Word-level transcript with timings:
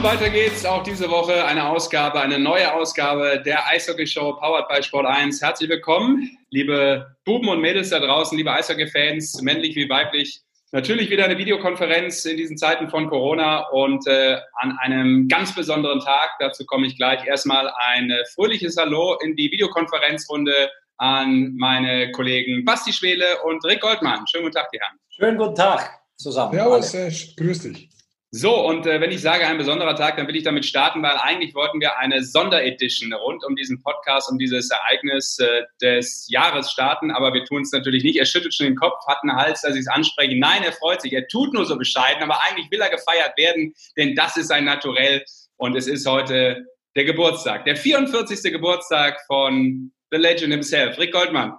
Und 0.00 0.06
weiter 0.06 0.30
geht's 0.30 0.64
auch 0.64 0.82
diese 0.82 1.10
Woche. 1.10 1.44
Eine 1.44 1.68
Ausgabe, 1.68 2.22
eine 2.22 2.38
neue 2.38 2.72
Ausgabe 2.72 3.42
der 3.44 3.68
Eishockey-Show 3.68 4.32
Powered 4.32 4.66
by 4.66 4.82
Sport 4.82 5.04
1. 5.04 5.42
Herzlich 5.42 5.68
willkommen, 5.68 6.38
liebe 6.48 7.14
Buben 7.26 7.50
und 7.50 7.60
Mädels 7.60 7.90
da 7.90 7.98
draußen, 7.98 8.38
liebe 8.38 8.50
Eishockey-Fans, 8.50 9.42
männlich 9.42 9.76
wie 9.76 9.90
weiblich. 9.90 10.40
Natürlich 10.72 11.10
wieder 11.10 11.26
eine 11.26 11.36
Videokonferenz 11.36 12.24
in 12.24 12.38
diesen 12.38 12.56
Zeiten 12.56 12.88
von 12.88 13.10
Corona 13.10 13.68
und 13.72 14.06
äh, 14.06 14.38
an 14.54 14.78
einem 14.80 15.28
ganz 15.28 15.54
besonderen 15.54 16.00
Tag. 16.00 16.30
Dazu 16.38 16.64
komme 16.64 16.86
ich 16.86 16.96
gleich. 16.96 17.26
Erstmal 17.26 17.70
ein 17.92 18.10
äh, 18.10 18.24
fröhliches 18.34 18.78
Hallo 18.78 19.18
in 19.22 19.36
die 19.36 19.52
Videokonferenzrunde 19.52 20.70
an 20.96 21.56
meine 21.58 22.10
Kollegen 22.12 22.64
Basti 22.64 22.94
Schwele 22.94 23.42
und 23.44 23.62
Rick 23.66 23.82
Goldmann. 23.82 24.26
Schönen 24.26 24.44
guten 24.44 24.56
Tag, 24.56 24.70
die 24.72 24.80
Herren. 24.80 24.98
Schönen 25.10 25.36
guten 25.36 25.56
Tag 25.56 26.00
zusammen. 26.16 26.54
Servus, 26.54 26.90
Sesh. 26.90 27.36
Grüß 27.36 27.64
dich. 27.64 27.99
So, 28.32 28.64
und 28.64 28.86
äh, 28.86 29.00
wenn 29.00 29.10
ich 29.10 29.22
sage 29.22 29.44
ein 29.44 29.58
besonderer 29.58 29.96
Tag, 29.96 30.16
dann 30.16 30.28
will 30.28 30.36
ich 30.36 30.44
damit 30.44 30.64
starten, 30.64 31.02
weil 31.02 31.16
eigentlich 31.16 31.52
wollten 31.56 31.80
wir 31.80 31.98
eine 31.98 32.22
Sonderedition 32.22 33.12
rund 33.12 33.44
um 33.44 33.56
diesen 33.56 33.82
Podcast, 33.82 34.30
um 34.30 34.38
dieses 34.38 34.70
Ereignis 34.70 35.40
äh, 35.40 35.62
des 35.82 36.28
Jahres 36.28 36.70
starten, 36.70 37.10
aber 37.10 37.34
wir 37.34 37.44
tun 37.44 37.62
es 37.62 37.72
natürlich 37.72 38.04
nicht. 38.04 38.18
Er 38.20 38.26
schüttelt 38.26 38.54
schon 38.54 38.66
den 38.66 38.76
Kopf, 38.76 39.04
hat 39.08 39.18
einen 39.22 39.34
Hals, 39.34 39.62
dass 39.62 39.74
ich 39.74 39.80
es 39.80 39.88
anspreche. 39.88 40.38
Nein, 40.38 40.62
er 40.62 40.72
freut 40.72 41.02
sich, 41.02 41.12
er 41.12 41.26
tut 41.26 41.52
nur 41.52 41.66
so 41.66 41.76
bescheiden, 41.76 42.22
aber 42.22 42.40
eigentlich 42.44 42.70
will 42.70 42.80
er 42.80 42.90
gefeiert 42.90 43.36
werden, 43.36 43.74
denn 43.96 44.14
das 44.14 44.36
ist 44.36 44.46
sein 44.46 44.64
Naturell 44.64 45.24
und 45.56 45.76
es 45.76 45.88
ist 45.88 46.06
heute 46.06 46.64
der 46.94 47.04
Geburtstag, 47.04 47.64
der 47.64 47.74
44. 47.74 48.52
Geburtstag 48.52 49.18
von 49.26 49.90
The 50.12 50.18
Legend 50.18 50.52
himself, 50.52 50.98
Rick 51.00 51.12
Goldmann. 51.12 51.54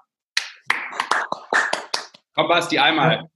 Komm, 2.34 2.48
Basti, 2.48 2.80
einmal. 2.80 3.30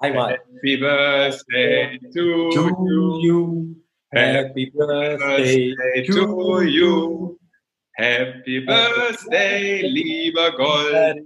Einmal. 0.00 0.38
Happy 0.54 0.76
Birthday 0.78 1.98
to, 2.14 2.50
To 2.50 3.20
you. 3.22 3.76
Happy 4.12 4.72
birthday 4.74 5.74
to 6.06 6.62
you. 6.62 7.38
Happy 7.92 8.60
Birthday, 8.60 9.82
lieber 9.82 10.52
Gold. 10.52 11.20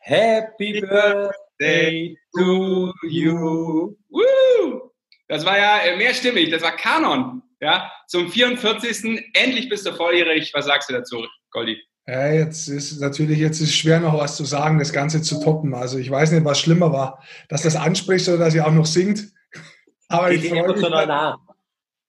Happy 0.00 0.80
birthday 0.80 2.16
to 2.36 2.92
you. 3.02 3.98
Woo! 4.08 4.90
Das 5.28 5.44
war 5.44 5.58
ja 5.58 5.96
mehrstimmig, 5.96 6.50
das 6.50 6.62
war 6.62 6.74
Kanon. 6.74 7.42
Ja, 7.60 7.92
zum 8.08 8.30
44. 8.30 9.22
Endlich 9.34 9.68
bist 9.68 9.86
du 9.86 9.92
volljährig. 9.92 10.50
Was 10.54 10.64
sagst 10.64 10.88
du 10.88 10.94
dazu, 10.94 11.26
Goldi? 11.50 11.78
Ja, 12.10 12.26
jetzt 12.26 12.66
ist 12.66 13.00
natürlich 13.00 13.38
jetzt 13.38 13.60
ist 13.60 13.68
es 13.68 13.74
schwer 13.76 14.00
noch 14.00 14.18
was 14.18 14.34
zu 14.34 14.44
sagen, 14.44 14.80
das 14.80 14.92
Ganze 14.92 15.22
zu 15.22 15.40
toppen. 15.40 15.74
Also 15.74 15.96
ich 15.96 16.10
weiß 16.10 16.32
nicht, 16.32 16.44
was 16.44 16.58
schlimmer 16.58 16.92
war, 16.92 17.22
dass 17.48 17.62
das 17.62 17.76
anspricht 17.76 18.28
oder 18.28 18.38
dass 18.38 18.54
ihr 18.54 18.66
auch 18.66 18.72
noch 18.72 18.86
singt. 18.86 19.28
Aber 20.08 20.32
ich 20.32 20.48
freue 20.48 20.72
mich, 20.72 20.82
nah. 20.82 21.38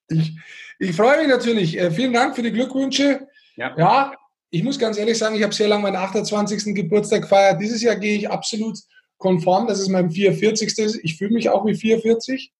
ich, 0.07 0.35
ich 0.79 0.95
freue 0.95 1.19
mich 1.19 1.27
natürlich. 1.27 1.77
Äh, 1.77 1.91
vielen 1.91 2.13
Dank 2.13 2.35
für 2.35 2.41
die 2.41 2.51
Glückwünsche. 2.51 3.27
Ja. 3.57 3.75
Ja, 3.77 4.13
ich 4.49 4.63
muss 4.63 4.79
ganz 4.79 4.97
ehrlich 4.97 5.19
sagen, 5.19 5.35
ich 5.35 5.43
habe 5.43 5.53
sehr 5.53 5.67
lange 5.67 5.83
meinen 5.83 5.97
28. 5.97 6.73
Geburtstag 6.73 7.21
gefeiert. 7.21 7.61
Dieses 7.61 7.83
Jahr 7.83 7.95
gehe 7.95 8.17
ich 8.17 8.27
absolut 8.27 8.79
konform. 9.19 9.67
Das 9.67 9.79
ist 9.79 9.89
mein 9.89 10.09
44. 10.09 10.99
Ich 11.03 11.17
fühle 11.17 11.33
mich 11.35 11.47
auch 11.49 11.63
wie 11.67 11.75
44 11.75 12.51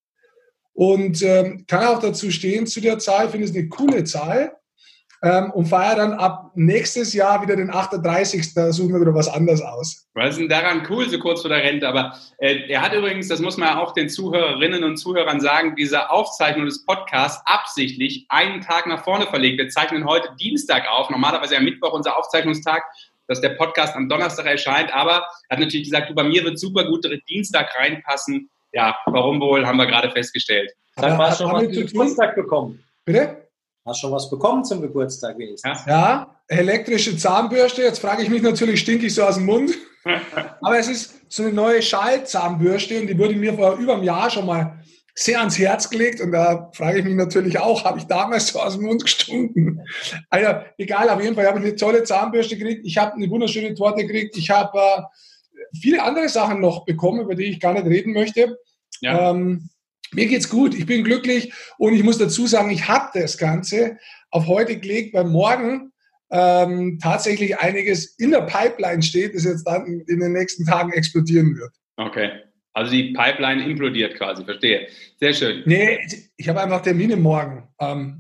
und 0.73 1.23
ähm, 1.23 1.66
kann 1.66 1.86
auch 1.86 1.98
dazu 1.98 2.30
stehen 2.30 2.67
zu 2.67 2.81
der 2.81 3.00
Zahl. 3.00 3.26
Ich 3.26 3.31
finde 3.31 3.48
es 3.48 3.55
eine 3.55 3.67
coole 3.67 4.03
Zahl 4.03 4.52
ähm, 5.23 5.52
und 5.52 5.67
feiere 5.67 5.95
dann 5.95 6.14
ab 6.14 6.52
nächstes 6.55 7.14
Jahr 7.14 7.41
wieder 7.41 7.55
den 7.55 7.69
38. 7.69 8.53
Da 8.53 8.72
suchen 8.72 8.94
wir 8.94 9.02
wieder 9.02 9.14
was 9.14 9.27
anderes 9.27 9.61
aus. 9.61 10.08
Was 10.16 10.31
ist 10.31 10.39
denn 10.39 10.50
daran 10.50 10.86
cool, 10.89 11.08
so 11.09 11.19
kurz 11.19 11.41
vor 11.41 11.50
der 11.50 11.64
Rente? 11.64 11.88
Aber 11.88 12.16
äh, 12.39 12.67
er 12.69 12.81
hat 12.81 12.94
übrigens, 12.94 13.27
das 13.27 13.39
muss 13.39 13.58
man 13.58 13.69
ja 13.69 13.80
auch 13.80 13.94
den 13.94 14.09
Zuhörerinnen 14.09 14.83
und 14.83 14.98
Zuhörern 14.98 15.39
sagen, 15.39 15.76
diese 15.76 16.10
Aufzeichnung 16.10 16.65
des 16.65 16.86
Podcasts 16.86 17.42
absichtlich 17.45 18.26
einen 18.30 18.61
Tag 18.61 18.87
nach 18.87 19.04
vorne 19.04 19.27
verlegt. 19.27 19.60
Wir 19.60 19.70
zeichnen 19.70 20.05
heute 20.05 20.30
Dienstag 20.39 20.87
auf, 20.89 21.10
normalerweise 21.10 21.55
am 21.55 21.65
Mittwoch 21.65 21.93
unser 21.93 22.17
Aufzeichnungstag, 22.17 22.83
dass 23.27 23.42
der 23.42 23.49
Podcast 23.49 23.95
am 23.95 24.10
Donnerstag 24.10 24.48
erscheint. 24.48 24.93
Aber 24.93 25.23
er 25.49 25.58
hat 25.58 25.60
natürlich 25.60 25.83
gesagt, 25.83 26.10
du, 26.10 26.15
bei 26.15 26.23
mir 26.23 26.43
wird 26.43 26.60
super 26.60 26.83
gut 26.86 27.08
Dienstag 27.30 27.70
reinpassen. 27.77 28.49
Ja, 28.73 28.98
warum 29.05 29.39
wohl, 29.39 29.67
haben 29.67 29.77
wir 29.77 29.86
gerade 29.86 30.10
festgestellt. 30.10 30.71
Sag 30.95 31.17
mal, 31.17 31.30
du 31.30 31.36
schon 31.36 31.52
was 31.52 31.64
tun? 31.64 31.86
Geburtstag 31.86 32.36
bekommen? 32.36 32.83
Bitte? 33.05 33.37
Hast 33.86 33.99
schon 33.99 34.11
was 34.11 34.30
bekommen 34.30 34.64
zum 34.64 34.81
Geburtstag 34.81 35.37
wenigstens? 35.39 35.80
Ja. 35.87 36.36
Elektrische 36.47 37.17
Zahnbürste. 37.17 37.81
Jetzt 37.81 37.99
frage 37.99 38.21
ich 38.21 38.30
mich 38.30 38.42
natürlich, 38.43 38.81
stinke 38.81 39.08
ich 39.08 39.15
so 39.15 39.23
aus 39.23 39.36
dem 39.36 39.45
Mund? 39.45 39.73
Aber 40.61 40.77
es 40.77 40.87
ist 40.87 41.15
so 41.30 41.43
eine 41.43 41.53
neue 41.53 41.81
Schallzahnbürste 41.81 42.99
und 42.99 43.08
die 43.08 43.17
wurde 43.17 43.36
mir 43.36 43.53
vor 43.53 43.77
über 43.77 43.93
einem 43.93 44.03
Jahr 44.03 44.30
schon 44.30 44.45
mal 44.45 44.80
sehr 45.15 45.39
ans 45.39 45.58
Herz 45.58 45.89
gelegt 45.89 46.21
und 46.21 46.31
da 46.31 46.69
frage 46.73 46.99
ich 46.99 47.05
mich 47.05 47.15
natürlich 47.15 47.59
auch, 47.59 47.83
habe 47.83 47.99
ich 47.99 48.05
damals 48.05 48.47
so 48.47 48.59
aus 48.59 48.75
dem 48.75 48.86
Mund 48.86 49.03
gestunken? 49.03 49.81
Also 50.30 50.61
egal, 50.77 51.09
auf 51.09 51.21
jeden 51.21 51.36
Fall 51.36 51.48
habe 51.48 51.59
ich 51.59 51.65
eine 51.65 51.75
tolle 51.75 52.03
Zahnbürste 52.03 52.58
gekriegt, 52.58 52.86
ich 52.86 52.98
habe 52.98 53.15
eine 53.15 53.30
wunderschöne 53.30 53.73
Torte 53.73 54.05
gekriegt, 54.05 54.37
ich 54.37 54.49
habe 54.49 54.77
äh, 54.77 55.02
viele 55.80 56.03
andere 56.03 56.30
Sachen 56.30 56.61
noch 56.61 56.86
bekommen, 56.86 57.21
über 57.21 57.36
die 57.36 57.45
ich 57.45 57.59
gar 57.59 57.73
nicht 57.73 57.86
reden 57.86 58.13
möchte. 58.13 58.58
Ja. 59.02 59.31
Ähm, 59.31 59.69
mir 60.14 60.27
geht's 60.27 60.49
gut, 60.49 60.73
ich 60.73 60.86
bin 60.86 61.04
glücklich 61.04 61.54
und 61.77 61.94
ich 61.94 62.04
muss 62.04 62.17
dazu 62.17 62.48
sagen, 62.48 62.70
ich 62.70 62.88
habe 62.88 63.10
das 63.20 63.38
Ganze 63.38 63.98
auf 64.30 64.48
heute 64.48 64.77
gelegt, 64.77 65.14
weil 65.14 65.26
morgen 65.26 65.92
ähm, 66.32 66.99
tatsächlich 67.02 67.60
einiges 67.60 68.17
in 68.17 68.32
der 68.32 68.42
Pipeline 68.42 69.02
steht, 69.02 69.36
das 69.36 69.44
jetzt 69.44 69.64
dann 69.66 70.04
in 70.08 70.20
den 70.20 70.32
nächsten 70.33 70.66
Tagen 70.66 70.94
explodieren 70.94 71.58
wird. 71.58 71.73
Okay. 71.98 72.32
Also 72.73 72.92
die 72.92 73.11
Pipeline 73.14 73.66
implodiert 73.66 74.16
quasi, 74.16 74.45
verstehe. 74.45 74.88
Sehr 75.20 75.33
schön. 75.33 75.64
Nee, 75.66 75.99
ich 76.38 76.48
habe 76.48 76.61
einfach 76.61 76.82
Termine 76.82 77.17
morgen. 77.17 77.67
Ähm, 77.80 78.17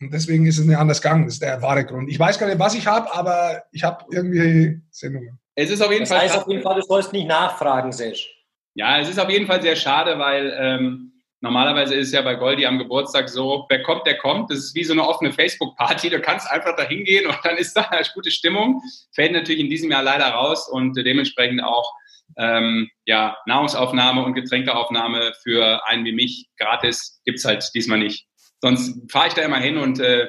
und 0.00 0.12
deswegen 0.12 0.44
ist 0.46 0.58
es 0.58 0.66
nicht 0.66 0.76
anders 0.76 1.00
gegangen. 1.00 1.24
Das 1.24 1.34
ist 1.34 1.42
der 1.42 1.62
wahre 1.62 1.84
Grund. 1.86 2.10
Ich 2.10 2.18
weiß 2.18 2.38
gar 2.38 2.46
nicht, 2.46 2.58
was 2.58 2.74
ich 2.74 2.86
habe, 2.86 3.12
aber 3.14 3.62
ich 3.72 3.82
habe 3.82 4.04
irgendwie 4.10 4.78
Sendungen. 4.90 5.38
Es 5.54 5.70
ist 5.70 5.80
auf 5.80 5.90
jeden 5.90 6.02
Das 6.02 6.10
Fall. 6.10 6.20
heißt 6.20 6.36
auf 6.36 6.48
jeden 6.48 6.62
Fall, 6.62 6.74
du 6.78 6.82
sollst 6.82 7.12
nicht 7.14 7.26
nachfragen, 7.28 7.92
Sesh. 7.92 8.30
Ja, 8.74 8.98
es 9.00 9.08
ist 9.08 9.18
auf 9.18 9.30
jeden 9.30 9.46
Fall 9.46 9.62
sehr 9.62 9.76
schade, 9.76 10.18
weil 10.18 10.54
ähm, 10.58 11.12
normalerweise 11.44 11.94
ist 11.94 12.08
es 12.08 12.12
ja 12.12 12.22
bei 12.22 12.34
Goldi 12.34 12.66
am 12.66 12.78
Geburtstag 12.78 13.28
so, 13.28 13.66
wer 13.68 13.82
kommt, 13.82 14.06
der 14.06 14.16
kommt. 14.18 14.50
Das 14.50 14.58
ist 14.58 14.74
wie 14.74 14.82
so 14.82 14.94
eine 14.94 15.06
offene 15.06 15.30
Facebook-Party. 15.32 16.10
Du 16.10 16.20
kannst 16.20 16.50
einfach 16.50 16.74
da 16.74 16.82
hingehen 16.82 17.26
und 17.26 17.38
dann 17.44 17.56
ist 17.56 17.74
da 17.74 17.82
eine 17.82 18.04
gute 18.14 18.30
Stimmung. 18.30 18.82
Fällt 19.14 19.32
natürlich 19.32 19.60
in 19.60 19.68
diesem 19.68 19.90
Jahr 19.90 20.02
leider 20.02 20.26
raus 20.26 20.68
und 20.68 20.96
dementsprechend 20.96 21.62
auch 21.62 21.92
ähm, 22.38 22.88
ja, 23.04 23.36
Nahrungsaufnahme 23.46 24.24
und 24.24 24.34
Getränkeaufnahme 24.34 25.34
für 25.42 25.86
einen 25.86 26.04
wie 26.04 26.12
mich 26.12 26.48
gratis 26.58 27.20
gibt's 27.24 27.44
halt 27.44 27.70
diesmal 27.74 27.98
nicht. 27.98 28.26
Sonst 28.60 28.98
fahre 29.12 29.28
ich 29.28 29.34
da 29.34 29.42
immer 29.42 29.58
hin 29.58 29.76
und 29.76 30.00
äh, 30.00 30.28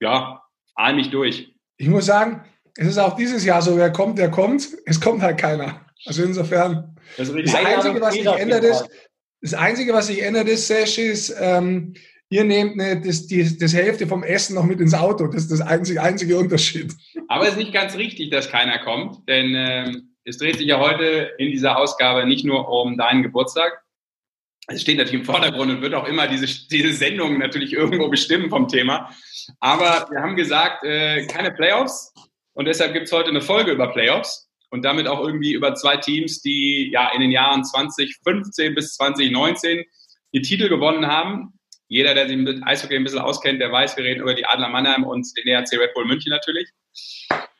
ja, 0.00 0.42
ahl 0.76 0.94
mich 0.94 1.10
durch. 1.10 1.52
Ich 1.76 1.88
muss 1.88 2.06
sagen, 2.06 2.44
es 2.76 2.86
ist 2.86 2.98
auch 2.98 3.16
dieses 3.16 3.44
Jahr 3.44 3.60
so, 3.60 3.76
wer 3.76 3.90
kommt, 3.90 4.18
der 4.18 4.30
kommt. 4.30 4.68
Es 4.86 5.00
kommt 5.00 5.22
halt 5.22 5.38
keiner. 5.38 5.84
Also 6.06 6.22
insofern, 6.22 6.96
Das 7.16 7.28
ist 7.28 7.46
das 7.46 7.54
Einzige, 7.54 8.00
was 8.00 8.14
sich 8.14 8.26
ändert, 8.26 8.64
ist, 8.64 8.80
Fall. 8.80 8.90
Das 9.40 9.54
Einzige, 9.54 9.92
was 9.92 10.08
sich 10.08 10.22
ändert, 10.22 10.48
ist, 10.48 10.66
Sesh, 10.66 10.98
ist, 10.98 11.34
ähm, 11.38 11.94
ihr 12.28 12.44
nehmt 12.44 12.76
ne, 12.76 13.00
das, 13.00 13.26
die, 13.26 13.58
das 13.58 13.74
Hälfte 13.74 14.06
vom 14.06 14.22
Essen 14.22 14.54
noch 14.54 14.64
mit 14.64 14.80
ins 14.80 14.94
Auto. 14.94 15.26
Das 15.26 15.42
ist 15.42 15.52
das 15.52 15.60
einzige, 15.60 16.02
einzige 16.02 16.38
Unterschied. 16.38 16.92
Aber 17.28 17.44
es 17.44 17.50
ist 17.50 17.58
nicht 17.58 17.72
ganz 17.72 17.96
richtig, 17.96 18.30
dass 18.30 18.50
keiner 18.50 18.78
kommt, 18.78 19.28
denn 19.28 19.54
ähm, 19.54 20.16
es 20.24 20.38
dreht 20.38 20.56
sich 20.56 20.66
ja 20.66 20.80
heute 20.80 21.32
in 21.38 21.52
dieser 21.52 21.78
Ausgabe 21.78 22.26
nicht 22.26 22.44
nur 22.44 22.68
um 22.68 22.96
deinen 22.96 23.22
Geburtstag. 23.22 23.82
Es 24.68 24.82
steht 24.82 24.98
natürlich 24.98 25.20
im 25.20 25.24
Vordergrund 25.24 25.70
und 25.70 25.82
wird 25.82 25.94
auch 25.94 26.08
immer 26.08 26.26
diese, 26.26 26.46
diese 26.68 26.92
Sendung 26.92 27.38
natürlich 27.38 27.72
irgendwo 27.72 28.08
bestimmen 28.08 28.50
vom 28.50 28.66
Thema. 28.66 29.14
Aber 29.60 30.08
wir 30.10 30.20
haben 30.20 30.34
gesagt, 30.34 30.82
äh, 30.82 31.24
keine 31.26 31.52
Playoffs 31.52 32.12
und 32.54 32.64
deshalb 32.64 32.92
gibt 32.92 33.06
es 33.06 33.12
heute 33.12 33.30
eine 33.30 33.40
Folge 33.40 33.70
über 33.70 33.92
Playoffs 33.92 34.45
und 34.70 34.84
damit 34.84 35.06
auch 35.06 35.20
irgendwie 35.20 35.52
über 35.52 35.74
zwei 35.74 35.96
Teams, 35.96 36.40
die 36.42 36.90
ja 36.92 37.10
in 37.14 37.20
den 37.20 37.30
Jahren 37.30 37.64
2015 37.64 38.74
bis 38.74 38.94
2019 38.94 39.84
die 40.32 40.42
Titel 40.42 40.68
gewonnen 40.68 41.06
haben. 41.06 41.52
Jeder, 41.88 42.14
der 42.14 42.26
sich 42.28 42.36
mit 42.36 42.66
Eishockey 42.66 42.96
ein 42.96 43.04
bisschen 43.04 43.20
auskennt, 43.20 43.60
der 43.60 43.70
weiß, 43.70 43.96
wir 43.96 44.04
reden 44.04 44.20
über 44.22 44.34
die 44.34 44.44
Adler 44.44 44.68
Mannheim 44.68 45.04
und 45.04 45.26
den 45.38 45.46
ERC 45.46 45.72
Red 45.74 45.94
Bull 45.94 46.04
München 46.06 46.30
natürlich. 46.30 46.68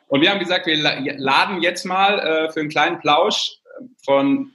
Und 0.09 0.21
wir 0.21 0.31
haben 0.31 0.39
gesagt, 0.41 0.67
wir 0.67 0.77
la- 0.77 0.99
laden 1.17 1.63
jetzt 1.63 1.85
mal 1.85 2.19
äh, 2.19 2.53
für 2.53 2.61
einen 2.61 2.69
kleinen 2.69 2.99
Plausch 3.01 3.53
äh, 3.65 3.85
von 4.05 4.53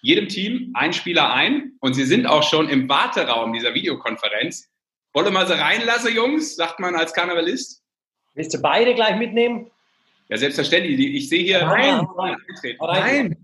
jedem 0.00 0.28
Team 0.28 0.72
einen 0.74 0.92
Spieler 0.92 1.32
ein. 1.32 1.72
Und 1.80 1.94
sie 1.94 2.04
sind 2.04 2.26
auch 2.26 2.42
schon 2.42 2.68
im 2.68 2.88
Warteraum 2.88 3.52
dieser 3.52 3.74
Videokonferenz. 3.74 4.68
Wolle 5.12 5.30
mal 5.30 5.46
sie 5.46 5.58
reinlassen, 5.58 6.14
Jungs, 6.14 6.56
sagt 6.56 6.80
man 6.80 6.94
als 6.96 7.12
Karnevalist. 7.14 7.82
Willst 8.34 8.54
du 8.54 8.62
beide 8.62 8.94
gleich 8.94 9.16
mitnehmen? 9.16 9.70
Ja, 10.32 10.38
selbstverständlich. 10.38 10.98
Ich 10.98 11.28
sehe 11.28 11.42
hier. 11.42 11.62
Nein. 11.62 12.08
Nein. 12.80 13.36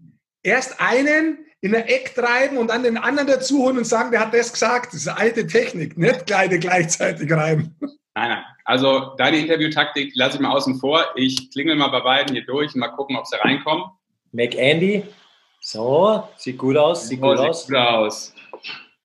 Erst 0.43 0.81
einen 0.81 1.44
in 1.61 1.73
der 1.73 1.87
Eck 1.87 2.14
treiben 2.14 2.56
und 2.56 2.69
dann 2.69 2.82
den 2.82 2.96
anderen 2.96 3.29
dazu 3.29 3.58
holen 3.58 3.76
und 3.76 3.85
sagen, 3.85 4.11
der 4.11 4.20
hat 4.20 4.32
das 4.32 4.50
gesagt. 4.55 4.94
Das 4.94 5.02
ist 5.02 5.08
eine 5.08 5.19
alte 5.19 5.46
Technik, 5.46 5.99
nicht 5.99 6.25
beide 6.25 6.58
gleichzeitig 6.58 7.31
reiben. 7.31 7.76
Nein, 8.14 8.31
nein. 8.31 8.43
Also 8.64 9.14
deine 9.19 9.37
Interviewtaktik 9.37 10.12
lasse 10.14 10.37
ich 10.37 10.40
mal 10.40 10.50
außen 10.50 10.76
vor. 10.81 11.05
Ich 11.14 11.50
klingel 11.50 11.76
mal 11.76 11.88
bei 11.88 12.00
beiden 12.00 12.35
hier 12.35 12.46
durch 12.46 12.73
und 12.73 12.81
mal 12.81 12.88
gucken, 12.88 13.17
ob 13.17 13.26
sie 13.26 13.37
reinkommen. 13.37 13.85
Mac 14.32 14.55
Andy. 14.55 15.05
So, 15.61 16.26
sieht 16.38 16.56
gut 16.56 16.79
aus, 16.79 17.06
sieht 17.06 17.20
Oh, 17.23 17.35
gut 17.35 17.38
sieht 17.38 17.49
aus. 17.49 17.67
gut 17.67 17.76
aus. 17.76 18.35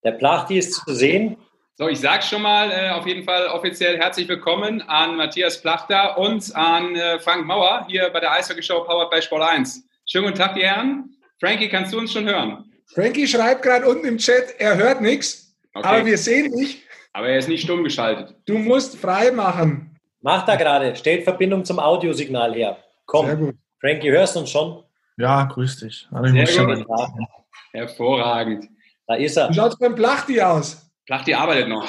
Der 0.05 0.11
Plachti 0.13 0.57
ist 0.57 0.73
zu 0.73 0.95
sehen. 0.95 1.35
So, 1.83 1.89
ich 1.89 1.99
sage 1.99 2.23
schon 2.23 2.41
mal 2.41 2.71
äh, 2.71 2.91
auf 2.91 3.05
jeden 3.05 3.25
Fall 3.25 3.45
offiziell 3.47 3.97
herzlich 3.97 4.25
willkommen 4.29 4.81
an 4.83 5.17
Matthias 5.17 5.61
Plachter 5.61 6.17
und 6.17 6.55
an 6.55 6.95
äh, 6.95 7.19
Frank 7.19 7.45
Mauer 7.45 7.85
hier 7.89 8.09
bei 8.13 8.21
der 8.21 8.31
Eishockey 8.31 8.63
Show 8.63 8.85
Powered 8.85 9.09
by 9.11 9.21
Sport 9.21 9.41
1. 9.43 9.83
Schönen 10.05 10.27
guten 10.27 10.37
Tag, 10.37 10.53
die 10.55 10.61
Herren. 10.61 11.09
Frankie, 11.41 11.67
kannst 11.67 11.91
du 11.91 11.99
uns 11.99 12.13
schon 12.13 12.23
hören? 12.23 12.71
Frankie 12.85 13.27
schreibt 13.27 13.63
gerade 13.63 13.85
unten 13.85 14.07
im 14.07 14.17
Chat, 14.17 14.55
er 14.59 14.77
hört 14.77 15.01
nichts, 15.01 15.53
Okay. 15.73 15.85
aber 15.85 16.05
wir 16.05 16.17
sehen 16.17 16.55
dich. 16.57 16.83
Aber 17.11 17.27
er 17.27 17.37
ist 17.39 17.49
nicht 17.49 17.63
stumm 17.63 17.83
geschaltet. 17.83 18.33
Du 18.45 18.57
musst 18.59 18.97
frei 18.97 19.31
machen. 19.31 19.99
Macht 20.21 20.47
er 20.47 20.55
gerade. 20.55 20.95
Stellt 20.95 21.25
Verbindung 21.25 21.65
zum 21.65 21.79
Audiosignal 21.79 22.53
her. 22.53 22.77
Sehr 22.77 22.85
Komm, 23.07 23.37
gut. 23.37 23.55
Frankie, 23.81 24.09
hörst 24.09 24.37
du 24.37 24.39
uns 24.39 24.51
schon? 24.51 24.85
Ja, 25.17 25.43
grüß 25.43 25.81
dich. 25.81 26.07
Also 26.13 26.33
ich 26.33 26.49
Sehr 26.49 26.65
gut. 26.65 26.85
Hervorragend. 27.73 28.69
da 29.05 29.15
ist 29.15 29.35
er. 29.35 29.49
Wie 29.49 29.53
schaut 29.53 29.73
es 29.73 29.77
beim 29.77 29.95
Plachti 29.95 30.39
aus? 30.41 30.82
Plachti 31.05 31.33
arbeitet 31.33 31.67
noch. 31.69 31.87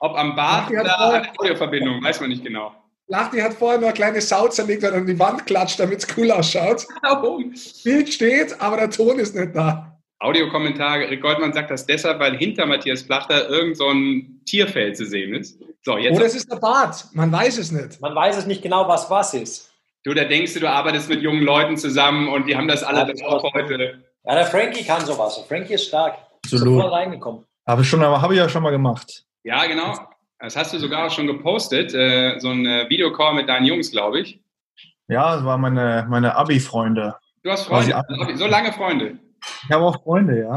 Ob 0.00 0.16
am 0.18 0.34
Bad 0.36 0.68
Plachti 0.68 0.76
hat 0.76 0.84
oder 0.84 0.96
vorher- 0.96 1.16
an 1.16 1.22
der 1.22 1.40
Audioverbindung, 1.40 2.02
weiß 2.04 2.20
man 2.20 2.30
nicht 2.30 2.44
genau. 2.44 2.74
Plachti 3.08 3.38
hat 3.38 3.54
vorher 3.54 3.78
nur 3.78 3.88
eine 3.88 3.94
kleine 3.96 4.20
Sau 4.20 4.48
zerlegt 4.48 4.82
und 4.84 4.92
an 4.92 5.06
die 5.06 5.18
Wand 5.18 5.46
klatscht, 5.46 5.78
damit 5.78 5.98
es 6.00 6.16
cool 6.16 6.30
ausschaut. 6.32 6.86
Warum? 7.02 7.54
Bild 7.84 8.12
steht, 8.12 8.60
aber 8.60 8.76
der 8.78 8.90
Ton 8.90 9.18
ist 9.18 9.34
nicht 9.34 9.54
da. 9.54 9.92
Audiokommentar, 10.18 10.98
Rick 11.00 11.20
Goldmann 11.22 11.52
sagt 11.52 11.70
das 11.70 11.86
deshalb, 11.86 12.18
weil 12.18 12.36
hinter 12.36 12.66
Matthias 12.66 13.04
Plachter 13.04 13.48
irgend 13.48 13.76
so 13.76 13.88
ein 13.90 14.40
Tierfeld 14.46 14.96
zu 14.96 15.04
sehen 15.04 15.34
ist. 15.34 15.58
So, 15.82 15.98
jetzt, 15.98 16.16
Oder 16.16 16.24
es 16.26 16.34
ist 16.34 16.50
der 16.50 16.56
Bart. 16.56 17.04
Man 17.12 17.30
weiß 17.30 17.58
es 17.58 17.70
nicht. 17.70 18.00
Man 18.00 18.14
weiß 18.14 18.38
es 18.38 18.46
nicht 18.46 18.62
genau, 18.62 18.88
was 18.88 19.08
was 19.10 19.34
ist. 19.34 19.70
du, 20.04 20.14
da 20.14 20.24
denkst 20.24 20.54
du, 20.54 20.60
du 20.60 20.68
arbeitest 20.70 21.08
mit 21.08 21.20
jungen 21.20 21.42
Leuten 21.42 21.76
zusammen 21.76 22.28
und 22.28 22.46
die 22.48 22.56
haben 22.56 22.66
das 22.66 22.82
alle 22.82 23.00
Ja, 23.00 23.04
das 23.04 23.22
auch 23.22 23.52
heute. 23.54 24.02
Ja, 24.24 24.34
der 24.34 24.46
Frankie 24.46 24.84
kann 24.84 25.04
sowas. 25.04 25.36
Der 25.36 25.44
Frankie 25.44 25.74
ist 25.74 25.86
stark. 25.86 26.18
Absolut. 26.44 26.74
Sofort 26.74 26.92
reingekommen. 26.92 27.44
Habe 27.66 27.82
ich 27.82 27.88
schon, 27.88 28.00
habe 28.02 28.34
ich 28.34 28.38
ja 28.38 28.48
schon 28.48 28.62
mal 28.62 28.70
gemacht. 28.70 29.24
Ja, 29.42 29.66
genau. 29.66 29.98
Das 30.38 30.56
hast 30.56 30.72
du 30.72 30.78
sogar 30.78 31.10
schon 31.10 31.26
gepostet, 31.26 31.94
äh, 31.94 32.38
so 32.38 32.50
ein 32.50 32.66
äh, 32.66 32.88
Videocall 32.88 33.34
mit 33.34 33.48
deinen 33.48 33.66
Jungs, 33.66 33.90
glaube 33.90 34.20
ich. 34.20 34.40
Ja, 35.08 35.36
das 35.36 35.44
waren 35.44 35.60
meine, 35.60 36.06
meine 36.08 36.36
Abi-Freunde. 36.36 37.16
Du 37.42 37.50
hast 37.50 37.64
Freunde, 37.64 38.02
so 38.34 38.46
lange 38.46 38.72
Freunde. 38.72 39.18
Ich 39.64 39.70
habe 39.70 39.84
auch 39.84 40.02
Freunde, 40.02 40.40
ja. 40.40 40.56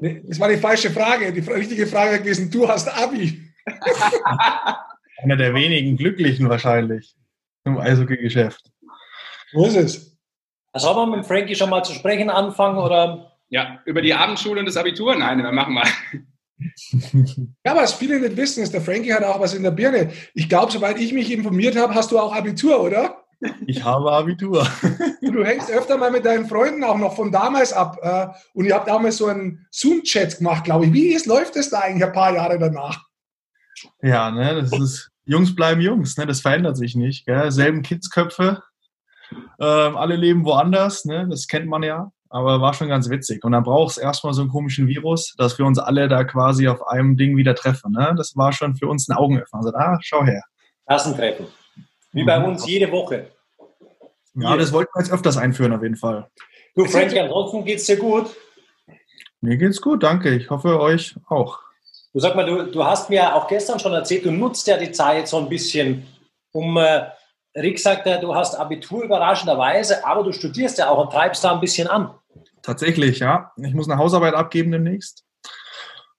Nee, 0.00 0.22
Das 0.26 0.40
war 0.40 0.48
die 0.48 0.56
falsche 0.56 0.90
Frage. 0.90 1.32
Die 1.32 1.40
richtige 1.40 1.86
Frage 1.86 2.10
wäre 2.12 2.20
gewesen, 2.20 2.50
du 2.50 2.68
hast 2.68 2.88
Abi. 2.88 3.40
Einer 5.22 5.36
der 5.36 5.54
wenigen 5.54 5.96
Glücklichen 5.96 6.48
wahrscheinlich 6.48 7.14
im 7.64 7.78
Eishockey-Geschäft. 7.78 8.70
Wo 9.52 9.66
ist 9.66 9.76
es? 9.76 10.18
Sollen 10.74 10.96
wir 11.10 11.16
mit 11.16 11.26
Frankie 11.26 11.54
schon 11.54 11.70
mal 11.70 11.84
zu 11.84 11.92
sprechen 11.94 12.30
anfangen? 12.30 12.78
Oder? 12.78 13.32
Ja, 13.48 13.80
über 13.84 14.02
die 14.02 14.12
Abendschule 14.12 14.60
und 14.60 14.66
das 14.66 14.76
Abitur? 14.76 15.14
Nein, 15.14 15.42
dann 15.42 15.54
machen 15.54 15.74
wir. 15.74 15.84
Ja, 17.64 17.74
was 17.76 17.94
viele 17.94 18.20
nicht 18.20 18.36
wissen, 18.36 18.62
ist, 18.62 18.72
der 18.72 18.80
Frankie 18.80 19.12
hat 19.12 19.24
auch 19.24 19.40
was 19.40 19.54
in 19.54 19.64
der 19.64 19.72
Birne. 19.72 20.12
Ich 20.34 20.48
glaube, 20.48 20.70
soweit 20.70 20.98
ich 20.98 21.12
mich 21.12 21.32
informiert 21.32 21.76
habe, 21.76 21.94
hast 21.94 22.12
du 22.12 22.18
auch 22.18 22.34
Abitur, 22.34 22.80
oder? 22.80 23.24
Ich 23.66 23.82
habe 23.82 24.12
Abitur. 24.12 24.66
Du 25.20 25.44
hängst 25.44 25.70
öfter 25.70 25.98
mal 25.98 26.10
mit 26.10 26.24
deinen 26.24 26.46
Freunden 26.46 26.84
auch 26.84 26.96
noch 26.96 27.16
von 27.16 27.32
damals 27.32 27.72
ab. 27.72 27.98
Äh, 28.00 28.28
und 28.54 28.66
ihr 28.66 28.74
habt 28.74 28.88
damals 28.88 29.16
so 29.16 29.26
einen 29.26 29.66
Zoom-Chat 29.70 30.38
gemacht, 30.38 30.64
glaube 30.64 30.86
ich. 30.86 30.92
Wie 30.92 31.08
ist, 31.08 31.26
läuft 31.26 31.56
es 31.56 31.70
da 31.70 31.80
eigentlich 31.80 32.04
ein 32.04 32.12
paar 32.12 32.34
Jahre 32.34 32.58
danach? 32.58 33.02
Ja, 34.02 34.30
ne, 34.30 34.54
das 34.54 34.72
ist, 34.78 35.10
Jungs 35.24 35.54
bleiben 35.54 35.80
Jungs, 35.80 36.16
ne, 36.16 36.26
das 36.26 36.40
verändert 36.40 36.76
sich 36.76 36.94
nicht, 36.94 37.26
gell, 37.26 37.50
selben 37.50 37.82
Kidsköpfe, 37.82 38.62
ähm, 39.58 39.96
alle 39.96 40.16
leben 40.16 40.44
woanders, 40.44 41.04
ne, 41.04 41.26
das 41.28 41.48
kennt 41.48 41.66
man 41.66 41.82
ja, 41.82 42.12
aber 42.34 42.60
war 42.60 42.74
schon 42.74 42.88
ganz 42.88 43.08
witzig. 43.10 43.44
Und 43.44 43.52
dann 43.52 43.62
braucht 43.62 43.92
es 43.92 43.96
erstmal 43.96 44.34
so 44.34 44.42
einen 44.42 44.50
komischen 44.50 44.88
Virus, 44.88 45.36
dass 45.38 45.56
wir 45.56 45.66
uns 45.66 45.78
alle 45.78 46.08
da 46.08 46.24
quasi 46.24 46.66
auf 46.66 46.84
einem 46.88 47.16
Ding 47.16 47.36
wieder 47.36 47.54
treffen, 47.54 47.92
ne, 47.92 48.12
das 48.16 48.36
war 48.36 48.52
schon 48.52 48.74
für 48.74 48.88
uns 48.88 49.08
ein 49.08 49.16
Augenöffner. 49.16 49.60
Also, 49.60 49.72
ah, 49.72 49.98
schau 50.02 50.24
her. 50.24 50.42
Klassentreffen. 50.84 51.46
Wie 52.12 52.24
bei 52.24 52.44
uns 52.44 52.66
jede 52.66 52.90
Woche. 52.90 53.30
Ja, 54.34 54.56
das 54.56 54.72
wollten 54.72 54.90
wir 54.94 55.02
jetzt 55.02 55.12
öfters 55.12 55.36
einführen, 55.36 55.72
auf 55.72 55.82
jeden 55.82 55.94
Fall. 55.94 56.28
Du, 56.74 56.84
Frankie, 56.86 57.20
ansonsten 57.20 57.64
geht's 57.64 57.86
dir 57.86 57.98
gut. 57.98 58.26
Mir 59.40 59.56
geht's 59.56 59.80
gut, 59.80 60.02
danke. 60.02 60.34
Ich 60.34 60.50
hoffe, 60.50 60.80
euch 60.80 61.14
auch. 61.28 61.60
Du 62.12 62.18
sag 62.18 62.34
mal, 62.34 62.46
du, 62.46 62.64
du 62.68 62.84
hast 62.84 63.10
mir 63.10 63.32
auch 63.32 63.46
gestern 63.46 63.78
schon 63.78 63.92
erzählt, 63.92 64.24
du 64.24 64.32
nutzt 64.32 64.66
ja 64.66 64.76
die 64.76 64.90
Zeit 64.90 65.28
so 65.28 65.38
ein 65.38 65.48
bisschen, 65.48 66.04
um, 66.52 66.76
äh, 66.78 67.10
Rick 67.56 67.78
sagt 67.78 68.06
ja, 68.06 68.18
du 68.18 68.34
hast 68.34 68.56
Abitur 68.56 69.04
überraschenderweise, 69.04 70.04
aber 70.04 70.24
du 70.24 70.32
studierst 70.32 70.78
ja 70.78 70.88
auch 70.88 70.98
und 70.98 71.12
treibst 71.12 71.44
da 71.44 71.52
ein 71.52 71.60
bisschen 71.60 71.86
an. 71.86 72.10
Tatsächlich, 72.64 73.18
ja. 73.18 73.52
Ich 73.62 73.74
muss 73.74 73.88
eine 73.90 73.98
Hausarbeit 73.98 74.32
abgeben 74.34 74.72
demnächst 74.72 75.24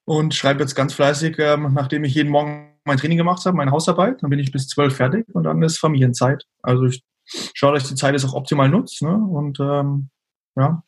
und 0.05 0.35
schreibe 0.35 0.61
jetzt 0.61 0.75
ganz 0.75 0.93
fleißig, 0.93 1.39
ähm, 1.39 1.73
nachdem 1.73 2.03
ich 2.03 2.13
jeden 2.13 2.29
Morgen 2.29 2.77
mein 2.85 2.97
Training 2.97 3.17
gemacht 3.17 3.43
habe, 3.45 3.57
meine 3.57 3.71
Hausarbeit. 3.71 4.21
Dann 4.21 4.29
bin 4.29 4.37
ich 4.37 4.51
bis 4.51 4.67
zwölf 4.67 4.95
fertig 4.95 5.25
und 5.33 5.43
dann 5.43 5.61
ist 5.63 5.79
Familienzeit. 5.79 6.45
Also 6.61 6.85
ich 6.85 7.03
schaue, 7.25 7.73
dass 7.73 7.83
ich 7.83 7.89
die 7.89 7.95
Zeit 7.95 8.13
jetzt 8.13 8.25
auch 8.25 8.35
optimal 8.35 8.69
nutze. 8.69 9.05
Ne? 9.07 9.15
Und 9.15 9.59
ähm, 9.59 10.09
ja, 10.55 10.83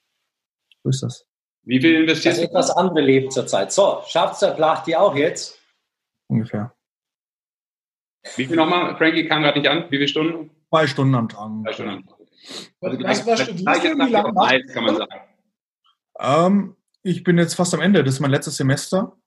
so 0.83 0.89
ist 0.91 1.01
das 1.01 1.25
Wie 1.63 1.81
viel 1.81 1.93
Das 1.93 2.01
investierst 2.01 2.37
ist 2.37 2.43
du? 2.45 2.49
etwas 2.49 2.69
andere 2.69 3.01
Leben 3.03 3.31
zurzeit. 3.31 3.71
So, 3.71 4.03
schafft's 4.05 4.41
der 4.41 4.51
Plachti 4.51 4.95
auch 4.95 5.15
jetzt? 5.15 5.59
ungefähr. 6.29 6.71
Wie 8.35 8.45
viel 8.45 8.55
nochmal? 8.57 8.95
Frankie 8.97 9.27
kam 9.27 9.41
gerade 9.41 9.57
nicht 9.59 9.69
an. 9.69 9.85
Wie 9.89 9.95
viele 9.95 10.07
Stunden? 10.07 10.51
Zwei 10.69 10.85
Stunden 10.85 11.15
am 11.15 11.29
Tag. 11.29 11.49
Drei 11.63 11.73
Stunden. 11.73 12.07
Was, 12.81 12.97
gleich- 12.97 13.17
was 13.17 13.23
gleich- 13.23 13.41
studierst 13.41 13.83
du? 13.85 14.05
Wie 14.05 14.11
lange 14.11 14.33
machst 14.33 14.51
Eis, 14.53 14.73
kann 14.73 14.83
man 14.83 14.95
sagen. 14.97 15.11
Ähm, 16.19 16.75
ich 17.03 17.23
bin 17.23 17.37
jetzt 17.37 17.55
fast 17.55 17.73
am 17.73 17.81
Ende. 17.81 18.03
Das 18.03 18.15
ist 18.15 18.19
mein 18.19 18.31
letztes 18.31 18.57
Semester. 18.57 19.17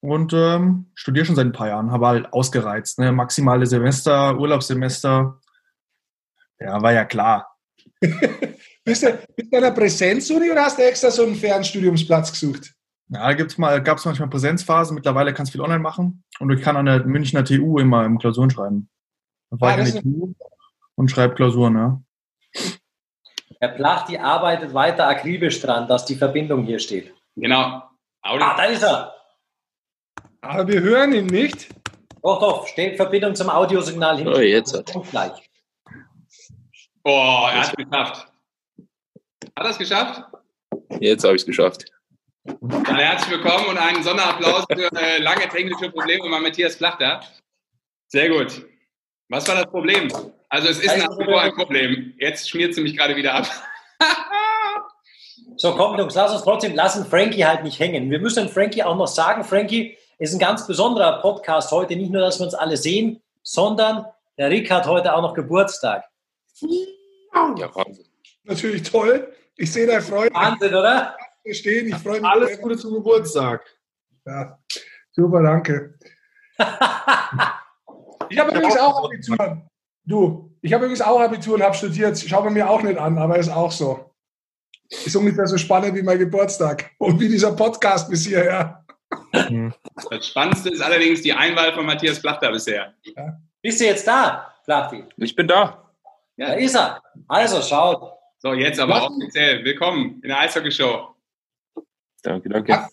Und 0.00 0.32
ähm, 0.32 0.90
studiere 0.94 1.26
schon 1.26 1.34
seit 1.34 1.46
ein 1.46 1.52
paar 1.52 1.68
Jahren. 1.68 1.90
Habe 1.90 2.06
halt 2.06 2.32
ausgereizt. 2.32 2.98
Ne? 2.98 3.10
Maximale 3.12 3.66
Semester, 3.66 4.38
Urlaubssemester. 4.38 5.40
Ja, 6.60 6.80
war 6.82 6.92
ja 6.92 7.04
klar. 7.04 7.56
Bist 8.84 9.02
du 9.02 9.18
bist 9.36 9.52
du 9.52 9.56
an 9.58 9.64
einer 9.64 9.74
Präsenzuni 9.74 10.50
oder 10.50 10.64
hast 10.64 10.78
du 10.78 10.82
extra 10.82 11.10
so 11.10 11.22
einen 11.22 11.34
Fernstudiumsplatz 11.34 12.32
gesucht? 12.32 12.74
Ja, 13.10 13.26
da 13.26 13.32
gibt's 13.34 13.58
mal, 13.58 13.82
gab 13.82 13.98
es 13.98 14.04
manchmal 14.06 14.30
Präsenzphasen. 14.30 14.94
Mittlerweile 14.94 15.34
kannst 15.34 15.52
du 15.52 15.58
viel 15.58 15.60
online 15.60 15.80
machen. 15.80 16.24
Und 16.38 16.50
ich 16.52 16.62
kann 16.62 16.76
an 16.76 16.86
der 16.86 17.04
Münchner 17.04 17.44
TU 17.44 17.78
immer 17.78 18.06
im 18.06 18.18
Klausuren 18.18 18.48
schreiben. 18.50 18.88
Da 19.50 19.60
war 19.60 19.72
Ah, 19.74 19.82
ich 19.82 19.94
an 19.94 20.02
die 20.02 20.10
TU 20.10 20.32
und 20.94 21.10
schreibe 21.10 21.34
Klausuren, 21.34 21.74
ja. 21.74 22.02
Der 23.60 23.68
Plachti 23.68 24.16
arbeitet 24.18 24.72
weiter 24.72 25.08
akribisch 25.08 25.60
dran, 25.60 25.88
dass 25.88 26.04
die 26.04 26.14
Verbindung 26.14 26.64
hier 26.64 26.78
steht. 26.78 27.12
Genau. 27.36 27.82
Audio. 28.22 28.46
Ah, 28.46 28.56
da 28.56 28.64
ist 28.64 28.82
er. 28.82 29.14
Aber 30.40 30.68
wir 30.68 30.80
hören 30.80 31.12
ihn 31.12 31.26
nicht. 31.26 31.68
Doch, 32.22 32.40
doch, 32.40 32.66
steht 32.66 32.96
Verbindung 32.96 33.34
zum 33.34 33.48
Audiosignal 33.48 34.18
hin. 34.18 34.28
Oh, 34.28 34.38
jetzt 34.38 34.76
hat. 34.76 34.92
gleich. 35.10 35.50
Oh, 37.04 37.46
er 37.50 37.60
hat 37.60 37.68
es 37.68 37.72
geschafft. 37.72 38.32
Hat 39.56 39.64
er 39.64 39.70
es 39.70 39.78
geschafft? 39.78 40.22
Jetzt 41.00 41.24
habe 41.24 41.34
ich 41.34 41.42
es 41.42 41.46
geschafft. 41.46 41.84
Dann 42.44 42.96
herzlich 42.96 43.30
willkommen 43.30 43.66
und 43.66 43.78
einen 43.78 44.02
Sonderapplaus 44.02 44.64
für 44.72 44.90
äh, 44.96 45.18
lange 45.20 45.48
technische 45.48 45.90
Probleme 45.90 46.28
bei 46.30 46.40
Matthias 46.40 46.76
Plachter. 46.76 47.20
Sehr 48.06 48.28
gut. 48.28 48.66
Was 49.28 49.46
war 49.48 49.56
das 49.56 49.66
Problem? 49.66 50.08
Also 50.48 50.68
es 50.68 50.78
ist 50.78 50.96
nach 50.96 51.18
wie 51.18 51.24
vor 51.24 51.40
ein 51.40 51.54
Problem. 51.54 52.14
Jetzt 52.18 52.48
schmiert 52.48 52.74
sie 52.74 52.80
mich 52.80 52.96
gerade 52.96 53.16
wieder 53.16 53.34
ab. 53.34 53.46
So, 55.60 55.74
komm, 55.74 55.98
Jungs, 55.98 56.14
lass 56.14 56.32
uns 56.32 56.42
trotzdem, 56.42 56.76
lassen 56.76 57.04
Frankie 57.04 57.44
halt 57.44 57.64
nicht 57.64 57.80
hängen. 57.80 58.12
Wir 58.12 58.20
müssen 58.20 58.48
Frankie 58.48 58.84
auch 58.84 58.94
noch 58.94 59.08
sagen, 59.08 59.42
Frankie 59.42 59.98
ist 60.18 60.32
ein 60.32 60.38
ganz 60.38 60.64
besonderer 60.68 61.20
Podcast 61.20 61.72
heute. 61.72 61.96
Nicht 61.96 62.12
nur, 62.12 62.20
dass 62.20 62.38
wir 62.38 62.44
uns 62.44 62.54
alle 62.54 62.76
sehen, 62.76 63.20
sondern 63.42 64.06
der 64.36 64.50
Rick 64.50 64.70
hat 64.70 64.86
heute 64.86 65.12
auch 65.12 65.20
noch 65.20 65.34
Geburtstag. 65.34 66.04
Ja, 66.60 67.74
Wahnsinn. 67.74 68.06
Natürlich 68.44 68.84
toll. 68.84 69.34
Ich 69.56 69.72
sehe 69.72 69.88
deine 69.88 70.00
Freunde 70.00 70.32
Wahnsinn, 70.32 70.74
oder? 70.76 71.16
stehen. 71.50 71.88
Ich 71.88 71.96
freue 71.96 72.20
mich. 72.20 72.30
Alles 72.30 72.60
Gute 72.60 72.76
zum 72.76 72.94
Geburtstag. 72.94 73.64
Ja. 74.26 74.58
Super, 75.10 75.42
danke. 75.42 75.98
Ich 78.30 78.38
habe 78.38 78.50
übrigens 78.50 78.76
auch 78.76 79.06
Abitur. 79.06 79.70
Du, 80.08 80.56
ich 80.62 80.72
habe 80.72 80.84
übrigens 80.84 81.02
auch 81.02 81.20
Abitur 81.20 81.56
und 81.56 81.62
habe 81.62 81.74
studiert. 81.74 82.18
Schaut 82.18 82.42
man 82.42 82.54
mir 82.54 82.68
auch 82.68 82.82
nicht 82.82 82.98
an, 82.98 83.18
aber 83.18 83.36
ist 83.36 83.50
auch 83.50 83.70
so. 83.70 84.10
Ist 84.88 85.14
ungefähr 85.14 85.46
so 85.46 85.58
spannend 85.58 85.94
wie 85.94 86.02
mein 86.02 86.18
Geburtstag 86.18 86.92
und 86.96 87.20
wie 87.20 87.28
dieser 87.28 87.54
Podcast 87.54 88.08
bis 88.08 88.26
hierher. 88.26 88.86
Das 90.10 90.26
Spannendste 90.26 90.70
ist 90.70 90.80
allerdings 90.80 91.20
die 91.20 91.34
Einwahl 91.34 91.74
von 91.74 91.84
Matthias 91.84 92.22
Plachter 92.22 92.50
bisher. 92.50 92.94
Bist 93.60 93.80
du 93.80 93.84
jetzt 93.84 94.06
da, 94.06 94.50
Plachti? 94.64 95.04
Ich 95.18 95.36
bin 95.36 95.46
da. 95.46 95.92
Da 96.38 96.54
ist 96.54 96.74
er. 96.74 97.02
Also, 97.26 97.60
schaut. 97.60 98.10
So, 98.38 98.54
jetzt 98.54 98.80
aber 98.80 99.10
offiziell. 99.10 99.62
Willkommen 99.62 100.20
in 100.22 100.28
der 100.28 100.38
Eishockey-Show. 100.40 101.14
Danke, 102.22 102.48
danke. 102.48 102.88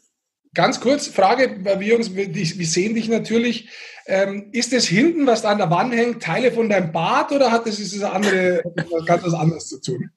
Ganz 0.56 0.80
kurz, 0.80 1.08
Frage, 1.08 1.58
weil 1.64 1.80
wir 1.82 1.96
uns, 1.98 2.16
wir, 2.16 2.66
sehen 2.66 2.96
dich 2.96 3.10
natürlich. 3.10 3.70
Ähm, 4.08 4.50
ist 4.52 4.72
das 4.72 4.86
hinten, 4.86 5.28
was 5.28 5.42
da 5.42 5.50
an 5.50 5.58
der 5.58 5.70
Wand 5.70 5.94
hängt, 5.94 6.24
Teile 6.24 6.52
von 6.52 6.70
deinem 6.70 6.92
Bart 6.92 7.32
oder 7.32 7.52
hat 7.52 7.66
das, 7.66 7.80
ist 7.80 7.96
das 7.96 8.10
andere, 8.10 8.64
hat 8.64 8.92
das 8.92 9.06
ganz 9.06 9.24
was 9.24 9.34
anderes 9.34 9.68
zu 9.68 9.82
tun? 9.82 10.10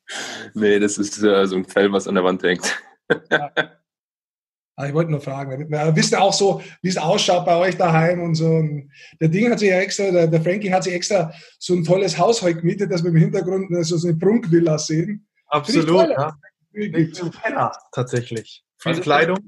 Nee, 0.54 0.78
das 0.78 0.98
ist 0.98 1.22
äh, 1.22 1.46
so 1.46 1.56
ein 1.56 1.64
Fell, 1.64 1.90
was 1.90 2.06
an 2.06 2.14
der 2.14 2.24
Wand 2.24 2.42
hängt. 2.42 2.78
Ah, 4.78 4.86
ich 4.86 4.94
wollte 4.94 5.10
nur 5.10 5.20
fragen, 5.20 5.50
damit 5.50 5.70
wir 5.70 5.96
wisst 5.96 6.12
ihr 6.12 6.22
auch 6.22 6.32
so, 6.32 6.62
wie 6.82 6.88
es 6.88 6.96
ausschaut 6.96 7.44
bei 7.44 7.56
euch 7.56 7.76
daheim 7.76 8.22
und 8.22 8.36
so. 8.36 8.46
Und 8.46 8.92
der 9.20 9.26
Ding 9.26 9.50
hat 9.50 9.58
sich 9.58 9.70
ja 9.70 9.80
extra, 9.80 10.12
der, 10.12 10.28
der 10.28 10.40
Frankie 10.40 10.72
hat 10.72 10.84
sich 10.84 10.94
extra 10.94 11.32
so 11.58 11.74
ein 11.74 11.82
tolles 11.82 12.16
Haus 12.16 12.42
heute 12.42 12.60
gemietet, 12.60 12.92
dass 12.92 13.02
wir 13.02 13.10
im 13.10 13.16
Hintergrund 13.16 13.66
so, 13.84 13.96
so 13.96 14.06
eine 14.06 14.16
Prunkvilla 14.16 14.78
sehen. 14.78 15.26
Absolut, 15.48 16.10
ja. 16.10 16.38
Keller, 16.72 17.72
tatsächlich. 17.90 18.62
Viel 18.78 18.92
ist 18.92 19.02
Kleidung. 19.02 19.38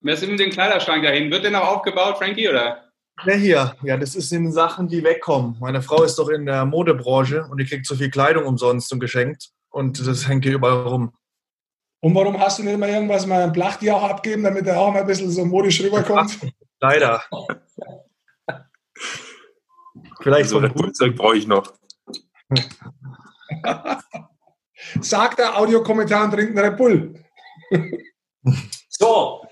Wer 0.00 0.14
ist 0.14 0.22
in 0.22 0.36
den 0.36 0.50
Kleiderschrank 0.50 1.02
dahin? 1.02 1.30
Wird 1.30 1.44
der 1.44 1.50
noch 1.50 1.66
aufgebaut, 1.66 2.18
Frankie, 2.18 2.48
oder? 2.48 2.84
Der 3.24 3.36
hier, 3.36 3.76
ja, 3.82 3.96
das 3.96 4.14
ist 4.14 4.30
in 4.32 4.52
Sachen, 4.52 4.88
die 4.88 5.02
wegkommen. 5.02 5.56
Meine 5.58 5.80
Frau 5.80 6.02
ist 6.02 6.18
doch 6.18 6.28
in 6.28 6.44
der 6.44 6.66
Modebranche 6.66 7.46
und 7.50 7.58
die 7.58 7.64
kriegt 7.64 7.86
so 7.86 7.96
viel 7.96 8.10
Kleidung 8.10 8.44
umsonst 8.44 8.92
und 8.92 9.00
geschenkt. 9.00 9.48
Und 9.70 10.06
das 10.06 10.28
hängt 10.28 10.44
hier 10.44 10.54
überall 10.54 10.86
rum. 10.86 11.12
Und 12.00 12.14
warum 12.14 12.38
hast 12.38 12.58
du 12.58 12.62
nicht 12.62 12.78
mal 12.78 12.90
irgendwas 12.90 13.26
mal 13.26 13.42
ein 13.42 13.52
Blachti 13.52 13.90
auch 13.90 14.02
abgeben, 14.02 14.42
damit 14.42 14.66
er 14.66 14.78
auch 14.78 14.92
mal 14.92 15.00
ein 15.00 15.06
bisschen 15.06 15.30
so 15.30 15.44
modisch 15.44 15.80
rüberkommt? 15.80 16.38
Leider. 16.80 17.22
Vielleicht 20.20 20.50
So 20.50 20.60
so 20.60 20.66
ein 20.66 20.72
Flugzeug 20.72 21.16
brauche 21.16 21.36
ich 21.36 21.46
noch. 21.46 21.72
Sagt 25.00 25.38
der 25.38 25.58
Audiokommentar 25.58 26.24
und 26.24 26.32
trinkt 26.32 26.56
einen 26.56 26.68
Red 26.68 26.76
Bull. 26.76 27.24
So, 28.88 29.45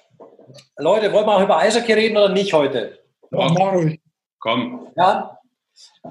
Leute, 0.77 1.13
wollen 1.13 1.27
wir 1.27 1.37
auch 1.37 1.43
über 1.43 1.59
Eishockey 1.59 1.93
reden 1.93 2.17
oder 2.17 2.29
nicht 2.31 2.53
heute? 2.53 2.99
Ruhig. 3.33 4.01
Komm. 4.39 4.89
Ja, 4.97 5.39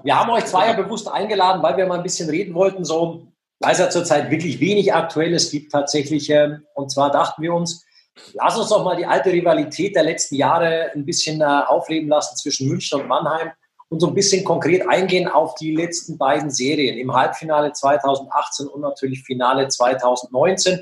wir 0.03 0.19
haben 0.19 0.31
euch 0.31 0.45
zwei 0.45 0.67
ja 0.67 0.73
bewusst 0.73 1.07
eingeladen, 1.07 1.61
weil 1.61 1.77
wir 1.77 1.85
mal 1.85 1.97
ein 1.97 2.03
bisschen 2.03 2.29
reden 2.29 2.53
wollten, 2.53 2.83
so, 2.83 3.27
weil 3.59 3.71
es 3.71 3.79
ja 3.79 3.89
zurzeit 3.89 4.29
wirklich 4.31 4.59
wenig 4.59 4.93
Aktuelles 4.93 5.51
gibt 5.51 5.71
tatsächlich. 5.71 6.29
ähm, 6.29 6.65
Und 6.73 6.91
zwar 6.91 7.11
dachten 7.11 7.41
wir 7.41 7.53
uns, 7.53 7.85
lass 8.33 8.57
uns 8.57 8.69
doch 8.69 8.83
mal 8.83 8.95
die 8.95 9.05
alte 9.05 9.31
Rivalität 9.31 9.95
der 9.95 10.03
letzten 10.03 10.35
Jahre 10.35 10.91
ein 10.93 11.05
bisschen 11.05 11.41
äh, 11.41 11.45
aufleben 11.45 12.09
lassen 12.09 12.35
zwischen 12.35 12.67
München 12.67 13.01
und 13.01 13.07
Mannheim 13.07 13.51
und 13.89 13.99
so 13.99 14.07
ein 14.07 14.15
bisschen 14.15 14.43
konkret 14.43 14.87
eingehen 14.89 15.27
auf 15.27 15.55
die 15.55 15.75
letzten 15.75 16.17
beiden 16.17 16.49
Serien 16.49 16.97
im 16.97 17.13
Halbfinale 17.13 17.71
2018 17.71 18.67
und 18.67 18.81
natürlich 18.81 19.23
Finale 19.23 19.67
2019, 19.67 20.81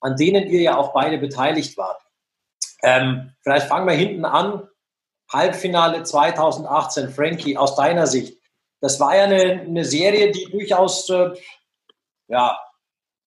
an 0.00 0.16
denen 0.16 0.46
ihr 0.46 0.62
ja 0.62 0.76
auch 0.76 0.92
beide 0.94 1.18
beteiligt 1.18 1.76
wart. 1.76 2.00
Ähm, 2.82 3.32
vielleicht 3.42 3.66
fangen 3.66 3.86
wir 3.86 3.94
hinten 3.94 4.24
an. 4.24 4.68
Halbfinale 5.30 6.02
2018, 6.04 7.10
Frankie, 7.10 7.56
aus 7.56 7.76
deiner 7.76 8.06
Sicht. 8.06 8.38
Das 8.80 8.98
war 9.00 9.16
ja 9.16 9.24
eine, 9.24 9.60
eine 9.62 9.84
Serie, 9.84 10.30
die 10.30 10.46
durchaus 10.50 11.08
äh, 11.10 11.30
ja, 12.28 12.58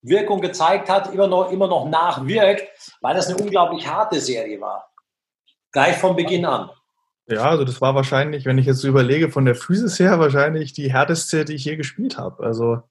Wirkung 0.02 0.42
gezeigt 0.42 0.90
hat, 0.90 1.14
immer 1.14 1.28
noch, 1.28 1.52
immer 1.52 1.68
noch 1.68 1.88
nachwirkt, 1.88 2.64
weil 3.02 3.16
das 3.16 3.28
eine 3.28 3.38
unglaublich 3.38 3.88
harte 3.88 4.20
Serie 4.20 4.60
war. 4.60 4.90
Gleich 5.72 5.98
von 5.98 6.16
Beginn 6.16 6.46
an. 6.46 6.70
Ja, 7.28 7.44
also 7.44 7.64
das 7.64 7.80
war 7.82 7.96
wahrscheinlich, 7.96 8.46
wenn 8.46 8.58
ich 8.58 8.66
jetzt 8.66 8.80
so 8.80 8.88
überlege, 8.88 9.30
von 9.30 9.46
der 9.46 9.56
Physis 9.56 10.00
her 10.00 10.20
wahrscheinlich 10.20 10.74
die 10.74 10.92
härteste, 10.92 11.46
die 11.46 11.54
ich 11.54 11.66
je 11.66 11.76
gespielt 11.76 12.18
habe. 12.18 12.44
Also 12.44 12.82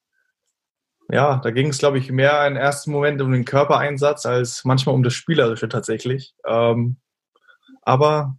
ja, 1.13 1.41
da 1.43 1.51
ging 1.51 1.69
es, 1.69 1.79
glaube 1.79 1.99
ich, 1.99 2.11
mehr 2.11 2.47
im 2.47 2.57
ersten 2.57 2.93
Moment 2.93 3.21
um 3.21 3.33
den 3.33 3.45
Körpereinsatz 3.45 4.27
als 4.27 4.65
manchmal 4.65 4.95
um 4.95 5.03
das 5.03 5.15
Spielerische 5.15 5.69
tatsächlich. 5.69 6.35
Ähm, 6.47 6.97
aber 7.83 8.37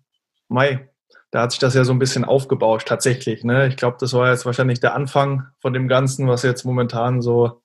Mai, 0.48 0.90
da 1.32 1.44
hat 1.44 1.52
sich 1.52 1.60
das 1.60 1.74
ja 1.74 1.84
so 1.84 1.94
ein 1.94 2.00
bisschen 2.00 2.26
aufgebaut 2.26 2.86
tatsächlich. 2.86 3.44
Ne? 3.44 3.68
Ich 3.68 3.78
glaube, 3.78 3.98
das 4.00 4.14
war 4.14 4.30
jetzt 4.30 4.46
wahrscheinlich 4.46 4.80
der 4.80 4.96
Anfang 4.96 5.48
von 5.60 5.74
dem 5.74 5.88
Ganzen, 5.88 6.28
was 6.28 6.44
jetzt 6.44 6.66
momentan 6.66 7.22
so 7.22 7.62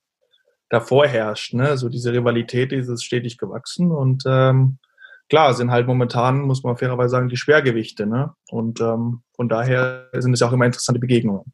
davor 0.68 1.06
herrscht. 1.06 1.54
Ne? 1.54 1.76
So 1.76 1.88
diese 1.88 2.12
Rivalität, 2.12 2.72
die 2.72 2.76
ist 2.76 3.04
stetig 3.04 3.38
gewachsen 3.38 3.90
und 3.90 4.24
ähm, 4.26 4.78
klar, 5.28 5.54
sind 5.54 5.70
halt 5.70 5.86
momentan, 5.86 6.42
muss 6.42 6.62
man 6.62 6.76
fairerweise 6.76 7.10
sagen, 7.10 7.28
die 7.28 7.36
Schwergewichte. 7.36 8.06
Ne? 8.06 8.34
Und 8.50 8.80
ähm, 8.80 9.22
von 9.34 9.48
daher 9.48 10.08
sind 10.12 10.32
es 10.32 10.40
ja 10.40 10.48
auch 10.48 10.52
immer 10.52 10.66
interessante 10.66 11.00
Begegnungen. 11.00 11.52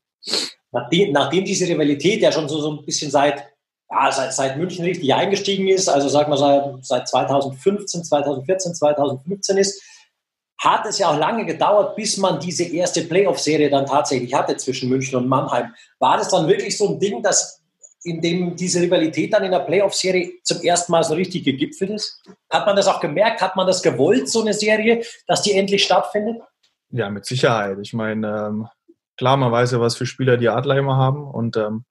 Nachdem, 0.72 1.12
nachdem 1.12 1.44
diese 1.44 1.68
Rivalität 1.68 2.22
ja 2.22 2.32
schon 2.32 2.48
so, 2.48 2.60
so 2.60 2.72
ein 2.72 2.84
bisschen 2.84 3.10
seit, 3.10 3.46
ja, 3.90 4.10
seit, 4.10 4.32
seit 4.32 4.56
München 4.56 4.84
richtig 4.84 5.12
eingestiegen 5.14 5.68
ist, 5.68 5.88
also 5.88 6.08
sagen 6.08 6.32
wir 6.32 6.38
seit, 6.38 6.84
seit 6.84 7.08
2015, 7.08 8.04
2014, 8.04 8.74
2015 8.74 9.56
ist, 9.58 9.82
hat 10.58 10.86
es 10.86 10.98
ja 10.98 11.10
auch 11.10 11.18
lange 11.18 11.44
gedauert, 11.44 11.96
bis 11.96 12.16
man 12.16 12.40
diese 12.40 12.64
erste 12.64 13.02
Playoff-Serie 13.02 13.68
dann 13.68 13.84
tatsächlich 13.84 14.32
hatte 14.32 14.56
zwischen 14.56 14.88
München 14.88 15.16
und 15.18 15.28
Mannheim. 15.28 15.74
War 15.98 16.16
das 16.16 16.28
dann 16.28 16.48
wirklich 16.48 16.78
so 16.78 16.88
ein 16.88 17.00
Ding, 17.00 17.22
dass 17.22 17.60
in 18.04 18.20
dem 18.20 18.56
diese 18.56 18.80
Rivalität 18.80 19.32
dann 19.32 19.44
in 19.44 19.50
der 19.50 19.60
Playoff-Serie 19.60 20.30
zum 20.42 20.60
ersten 20.62 20.92
Mal 20.92 21.04
so 21.04 21.14
richtig 21.14 21.44
gegipfelt 21.44 21.90
ist? 21.90 22.22
Hat 22.48 22.66
man 22.66 22.76
das 22.76 22.88
auch 22.88 23.00
gemerkt? 23.00 23.40
Hat 23.40 23.56
man 23.56 23.66
das 23.66 23.82
gewollt, 23.82 24.28
so 24.28 24.40
eine 24.40 24.54
Serie, 24.54 25.04
dass 25.26 25.42
die 25.42 25.52
endlich 25.52 25.84
stattfindet? 25.84 26.40
Ja, 26.90 27.10
mit 27.10 27.26
Sicherheit. 27.26 27.78
Ich 27.80 27.92
meine, 27.92 28.46
ähm, 28.48 28.68
klar, 29.16 29.37
man 29.37 29.52
weiß 29.52 29.73
ja, 29.73 29.81
was 29.81 29.97
für 29.97 30.07
Spieler 30.07 30.37
die 30.37 30.49
Adler 30.49 30.76
immer 30.76 30.97
haben 30.97 31.25
und 31.25 31.57
ähm, 31.57 31.85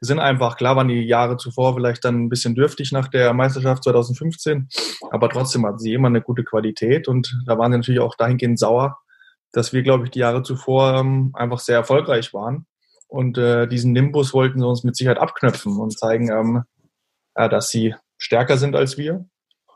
die 0.00 0.06
sind 0.06 0.20
einfach, 0.20 0.56
klar 0.56 0.76
waren 0.76 0.88
die 0.88 1.02
Jahre 1.02 1.36
zuvor 1.36 1.74
vielleicht 1.74 2.04
dann 2.04 2.24
ein 2.24 2.28
bisschen 2.28 2.54
dürftig 2.54 2.92
nach 2.92 3.08
der 3.08 3.32
Meisterschaft 3.34 3.82
2015, 3.84 4.68
aber 5.10 5.28
trotzdem 5.28 5.66
hatten 5.66 5.78
sie 5.78 5.92
immer 5.92 6.08
eine 6.08 6.22
gute 6.22 6.44
Qualität 6.44 7.08
und 7.08 7.36
da 7.46 7.58
waren 7.58 7.72
sie 7.72 7.78
natürlich 7.78 8.00
auch 8.00 8.14
dahingehend 8.14 8.58
sauer, 8.58 8.98
dass 9.52 9.72
wir, 9.72 9.82
glaube 9.82 10.04
ich, 10.04 10.10
die 10.10 10.20
Jahre 10.20 10.42
zuvor 10.42 10.94
ähm, 10.94 11.32
einfach 11.34 11.58
sehr 11.58 11.76
erfolgreich 11.76 12.32
waren 12.32 12.66
und 13.08 13.38
äh, 13.38 13.66
diesen 13.66 13.92
Nimbus 13.92 14.34
wollten 14.34 14.60
sie 14.60 14.66
uns 14.66 14.84
mit 14.84 14.96
Sicherheit 14.96 15.18
abknöpfen 15.18 15.78
und 15.78 15.98
zeigen, 15.98 16.30
ähm, 16.30 16.62
ja, 17.36 17.48
dass 17.48 17.70
sie 17.70 17.94
stärker 18.18 18.56
sind 18.56 18.76
als 18.76 18.98
wir 18.98 19.26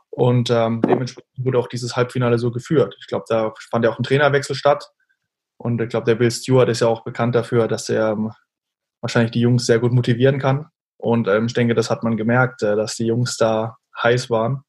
und 0.09 0.49
ähm, 0.51 0.81
dementsprechend 0.81 1.45
wurde 1.45 1.57
auch 1.59 1.67
dieses 1.67 1.95
Halbfinale 1.97 2.37
so 2.37 2.51
geführt. 2.51 2.95
Ich 2.99 3.07
glaube, 3.07 3.25
da 3.27 3.53
fand 3.71 3.83
ja 3.83 3.91
auch 3.91 3.99
ein 3.99 4.03
Trainerwechsel 4.03 4.55
statt 4.55 4.89
und 5.63 5.81
ich 5.81 5.87
glaube, 5.87 6.05
der 6.05 6.15
Bill 6.15 6.29
Stewart 6.29 6.67
ist 6.67 6.81
ja 6.81 6.87
auch 6.87 7.05
bekannt 7.05 7.35
dafür, 7.35 7.69
dass 7.69 7.87
er 7.87 8.11
ähm, 8.11 8.31
wahrscheinlich 8.99 9.31
die 9.31 9.39
Jungs 9.39 9.65
sehr 9.65 9.79
gut 9.79 9.93
motivieren 9.93 10.37
kann. 10.37 10.65
Und 10.97 11.29
ähm, 11.29 11.45
ich 11.45 11.53
denke, 11.53 11.73
das 11.73 11.89
hat 11.89 12.03
man 12.03 12.17
gemerkt, 12.17 12.61
äh, 12.63 12.75
dass 12.75 12.95
die 12.95 13.05
Jungs 13.05 13.37
da 13.37 13.77
heiß 14.01 14.29
waren. 14.29 14.63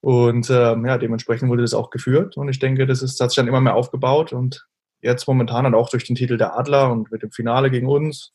Und 0.00 0.48
ähm, 0.50 0.86
ja, 0.86 0.98
dementsprechend 0.98 1.50
wurde 1.50 1.62
das 1.62 1.74
auch 1.74 1.90
geführt. 1.90 2.36
Und 2.36 2.48
ich 2.48 2.60
denke, 2.60 2.86
das 2.86 3.02
ist, 3.02 3.20
hat 3.20 3.30
sich 3.30 3.36
dann 3.36 3.48
immer 3.48 3.60
mehr 3.60 3.74
aufgebaut. 3.74 4.32
Und 4.32 4.68
jetzt 5.00 5.26
momentan 5.26 5.64
dann 5.64 5.74
auch 5.74 5.90
durch 5.90 6.04
den 6.04 6.14
Titel 6.14 6.38
der 6.38 6.56
Adler 6.56 6.92
und 6.92 7.10
mit 7.10 7.24
dem 7.24 7.32
Finale 7.32 7.68
gegen 7.68 7.88
uns, 7.88 8.32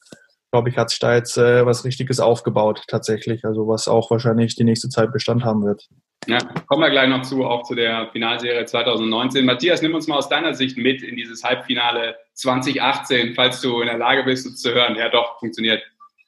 glaube 0.52 0.68
ich, 0.68 0.78
hat 0.78 0.90
sich 0.90 1.00
da 1.00 1.16
jetzt 1.16 1.38
äh, 1.38 1.66
was 1.66 1.86
Richtiges 1.86 2.20
aufgebaut 2.20 2.84
tatsächlich. 2.90 3.46
Also 3.46 3.70
was 3.70 3.88
auch 3.88 4.12
wahrscheinlich 4.12 4.56
die 4.58 4.66
nächste 4.66 4.90
Zeit 4.90 5.14
Bestand 5.14 5.46
haben 5.46 5.64
wird. 5.64 5.88
Ja, 6.28 6.38
kommen 6.68 6.82
wir 6.82 6.90
gleich 6.90 7.10
noch 7.10 7.22
zu, 7.24 7.44
auch 7.46 7.64
zu 7.64 7.76
der 7.76 8.10
Finalserie 8.12 8.66
2019. 8.66 9.46
Matthias, 9.46 9.82
nimm 9.82 9.94
uns 9.94 10.08
mal 10.08 10.18
aus 10.18 10.30
deiner 10.30 10.54
Sicht 10.54 10.78
mit 10.78 11.04
in 11.04 11.16
dieses 11.16 11.44
Halbfinale 11.44 12.18
2018, 12.34 13.34
falls 13.36 13.62
du 13.62 13.82
in 13.82 13.88
der 13.88 13.98
Lage 13.98 14.24
bist, 14.24 14.46
uns 14.48 14.62
zu 14.62 14.74
hören. 14.74 14.96
Ja, 14.96 15.10
doch, 15.10 15.40
funktioniert. 15.40 15.82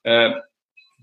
Äh, 0.04 0.32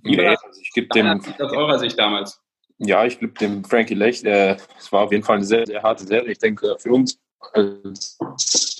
wie 0.02 0.16
war 0.16 0.24
Nee, 0.24 0.30
das 0.32 0.44
also 0.44 0.60
ich 0.60 0.72
gebe 0.72 0.88
dem, 0.88 1.06
aus 1.08 1.52
eurer 1.52 1.78
Sicht 1.78 1.98
damals? 1.98 2.40
ja, 2.78 3.04
ich 3.04 3.18
gebe 3.20 3.32
dem 3.38 3.64
Frankie 3.64 3.94
Lecht, 3.94 4.24
äh, 4.24 4.56
es 4.78 4.90
war 4.92 5.02
auf 5.02 5.12
jeden 5.12 5.22
Fall 5.24 5.36
eine 5.36 5.44
sehr, 5.44 5.66
sehr 5.66 5.82
harte 5.82 6.04
Serie. 6.04 6.32
Ich 6.32 6.38
denke, 6.38 6.74
für 6.78 6.90
uns 6.92 7.18
als, 7.52 8.18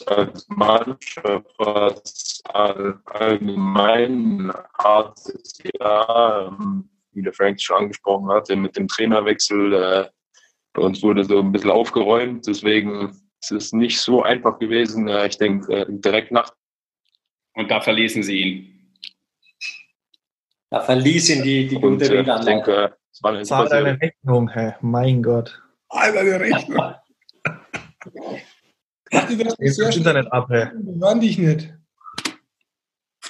als 0.07 0.47
Mannschaft 0.49 1.47
war 1.59 1.93
es 2.03 2.43
all- 2.53 2.99
allgemein 3.07 4.49
ein 4.49 4.53
hartes 4.79 5.59
Jahr, 5.79 6.49
ähm, 6.61 6.89
wie 7.15 7.23
der 7.23 7.33
Frank 7.33 7.61
schon 7.61 7.77
angesprochen 7.77 8.31
hatte, 8.31 8.57
mit 8.57 8.77
dem 8.77 8.89
Trainerwechsel. 8.89 9.73
Äh, 9.73 10.09
bei 10.73 10.83
uns 10.83 11.03
wurde 11.03 11.25
so 11.25 11.41
ein 11.41 11.53
bisschen 11.53 11.71
aufgeräumt, 11.71 12.47
deswegen 12.47 13.13
ist 13.41 13.53
es 13.53 13.73
nicht 13.73 14.01
so 14.01 14.23
einfach 14.23 14.59
gewesen. 14.59 15.09
Äh, 15.09 15.27
ich 15.27 15.39
denke, 15.39 15.73
äh, 15.73 15.87
direkt 15.89 16.33
nach 16.33 16.53
Und 17.55 17.71
da 17.71 17.81
verließen 17.81 18.23
sie 18.23 18.39
ihn. 18.39 18.69
Da 20.71 20.81
verließ 20.81 21.31
ihn 21.31 21.43
die, 21.43 21.69
die 21.69 21.77
und 21.77 21.99
gute 21.99 22.05
äh, 22.05 22.21
ich 22.21 22.29
Rede 22.29 22.45
denke, 22.45 22.97
es 23.13 23.23
war 23.23 23.33
eine 23.33 23.43
Zahl 23.43 23.69
deine 23.69 24.01
Rechnung, 24.01 24.49
hä? 24.49 24.75
Mein 24.81 25.23
Gott. 25.23 25.61
Alter, 25.89 26.25
der 26.25 26.41
Rechner. 26.41 27.03
Matti, 29.13 29.37
du 29.37 29.45
mich 29.45 29.55
Jetzt 29.59 29.79
das 29.79 29.97
Internet 29.97 30.33
ab, 30.33 30.49
hä? 30.49 30.71
Wir 30.75 31.07
hören 31.07 31.21
dich 31.21 31.37
nicht. 31.37 31.75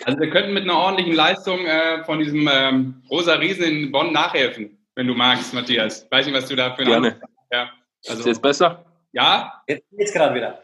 Also 0.05 0.19
wir 0.19 0.31
könnten 0.31 0.53
mit 0.53 0.65
einer 0.65 0.77
ordentlichen 0.77 1.15
Leistung 1.15 1.65
äh, 1.67 2.03
von 2.05 2.19
diesem 2.19 2.49
ähm, 2.53 3.03
rosa 3.11 3.35
Riesen 3.35 3.65
in 3.65 3.93
Bonn 3.93 4.13
nachhelfen, 4.13 4.79
wenn 4.95 5.07
du 5.07 5.15
magst, 5.15 5.53
Matthias. 5.55 6.07
Weiß 6.11 6.27
nicht, 6.27 6.35
was 6.35 6.49
du 6.49 6.57
da 6.57 6.75
für 6.75 6.83
eine 6.83 6.91
Gerne. 6.91 7.21
Ja, 7.53 7.71
Ist 8.03 8.11
also, 8.11 8.29
jetzt 8.29 8.43
besser? 8.43 8.85
ja, 9.13 9.63
Jetzt 9.69 9.85
geht's 9.91 10.13
gerade 10.13 10.35
wieder. 10.35 10.63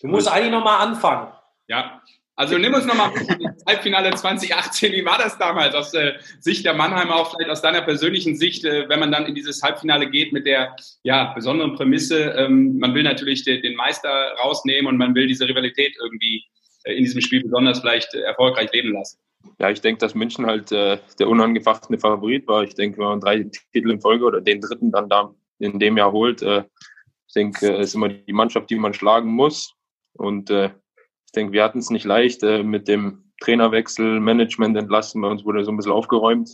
Du 0.00 0.08
musst 0.08 0.28
eigentlich 0.28 0.52
nochmal 0.52 0.86
anfangen. 0.86 1.32
ja. 1.68 2.02
Also 2.38 2.58
nimm 2.58 2.74
uns 2.74 2.84
nochmal 2.84 3.12
ins 3.16 3.64
Halbfinale 3.66 4.14
2018. 4.14 4.92
Wie 4.92 5.06
war 5.06 5.16
das 5.16 5.38
damals 5.38 5.74
aus 5.74 5.94
äh, 5.94 6.18
Sicht 6.38 6.66
der 6.66 6.74
Mannheimer, 6.74 7.16
auch 7.16 7.30
vielleicht 7.30 7.48
aus 7.50 7.62
deiner 7.62 7.80
persönlichen 7.80 8.36
Sicht, 8.36 8.62
äh, 8.66 8.86
wenn 8.90 9.00
man 9.00 9.10
dann 9.10 9.24
in 9.24 9.34
dieses 9.34 9.62
Halbfinale 9.62 10.10
geht 10.10 10.34
mit 10.34 10.44
der 10.44 10.76
ja, 11.02 11.32
besonderen 11.32 11.76
Prämisse, 11.76 12.34
ähm, 12.36 12.78
man 12.78 12.94
will 12.94 13.04
natürlich 13.04 13.42
den, 13.44 13.62
den 13.62 13.74
Meister 13.74 14.10
rausnehmen 14.38 14.86
und 14.86 14.98
man 14.98 15.14
will 15.14 15.26
diese 15.26 15.48
Rivalität 15.48 15.96
irgendwie 15.98 16.36
äh, 16.36 16.42
in 16.86 17.04
diesem 17.04 17.20
Spiel 17.20 17.42
besonders 17.42 17.80
vielleicht 17.80 18.14
äh, 18.14 18.20
erfolgreich 18.20 18.72
leben 18.72 18.92
lassen. 18.92 19.18
Ja, 19.58 19.70
ich 19.70 19.80
denke, 19.80 20.00
dass 20.00 20.14
München 20.14 20.46
halt 20.46 20.72
äh, 20.72 20.98
der 21.18 21.28
unangefochtene 21.28 21.98
Favorit 21.98 22.46
war. 22.48 22.64
Ich 22.64 22.74
denke, 22.74 22.98
wenn 22.98 23.06
man 23.06 23.20
drei 23.20 23.44
Titel 23.72 23.90
in 23.90 24.00
Folge 24.00 24.24
oder 24.24 24.40
den 24.40 24.60
dritten 24.60 24.90
dann 24.90 25.08
da 25.08 25.34
in 25.58 25.78
dem 25.78 25.96
Jahr 25.96 26.12
holt, 26.12 26.42
äh, 26.42 26.64
Ich 27.28 27.34
denke, 27.34 27.74
es 27.76 27.88
ist 27.88 27.94
immer 27.94 28.08
die 28.08 28.32
Mannschaft, 28.32 28.70
die 28.70 28.76
man 28.76 28.94
schlagen 28.94 29.30
muss. 29.30 29.74
Und 30.14 30.50
äh, 30.50 30.66
ich 31.26 31.32
denke, 31.34 31.52
wir 31.52 31.64
hatten 31.64 31.78
es 31.78 31.90
nicht 31.90 32.04
leicht 32.04 32.42
äh, 32.42 32.62
mit 32.62 32.88
dem 32.88 33.32
Trainerwechsel, 33.40 34.20
Management 34.20 34.76
entlassen. 34.76 35.22
Bei 35.22 35.28
uns 35.28 35.44
wurde 35.44 35.64
so 35.64 35.70
ein 35.70 35.76
bisschen 35.76 35.92
aufgeräumt. 35.92 36.50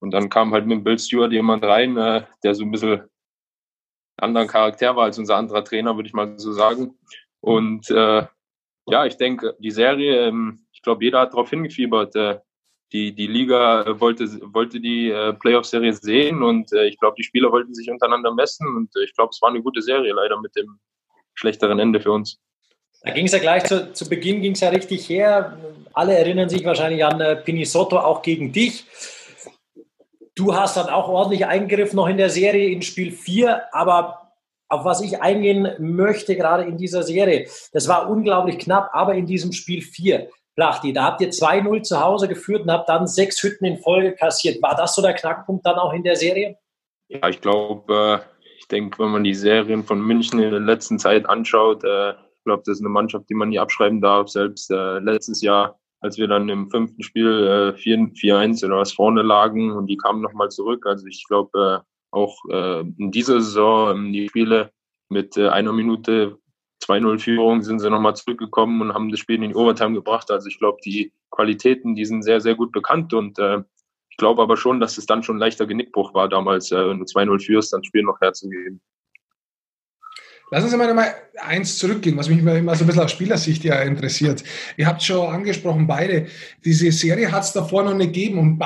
Und 0.00 0.12
dann 0.12 0.28
kam 0.28 0.52
halt 0.52 0.66
mit 0.66 0.84
Bill 0.84 0.98
Stewart 0.98 1.32
jemand 1.32 1.64
rein, 1.64 1.96
äh, 1.96 2.22
der 2.42 2.54
so 2.54 2.64
ein 2.64 2.70
bisschen 2.70 3.02
anderen 4.18 4.48
Charakter 4.48 4.96
war 4.96 5.04
als 5.04 5.18
unser 5.18 5.36
anderer 5.36 5.64
Trainer, 5.64 5.96
würde 5.96 6.08
ich 6.08 6.14
mal 6.14 6.38
so 6.38 6.52
sagen. 6.52 6.98
Und 7.40 7.90
äh, 7.90 8.26
ja, 8.88 9.04
ich 9.04 9.16
denke, 9.16 9.56
die 9.58 9.70
Serie, 9.70 10.28
ähm, 10.28 10.66
ich 10.72 10.82
glaube, 10.82 11.04
jeder 11.04 11.20
hat 11.20 11.32
darauf 11.32 11.50
hingefiebert. 11.50 12.14
Äh, 12.14 12.38
die, 12.92 13.12
die 13.12 13.26
Liga 13.26 13.82
äh, 13.82 14.00
wollte, 14.00 14.24
wollte 14.54 14.80
die 14.80 15.10
äh, 15.10 15.32
Playoff-Serie 15.32 15.92
sehen 15.92 16.42
und 16.42 16.72
ich 16.72 16.98
glaube, 16.98 17.16
die 17.18 17.24
Spieler 17.24 17.50
wollten 17.50 17.74
sich 17.74 17.90
untereinander 17.90 18.32
messen 18.32 18.68
und 18.68 18.90
ich 19.04 19.14
glaube, 19.14 19.30
es 19.30 19.42
war 19.42 19.50
eine 19.50 19.60
gute 19.60 19.82
Serie, 19.82 20.12
leider 20.12 20.40
mit 20.40 20.54
dem 20.54 20.78
schlechteren 21.34 21.80
Ende 21.80 22.00
für 22.00 22.12
uns. 22.12 22.38
Da 23.02 23.10
ging 23.12 23.26
es 23.26 23.32
ja 23.32 23.38
gleich 23.38 23.64
zu, 23.64 23.92
zu 23.92 24.08
Beginn 24.08 24.40
ging 24.40 24.52
es 24.52 24.60
ja 24.60 24.68
richtig 24.68 25.08
her. 25.08 25.58
Alle 25.92 26.16
erinnern 26.16 26.48
sich 26.48 26.64
wahrscheinlich 26.64 27.04
an 27.04 27.42
Pinisotto, 27.44 27.98
auch 27.98 28.22
gegen 28.22 28.52
dich. 28.52 28.84
Du 30.34 30.54
hast 30.54 30.76
dann 30.76 30.88
auch 30.88 31.08
ordentlich 31.08 31.46
eingegriffen 31.46 31.96
noch 31.96 32.08
in 32.08 32.16
der 32.16 32.30
Serie 32.30 32.70
in 32.70 32.82
Spiel 32.82 33.10
4, 33.10 33.74
aber 33.74 34.25
auf 34.68 34.84
was 34.84 35.00
ich 35.00 35.20
eingehen 35.20 35.68
möchte, 35.78 36.36
gerade 36.36 36.64
in 36.64 36.76
dieser 36.76 37.02
Serie, 37.02 37.48
das 37.72 37.88
war 37.88 38.10
unglaublich 38.10 38.58
knapp, 38.58 38.90
aber 38.92 39.14
in 39.14 39.26
diesem 39.26 39.52
Spiel 39.52 39.82
4, 39.82 40.28
Plachti, 40.56 40.92
da 40.92 41.04
habt 41.04 41.20
ihr 41.20 41.30
2-0 41.30 41.82
zu 41.82 42.00
Hause 42.00 42.28
geführt 42.28 42.62
und 42.62 42.70
habt 42.70 42.88
dann 42.88 43.06
sechs 43.06 43.42
Hütten 43.42 43.66
in 43.66 43.78
Folge 43.78 44.12
kassiert. 44.12 44.62
War 44.62 44.74
das 44.74 44.94
so 44.94 45.02
der 45.02 45.12
Knackpunkt 45.12 45.66
dann 45.66 45.76
auch 45.76 45.92
in 45.92 46.02
der 46.02 46.16
Serie? 46.16 46.56
Ja, 47.08 47.28
ich 47.28 47.40
glaube, 47.40 48.24
äh, 48.42 48.48
ich 48.58 48.66
denke, 48.66 48.98
wenn 48.98 49.10
man 49.10 49.24
die 49.24 49.34
Serien 49.34 49.84
von 49.84 50.00
München 50.00 50.40
in 50.40 50.50
der 50.50 50.60
letzten 50.60 50.98
Zeit 50.98 51.28
anschaut, 51.28 51.84
äh, 51.84 52.12
ich 52.12 52.44
glaube, 52.44 52.62
das 52.64 52.78
ist 52.78 52.80
eine 52.80 52.88
Mannschaft, 52.88 53.28
die 53.28 53.34
man 53.34 53.50
nie 53.50 53.58
abschreiben 53.58 54.00
darf. 54.00 54.28
Selbst 54.28 54.70
äh, 54.70 54.98
letztes 54.98 55.42
Jahr 55.42 55.78
als 56.00 56.18
wir 56.18 56.28
dann 56.28 56.48
im 56.48 56.70
fünften 56.70 57.02
Spiel 57.02 57.74
äh, 57.76 57.78
4-1 57.78 58.64
oder 58.64 58.78
was 58.78 58.92
vorne 58.92 59.22
lagen 59.22 59.72
und 59.72 59.86
die 59.88 59.96
kamen 59.96 60.20
nochmal 60.20 60.50
zurück. 60.50 60.86
Also 60.86 61.06
ich 61.06 61.24
glaube, 61.26 61.82
äh, 61.82 61.86
auch 62.16 62.44
äh, 62.50 62.80
in 62.80 63.10
dieser 63.12 63.40
Saison, 63.40 64.12
die 64.12 64.28
Spiele 64.28 64.72
mit 65.08 65.36
äh, 65.36 65.48
einer 65.48 65.72
Minute 65.72 66.38
2-0 66.82 67.18
Führung 67.18 67.62
sind 67.62 67.78
sie 67.80 67.90
nochmal 67.90 68.16
zurückgekommen 68.16 68.80
und 68.80 68.94
haben 68.94 69.10
das 69.10 69.20
Spiel 69.20 69.42
in 69.42 69.50
die 69.50 69.54
Overtime 69.54 69.94
gebracht. 69.94 70.30
Also 70.30 70.48
ich 70.48 70.58
glaube, 70.58 70.78
die 70.84 71.12
Qualitäten, 71.30 71.94
die 71.94 72.04
sind 72.04 72.22
sehr, 72.22 72.40
sehr 72.40 72.54
gut 72.54 72.72
bekannt 72.72 73.14
und 73.14 73.38
äh, 73.38 73.62
ich 74.10 74.16
glaube 74.16 74.42
aber 74.42 74.56
schon, 74.56 74.80
dass 74.80 74.98
es 74.98 75.06
dann 75.06 75.22
schon 75.22 75.36
ein 75.36 75.40
leichter 75.40 75.66
Genickbruch 75.66 76.14
war, 76.14 76.28
damals, 76.28 76.72
äh, 76.72 76.88
wenn 76.88 76.98
du 76.98 77.04
2-0 77.04 77.44
führst, 77.44 77.72
dann 77.72 77.84
Spiel 77.84 78.02
noch 78.02 78.20
herzugeben. 78.20 78.80
Lass 80.52 80.62
uns 80.62 80.76
mal 80.76 80.86
nochmal 80.86 81.12
eins 81.40 81.76
zurückgehen, 81.76 82.16
was 82.16 82.28
mich 82.28 82.38
immer 82.38 82.74
so 82.76 82.84
ein 82.84 82.86
bisschen 82.86 83.02
aus 83.02 83.10
Spielersicht 83.10 83.64
ja 83.64 83.80
interessiert. 83.82 84.44
Ihr 84.76 84.86
habt 84.86 85.02
schon 85.02 85.28
angesprochen, 85.28 85.88
beide. 85.88 86.28
Diese 86.64 86.92
Serie 86.92 87.32
hat 87.32 87.42
es 87.42 87.52
davor 87.52 87.82
noch 87.82 87.94
nicht 87.94 88.12
gegeben 88.12 88.38
und 88.38 88.58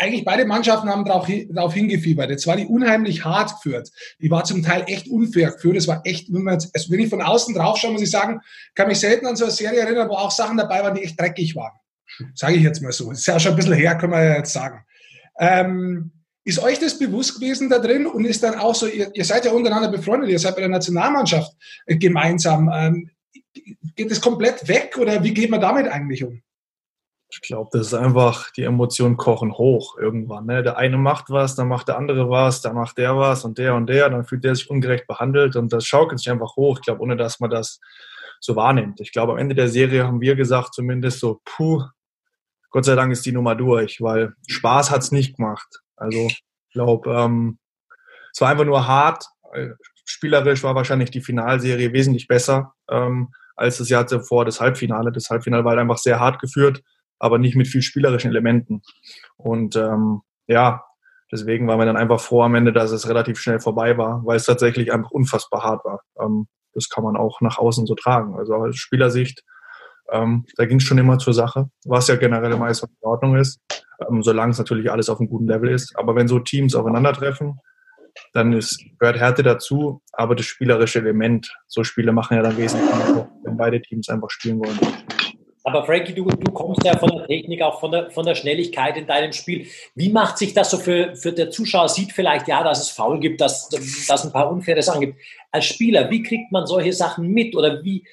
eigentlich 0.00 0.24
beide 0.24 0.46
Mannschaften 0.46 0.88
haben 0.88 1.04
darauf, 1.04 1.28
darauf 1.50 1.74
hingefiebert. 1.74 2.30
Jetzt 2.30 2.46
war 2.46 2.56
die 2.56 2.64
unheimlich 2.64 3.24
hart 3.24 3.54
geführt. 3.56 3.90
Die 4.20 4.30
war 4.30 4.44
zum 4.44 4.62
Teil 4.62 4.84
echt 4.86 5.08
unfair 5.08 5.50
geführt. 5.50 5.76
Es 5.76 5.86
war 5.86 6.00
echt, 6.04 6.32
wenn, 6.32 6.42
man 6.42 6.54
also 6.54 6.90
wenn 6.90 7.00
ich 7.00 7.10
von 7.10 7.20
außen 7.20 7.54
drauf 7.54 7.76
schaue, 7.76 7.92
muss 7.92 8.02
ich 8.02 8.10
sagen, 8.10 8.40
kann 8.74 8.88
mich 8.88 8.98
selten 8.98 9.26
an 9.26 9.36
so 9.36 9.44
eine 9.44 9.52
Serie 9.52 9.80
erinnern, 9.80 10.08
wo 10.08 10.14
auch 10.14 10.30
Sachen 10.30 10.56
dabei 10.56 10.82
waren, 10.82 10.94
die 10.94 11.02
echt 11.02 11.20
dreckig 11.20 11.54
waren. 11.54 11.72
Sage 12.34 12.54
ich 12.54 12.62
jetzt 12.62 12.80
mal 12.82 12.92
so. 12.92 13.10
Das 13.10 13.20
ist 13.20 13.26
ja 13.26 13.38
schon 13.38 13.52
ein 13.52 13.56
bisschen 13.56 13.74
her, 13.74 13.96
können 13.98 14.12
wir 14.12 14.24
ja 14.24 14.36
jetzt 14.38 14.54
sagen. 14.54 14.84
Ähm, 15.38 16.12
ist 16.44 16.62
euch 16.62 16.78
das 16.78 16.98
bewusst 16.98 17.34
gewesen 17.34 17.68
da 17.68 17.78
drin 17.78 18.06
und 18.06 18.24
ist 18.24 18.42
dann 18.42 18.54
auch 18.54 18.74
so, 18.74 18.86
ihr, 18.86 19.10
ihr 19.14 19.24
seid 19.24 19.44
ja 19.44 19.52
untereinander 19.52 19.90
befreundet, 19.90 20.30
ihr 20.30 20.38
seid 20.38 20.54
bei 20.54 20.62
der 20.62 20.70
Nationalmannschaft 20.70 21.52
äh, 21.86 21.96
gemeinsam. 21.96 22.70
Ähm, 22.74 23.10
geht 23.96 24.10
das 24.10 24.20
komplett 24.20 24.66
weg 24.66 24.96
oder 24.98 25.22
wie 25.22 25.34
geht 25.34 25.50
man 25.50 25.60
damit 25.60 25.88
eigentlich 25.88 26.24
um? 26.24 26.40
Ich 27.32 27.40
glaube, 27.42 27.70
das 27.72 27.88
ist 27.88 27.94
einfach, 27.94 28.50
die 28.50 28.64
Emotionen 28.64 29.16
kochen 29.16 29.52
hoch 29.52 29.96
irgendwann. 29.96 30.46
Ne? 30.46 30.62
Der 30.62 30.76
eine 30.76 30.96
macht 30.96 31.30
was, 31.30 31.54
dann 31.54 31.68
macht 31.68 31.86
der 31.88 31.96
andere 31.96 32.28
was, 32.28 32.60
dann 32.60 32.74
macht 32.74 32.98
der 32.98 33.16
was 33.16 33.44
und 33.44 33.58
der 33.58 33.74
und 33.74 33.86
der, 33.86 34.10
dann 34.10 34.24
fühlt 34.24 34.42
der 34.42 34.56
sich 34.56 34.68
ungerecht 34.68 35.06
behandelt 35.06 35.54
und 35.54 35.72
das 35.72 35.84
schaukelt 35.84 36.18
sich 36.18 36.30
einfach 36.30 36.56
hoch. 36.56 36.78
Ich 36.78 36.84
glaube, 36.84 37.02
ohne 37.02 37.16
dass 37.16 37.38
man 37.38 37.50
das 37.50 37.80
so 38.40 38.56
wahrnimmt. 38.56 39.00
Ich 39.00 39.12
glaube, 39.12 39.32
am 39.32 39.38
Ende 39.38 39.54
der 39.54 39.68
Serie 39.68 40.04
haben 40.04 40.20
wir 40.20 40.34
gesagt, 40.34 40.74
zumindest 40.74 41.20
so, 41.20 41.40
puh, 41.44 41.84
Gott 42.70 42.84
sei 42.84 42.94
Dank 42.94 43.12
ist 43.12 43.26
die 43.26 43.32
Nummer 43.32 43.54
durch, 43.54 44.00
weil 44.00 44.34
Spaß 44.48 44.90
hat's 44.90 45.12
nicht 45.12 45.36
gemacht. 45.36 45.82
Also 45.96 46.26
ich 46.26 46.42
glaube, 46.72 47.10
ähm, 47.12 47.58
es 48.32 48.40
war 48.40 48.48
einfach 48.48 48.64
nur 48.64 48.86
hart. 48.86 49.24
Spielerisch 50.04 50.62
war 50.62 50.74
wahrscheinlich 50.74 51.10
die 51.10 51.20
Finalserie 51.20 51.92
wesentlich 51.92 52.28
besser 52.28 52.74
ähm, 52.88 53.32
als 53.56 53.78
das 53.78 53.88
Jahr 53.88 54.06
zuvor, 54.06 54.44
das 54.44 54.60
Halbfinale. 54.60 55.12
Das 55.12 55.30
Halbfinale 55.30 55.64
war 55.64 55.70
halt 55.70 55.80
einfach 55.80 55.98
sehr 55.98 56.18
hart 56.18 56.40
geführt, 56.40 56.82
aber 57.20 57.38
nicht 57.38 57.54
mit 57.54 57.68
viel 57.68 57.82
spielerischen 57.82 58.30
Elementen. 58.30 58.82
Und 59.36 59.76
ähm, 59.76 60.22
ja, 60.48 60.84
deswegen 61.30 61.68
war 61.68 61.76
mir 61.76 61.86
dann 61.86 61.96
einfach 61.96 62.20
froh 62.20 62.42
am 62.42 62.56
Ende, 62.56 62.72
dass 62.72 62.90
es 62.90 63.08
relativ 63.08 63.38
schnell 63.38 63.60
vorbei 63.60 63.96
war, 63.96 64.22
weil 64.24 64.36
es 64.36 64.46
tatsächlich 64.46 64.92
einfach 64.92 65.12
unfassbar 65.12 65.62
hart 65.62 65.84
war. 65.84 66.02
Ähm, 66.20 66.48
das 66.74 66.88
kann 66.88 67.04
man 67.04 67.16
auch 67.16 67.40
nach 67.40 67.58
außen 67.58 67.86
so 67.86 67.94
tragen. 67.94 68.36
Also 68.36 68.54
aus 68.54 68.76
Spielersicht 68.76 69.44
ähm, 70.12 70.44
da 70.56 70.64
ging 70.66 70.78
es 70.78 70.84
schon 70.84 70.98
immer 70.98 71.18
zur 71.18 71.34
Sache, 71.34 71.70
was 71.84 72.08
ja 72.08 72.16
generell 72.16 72.56
meist 72.56 72.82
in 72.82 72.88
Ordnung 73.02 73.36
ist, 73.36 73.60
ähm, 74.08 74.22
solange 74.22 74.52
es 74.52 74.58
natürlich 74.58 74.90
alles 74.90 75.08
auf 75.08 75.20
einem 75.20 75.28
guten 75.28 75.46
Level 75.46 75.70
ist. 75.70 75.96
Aber 75.96 76.14
wenn 76.16 76.28
so 76.28 76.38
Teams 76.38 76.74
aufeinandertreffen, 76.74 77.58
dann 78.32 78.52
ist, 78.52 78.82
gehört 78.98 79.18
Härte 79.18 79.42
dazu, 79.42 80.02
aber 80.12 80.34
das 80.34 80.46
spielerische 80.46 80.98
Element, 80.98 81.52
so 81.68 81.84
Spiele 81.84 82.12
machen 82.12 82.36
ja 82.36 82.42
dann 82.42 82.56
wesentlich 82.56 82.90
mehr, 82.90 83.30
wenn 83.44 83.56
beide 83.56 83.80
Teams 83.80 84.08
einfach 84.08 84.30
spielen 84.30 84.58
wollen. 84.58 84.78
Aber 85.62 85.84
Frankie, 85.84 86.14
du, 86.14 86.24
du 86.24 86.52
kommst 86.52 86.84
ja 86.84 86.96
von 86.96 87.10
der 87.10 87.26
Technik, 87.26 87.60
auch 87.62 87.80
von 87.80 87.92
der, 87.92 88.10
von 88.10 88.24
der 88.24 88.34
Schnelligkeit 88.34 88.96
in 88.96 89.06
deinem 89.06 89.32
Spiel. 89.32 89.66
Wie 89.94 90.10
macht 90.10 90.38
sich 90.38 90.54
das 90.54 90.70
so 90.70 90.78
für, 90.78 91.14
für 91.14 91.32
der 91.32 91.50
Zuschauer? 91.50 91.88
Sieht 91.88 92.12
vielleicht, 92.12 92.48
ja, 92.48 92.64
dass 92.64 92.80
es 92.80 92.90
Foul 92.90 93.20
gibt, 93.20 93.40
dass, 93.40 93.68
dass 93.68 94.24
ein 94.24 94.32
paar 94.32 94.50
unfaire 94.50 94.82
Sachen 94.82 95.02
gibt. 95.02 95.20
Als 95.50 95.66
Spieler, 95.66 96.10
wie 96.10 96.22
kriegt 96.22 96.50
man 96.50 96.66
solche 96.66 96.94
Sachen 96.94 97.28
mit? 97.28 97.54
Oder 97.54 97.84
wie, 97.84 98.06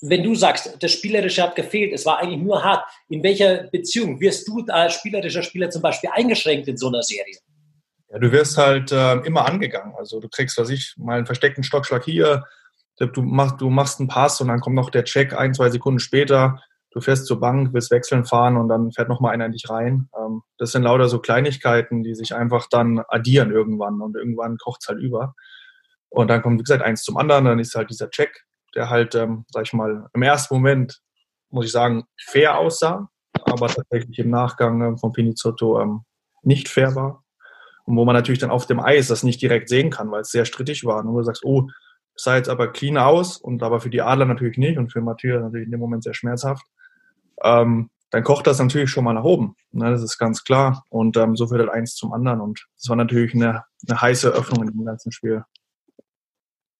wenn 0.00 0.22
du 0.22 0.36
sagst, 0.36 0.76
das 0.80 0.92
Spielerische 0.92 1.42
hat 1.42 1.56
gefehlt, 1.56 1.92
es 1.92 2.06
war 2.06 2.18
eigentlich 2.18 2.40
nur 2.40 2.62
hart, 2.62 2.84
in 3.08 3.22
welcher 3.22 3.64
Beziehung 3.64 4.20
wirst 4.20 4.46
du 4.46 4.64
als 4.68 4.94
spielerischer 4.94 5.42
Spieler 5.42 5.70
zum 5.70 5.82
Beispiel 5.82 6.10
eingeschränkt 6.12 6.68
in 6.68 6.76
so 6.76 6.86
einer 6.86 7.02
Serie? 7.02 7.36
Ja, 8.10 8.20
du 8.20 8.30
wirst 8.30 8.56
halt 8.56 8.92
äh, 8.92 9.14
immer 9.26 9.44
angegangen. 9.46 9.94
Also 9.98 10.20
du 10.20 10.28
kriegst, 10.28 10.56
was 10.56 10.70
ich, 10.70 10.94
mal 10.96 11.16
einen 11.16 11.26
versteckten 11.26 11.64
Stockschlag 11.64 12.04
hier, 12.04 12.44
du 12.98 13.22
machst, 13.22 13.60
du 13.60 13.70
machst 13.70 13.98
einen 14.00 14.08
Pass 14.08 14.40
und 14.40 14.48
dann 14.48 14.60
kommt 14.60 14.76
noch 14.76 14.90
der 14.90 15.04
Check 15.04 15.32
ein, 15.32 15.52
zwei 15.52 15.70
Sekunden 15.70 15.98
später. 15.98 16.62
Du 16.90 17.00
fährst 17.00 17.26
zur 17.26 17.40
Bank, 17.40 17.72
willst 17.72 17.90
wechseln 17.90 18.24
fahren 18.24 18.56
und 18.56 18.68
dann 18.68 18.90
fährt 18.90 19.08
noch 19.08 19.20
mal 19.20 19.30
einer 19.30 19.46
in 19.46 19.52
dich 19.52 19.68
rein. 19.68 20.08
Ähm, 20.18 20.42
das 20.58 20.72
sind 20.72 20.82
lauter 20.82 21.08
so 21.08 21.18
Kleinigkeiten, 21.18 22.02
die 22.02 22.14
sich 22.14 22.34
einfach 22.34 22.68
dann 22.70 23.00
addieren 23.08 23.50
irgendwann 23.50 24.00
und 24.00 24.16
irgendwann 24.16 24.56
kocht 24.56 24.82
es 24.82 24.88
halt 24.88 25.00
über. 25.00 25.34
Und 26.08 26.28
dann 26.28 26.42
kommt, 26.42 26.58
wie 26.58 26.64
gesagt, 26.64 26.82
eins 26.82 27.02
zum 27.02 27.16
anderen, 27.16 27.44
dann 27.44 27.58
ist 27.58 27.74
halt 27.74 27.90
dieser 27.90 28.10
Check, 28.10 28.44
der 28.74 28.88
halt, 28.88 29.14
ähm, 29.14 29.44
sag 29.50 29.64
ich 29.64 29.72
mal, 29.72 30.08
im 30.14 30.22
ersten 30.22 30.54
Moment, 30.54 31.00
muss 31.50 31.66
ich 31.66 31.72
sagen, 31.72 32.04
fair 32.18 32.58
aussah, 32.58 33.08
aber 33.44 33.68
tatsächlich 33.68 34.18
im 34.18 34.30
Nachgang 34.30 34.80
ähm, 34.82 34.98
von 34.98 35.12
Pinizotto 35.12 35.80
ähm, 35.80 36.02
nicht 36.42 36.68
fair 36.68 36.94
war. 36.94 37.24
Und 37.84 37.96
wo 37.96 38.04
man 38.04 38.14
natürlich 38.14 38.40
dann 38.40 38.50
auf 38.50 38.66
dem 38.66 38.80
Eis 38.80 39.08
das 39.08 39.22
nicht 39.22 39.40
direkt 39.40 39.68
sehen 39.68 39.90
kann, 39.90 40.10
weil 40.10 40.22
es 40.22 40.30
sehr 40.30 40.44
strittig 40.44 40.84
war. 40.84 41.04
Und 41.04 41.12
wo 41.12 41.18
du 41.18 41.24
sagst, 41.24 41.44
oh, 41.44 41.68
sah 42.16 42.36
jetzt 42.36 42.48
aber 42.48 42.72
clean 42.72 42.98
aus 42.98 43.36
und 43.36 43.62
aber 43.62 43.80
für 43.80 43.90
die 43.90 44.02
Adler 44.02 44.24
natürlich 44.24 44.58
nicht 44.58 44.78
und 44.78 44.90
für 44.90 45.00
Matthias 45.00 45.42
natürlich 45.42 45.66
in 45.66 45.70
dem 45.70 45.80
Moment 45.80 46.02
sehr 46.02 46.14
schmerzhaft. 46.14 46.64
Ähm, 47.42 47.90
dann 48.10 48.22
kocht 48.22 48.46
das 48.46 48.58
natürlich 48.58 48.90
schon 48.90 49.04
mal 49.04 49.12
nach 49.12 49.24
oben. 49.24 49.56
Ne, 49.72 49.90
das 49.90 50.02
ist 50.02 50.18
ganz 50.18 50.44
klar. 50.44 50.84
Und 50.88 51.16
ähm, 51.16 51.36
so 51.36 51.50
wird 51.50 51.60
halt 51.60 51.70
eins 51.70 51.94
zum 51.94 52.12
anderen. 52.12 52.40
Und 52.40 52.66
das 52.76 52.88
war 52.88 52.96
natürlich 52.96 53.34
eine, 53.34 53.64
eine 53.88 54.00
heiße 54.00 54.28
Öffnung 54.28 54.66
in 54.66 54.72
dem 54.72 54.84
ganzen 54.84 55.12
Spiel. 55.12 55.44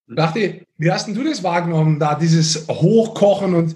Dachte, 0.09 0.65
wie 0.79 0.91
hast 0.91 1.09
denn 1.09 1.17
du 1.17 1.25
das 1.25 1.43
wahrgenommen, 1.43 1.99
da 1.99 2.15
dieses 2.15 2.69
Hochkochen 2.69 3.55
und 3.55 3.75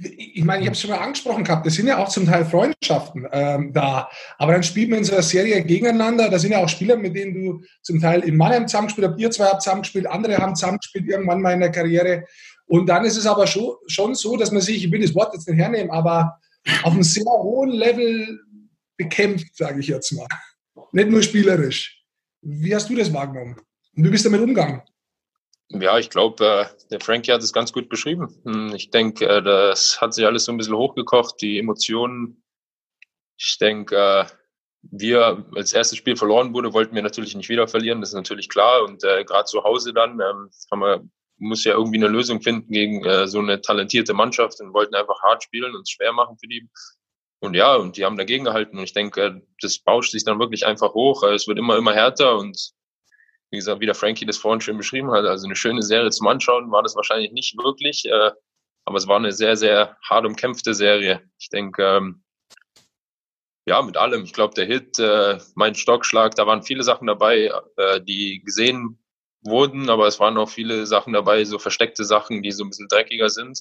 ich 0.00 0.44
meine, 0.44 0.60
ich 0.60 0.66
habe 0.66 0.74
es 0.74 0.80
schon 0.80 0.90
mal 0.90 0.98
angesprochen 0.98 1.44
gehabt, 1.44 1.66
das 1.66 1.74
sind 1.74 1.86
ja 1.86 1.98
auch 1.98 2.08
zum 2.08 2.26
Teil 2.26 2.44
Freundschaften 2.44 3.26
ähm, 3.32 3.72
da, 3.72 4.08
aber 4.38 4.52
dann 4.52 4.62
spielt 4.62 4.90
man 4.90 4.98
in 4.98 5.04
so 5.04 5.12
einer 5.12 5.22
Serie 5.22 5.62
gegeneinander, 5.64 6.28
da 6.28 6.38
sind 6.38 6.52
ja 6.52 6.58
auch 6.58 6.68
Spieler, 6.68 6.96
mit 6.96 7.14
denen 7.14 7.34
du 7.34 7.62
zum 7.82 8.00
Teil 8.00 8.20
in 8.20 8.36
Mannheim 8.36 8.66
zusammengespielt 8.66 9.08
habt, 9.08 9.20
ihr 9.20 9.30
zwei 9.30 9.46
habt 9.46 9.62
zusammengespielt, 9.62 10.06
andere 10.06 10.36
haben 10.38 10.56
zusammengespielt 10.56 11.08
irgendwann 11.08 11.40
mal 11.40 11.54
in 11.54 11.60
der 11.60 11.72
Karriere 11.72 12.24
und 12.68 12.86
dann 12.86 13.04
ist 13.04 13.16
es 13.16 13.26
aber 13.26 13.46
schon, 13.46 14.14
so, 14.14 14.36
dass 14.36 14.52
man 14.52 14.60
sich, 14.60 14.84
ich 14.84 14.92
will 14.92 15.00
das 15.00 15.14
Wort 15.14 15.34
jetzt 15.34 15.48
nicht 15.48 15.58
hernehmen, 15.58 15.90
aber 15.90 16.38
auf 16.82 16.92
einem 16.92 17.02
sehr 17.02 17.24
hohen 17.24 17.70
Level 17.70 18.40
bekämpft, 18.96 19.56
sage 19.56 19.80
ich 19.80 19.88
jetzt 19.88 20.12
mal. 20.12 20.26
Nicht 20.92 21.08
nur 21.08 21.22
spielerisch. 21.22 22.04
Wie 22.42 22.74
hast 22.74 22.88
du 22.88 22.94
das 22.94 23.12
wahrgenommen? 23.12 23.56
Und 23.96 24.04
wie 24.04 24.10
bist 24.10 24.24
du 24.24 24.28
damit 24.28 24.42
umgegangen? 24.42 24.82
Ja, 25.70 25.98
ich 25.98 26.08
glaube, 26.08 26.44
äh, 26.44 26.88
der 26.90 27.00
Frankie 27.00 27.32
hat 27.32 27.42
es 27.42 27.52
ganz 27.52 27.72
gut 27.72 27.88
beschrieben. 27.88 28.34
Hm, 28.44 28.74
ich 28.74 28.90
denke, 28.90 29.26
äh, 29.26 29.42
das 29.42 30.00
hat 30.00 30.14
sich 30.14 30.24
alles 30.24 30.44
so 30.44 30.52
ein 30.52 30.56
bisschen 30.56 30.76
hochgekocht, 30.76 31.40
die 31.42 31.58
Emotionen. 31.58 32.42
Ich 33.36 33.58
denke, 33.58 33.96
äh, 33.96 34.24
wir 34.82 35.44
als 35.54 35.72
erstes 35.72 35.98
Spiel 35.98 36.16
verloren 36.16 36.54
wurde, 36.54 36.72
wollten 36.72 36.94
wir 36.94 37.02
natürlich 37.02 37.34
nicht 37.34 37.48
wieder 37.48 37.68
verlieren, 37.68 38.00
das 38.00 38.10
ist 38.10 38.14
natürlich 38.14 38.48
klar. 38.48 38.84
Und 38.84 39.02
gerade 39.02 39.44
zu 39.44 39.64
Hause 39.64 39.92
dann 39.92 40.12
ähm, 40.12 40.50
haben 40.70 40.80
wir, 40.80 41.04
muss 41.38 41.64
ja 41.64 41.72
irgendwie 41.72 41.98
eine 41.98 42.08
Lösung 42.08 42.40
finden 42.40 42.72
gegen 42.72 43.04
äh, 43.04 43.26
so 43.26 43.38
eine 43.38 43.60
talentierte 43.60 44.14
Mannschaft 44.14 44.60
und 44.60 44.74
wollten 44.74 44.94
einfach 44.94 45.22
hart 45.22 45.42
spielen 45.42 45.74
und 45.74 45.82
es 45.82 45.90
schwer 45.90 46.12
machen 46.12 46.36
für 46.38 46.48
die. 46.48 46.68
Und 47.40 47.54
ja, 47.54 47.76
und 47.76 47.96
die 47.96 48.04
haben 48.04 48.16
dagegen 48.16 48.44
gehalten. 48.44 48.78
Und 48.78 48.84
ich 48.84 48.92
denke, 48.92 49.42
das 49.60 49.78
bauscht 49.78 50.12
sich 50.12 50.24
dann 50.24 50.40
wirklich 50.40 50.66
einfach 50.66 50.94
hoch. 50.94 51.22
Es 51.22 51.46
wird 51.46 51.58
immer, 51.58 51.76
immer 51.76 51.94
härter. 51.94 52.36
Und 52.36 52.72
wie 53.50 53.58
gesagt, 53.58 53.80
wie 53.80 53.86
der 53.86 53.94
Frankie 53.94 54.26
das 54.26 54.38
vorhin 54.38 54.60
schön 54.60 54.76
beschrieben 54.76 55.12
hat, 55.12 55.24
also 55.24 55.46
eine 55.46 55.56
schöne 55.56 55.82
Serie 55.82 56.10
zum 56.10 56.26
Anschauen 56.26 56.70
war 56.72 56.82
das 56.82 56.96
wahrscheinlich 56.96 57.32
nicht 57.32 57.56
wirklich. 57.56 58.04
Äh, 58.06 58.32
aber 58.84 58.96
es 58.96 59.06
war 59.06 59.16
eine 59.16 59.32
sehr, 59.32 59.56
sehr 59.56 59.96
hart 60.02 60.26
umkämpfte 60.26 60.74
Serie. 60.74 61.22
Ich 61.38 61.48
denke, 61.50 61.84
ähm, 61.84 62.24
ja, 63.68 63.82
mit 63.82 63.98
allem. 63.98 64.24
Ich 64.24 64.32
glaube, 64.32 64.54
der 64.54 64.64
Hit, 64.64 64.98
äh, 64.98 65.38
mein 65.54 65.74
Stockschlag, 65.74 66.34
da 66.34 66.46
waren 66.46 66.62
viele 66.62 66.82
Sachen 66.82 67.06
dabei, 67.06 67.52
äh, 67.76 68.00
die 68.00 68.42
gesehen 68.42 68.98
wurden, 69.48 69.90
aber 69.90 70.06
es 70.06 70.20
waren 70.20 70.36
auch 70.38 70.48
viele 70.48 70.86
Sachen 70.86 71.12
dabei, 71.12 71.44
so 71.44 71.58
versteckte 71.58 72.04
Sachen, 72.04 72.42
die 72.42 72.52
so 72.52 72.64
ein 72.64 72.70
bisschen 72.70 72.88
dreckiger 72.88 73.30
sind, 73.30 73.60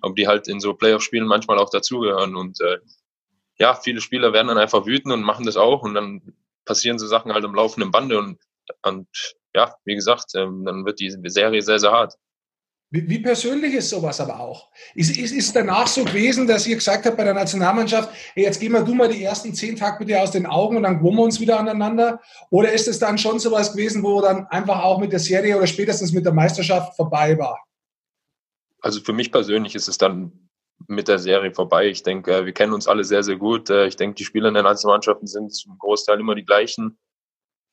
aber 0.00 0.14
die 0.14 0.28
halt 0.28 0.48
in 0.48 0.60
so 0.60 0.74
Playoff-Spielen 0.74 1.26
manchmal 1.26 1.58
auch 1.58 1.70
dazugehören. 1.70 2.36
Und 2.36 2.60
äh, 2.60 2.78
ja, 3.58 3.74
viele 3.74 4.00
Spieler 4.00 4.32
werden 4.32 4.48
dann 4.48 4.58
einfach 4.58 4.86
wütend 4.86 5.12
und 5.12 5.22
machen 5.22 5.46
das 5.46 5.56
auch 5.56 5.82
und 5.82 5.94
dann 5.94 6.34
passieren 6.64 6.98
so 6.98 7.06
Sachen 7.06 7.32
halt 7.32 7.44
im 7.44 7.54
laufenden 7.54 7.90
Bande 7.90 8.18
und, 8.18 8.38
und 8.82 9.08
ja, 9.54 9.74
wie 9.84 9.94
gesagt, 9.94 10.34
ähm, 10.34 10.64
dann 10.64 10.84
wird 10.84 11.00
die 11.00 11.10
Serie 11.24 11.62
sehr, 11.62 11.78
sehr 11.78 11.92
hart. 11.92 12.14
Wie, 12.90 13.06
wie, 13.06 13.18
persönlich 13.18 13.74
ist 13.74 13.90
sowas 13.90 14.18
aber 14.18 14.40
auch? 14.40 14.70
Ist, 14.94 15.14
ist, 15.18 15.32
ist 15.32 15.54
danach 15.54 15.86
so 15.86 16.04
gewesen, 16.04 16.46
dass 16.46 16.66
ihr 16.66 16.76
gesagt 16.76 17.04
habt 17.04 17.18
bei 17.18 17.24
der 17.24 17.34
Nationalmannschaft, 17.34 18.10
hey, 18.32 18.44
jetzt 18.44 18.60
gehen 18.60 18.72
wir 18.72 18.82
du 18.82 18.94
mal 18.94 19.08
die 19.08 19.22
ersten 19.22 19.52
zehn 19.52 19.76
Tage 19.76 19.98
bitte 19.98 20.18
aus 20.22 20.30
den 20.30 20.46
Augen 20.46 20.78
und 20.78 20.84
dann 20.84 20.98
gewöhnen 20.98 21.16
wir 21.16 21.24
uns 21.24 21.38
wieder 21.38 21.60
aneinander? 21.60 22.20
Oder 22.48 22.72
ist 22.72 22.88
es 22.88 22.98
dann 22.98 23.18
schon 23.18 23.38
sowas 23.40 23.72
gewesen, 23.72 24.02
wo 24.02 24.22
dann 24.22 24.46
einfach 24.46 24.82
auch 24.82 24.98
mit 24.98 25.12
der 25.12 25.18
Serie 25.18 25.58
oder 25.58 25.66
spätestens 25.66 26.12
mit 26.12 26.24
der 26.24 26.32
Meisterschaft 26.32 26.96
vorbei 26.96 27.38
war? 27.38 27.62
Also 28.80 29.00
für 29.00 29.12
mich 29.12 29.30
persönlich 29.30 29.74
ist 29.74 29.88
es 29.88 29.98
dann 29.98 30.48
mit 30.86 31.08
der 31.08 31.18
Serie 31.18 31.52
vorbei. 31.52 31.88
Ich 31.88 32.02
denke, 32.02 32.46
wir 32.46 32.52
kennen 32.52 32.72
uns 32.72 32.88
alle 32.88 33.04
sehr, 33.04 33.22
sehr 33.22 33.36
gut. 33.36 33.68
Äh, 33.68 33.86
ich 33.86 33.96
denke, 33.96 34.14
die 34.14 34.24
Spieler 34.24 34.48
in 34.48 34.54
der 34.54 34.62
Nationalmannschaften 34.62 35.26
sind 35.26 35.52
zum 35.54 35.76
Großteil 35.78 36.20
immer 36.20 36.34
die 36.34 36.44
gleichen. 36.44 36.98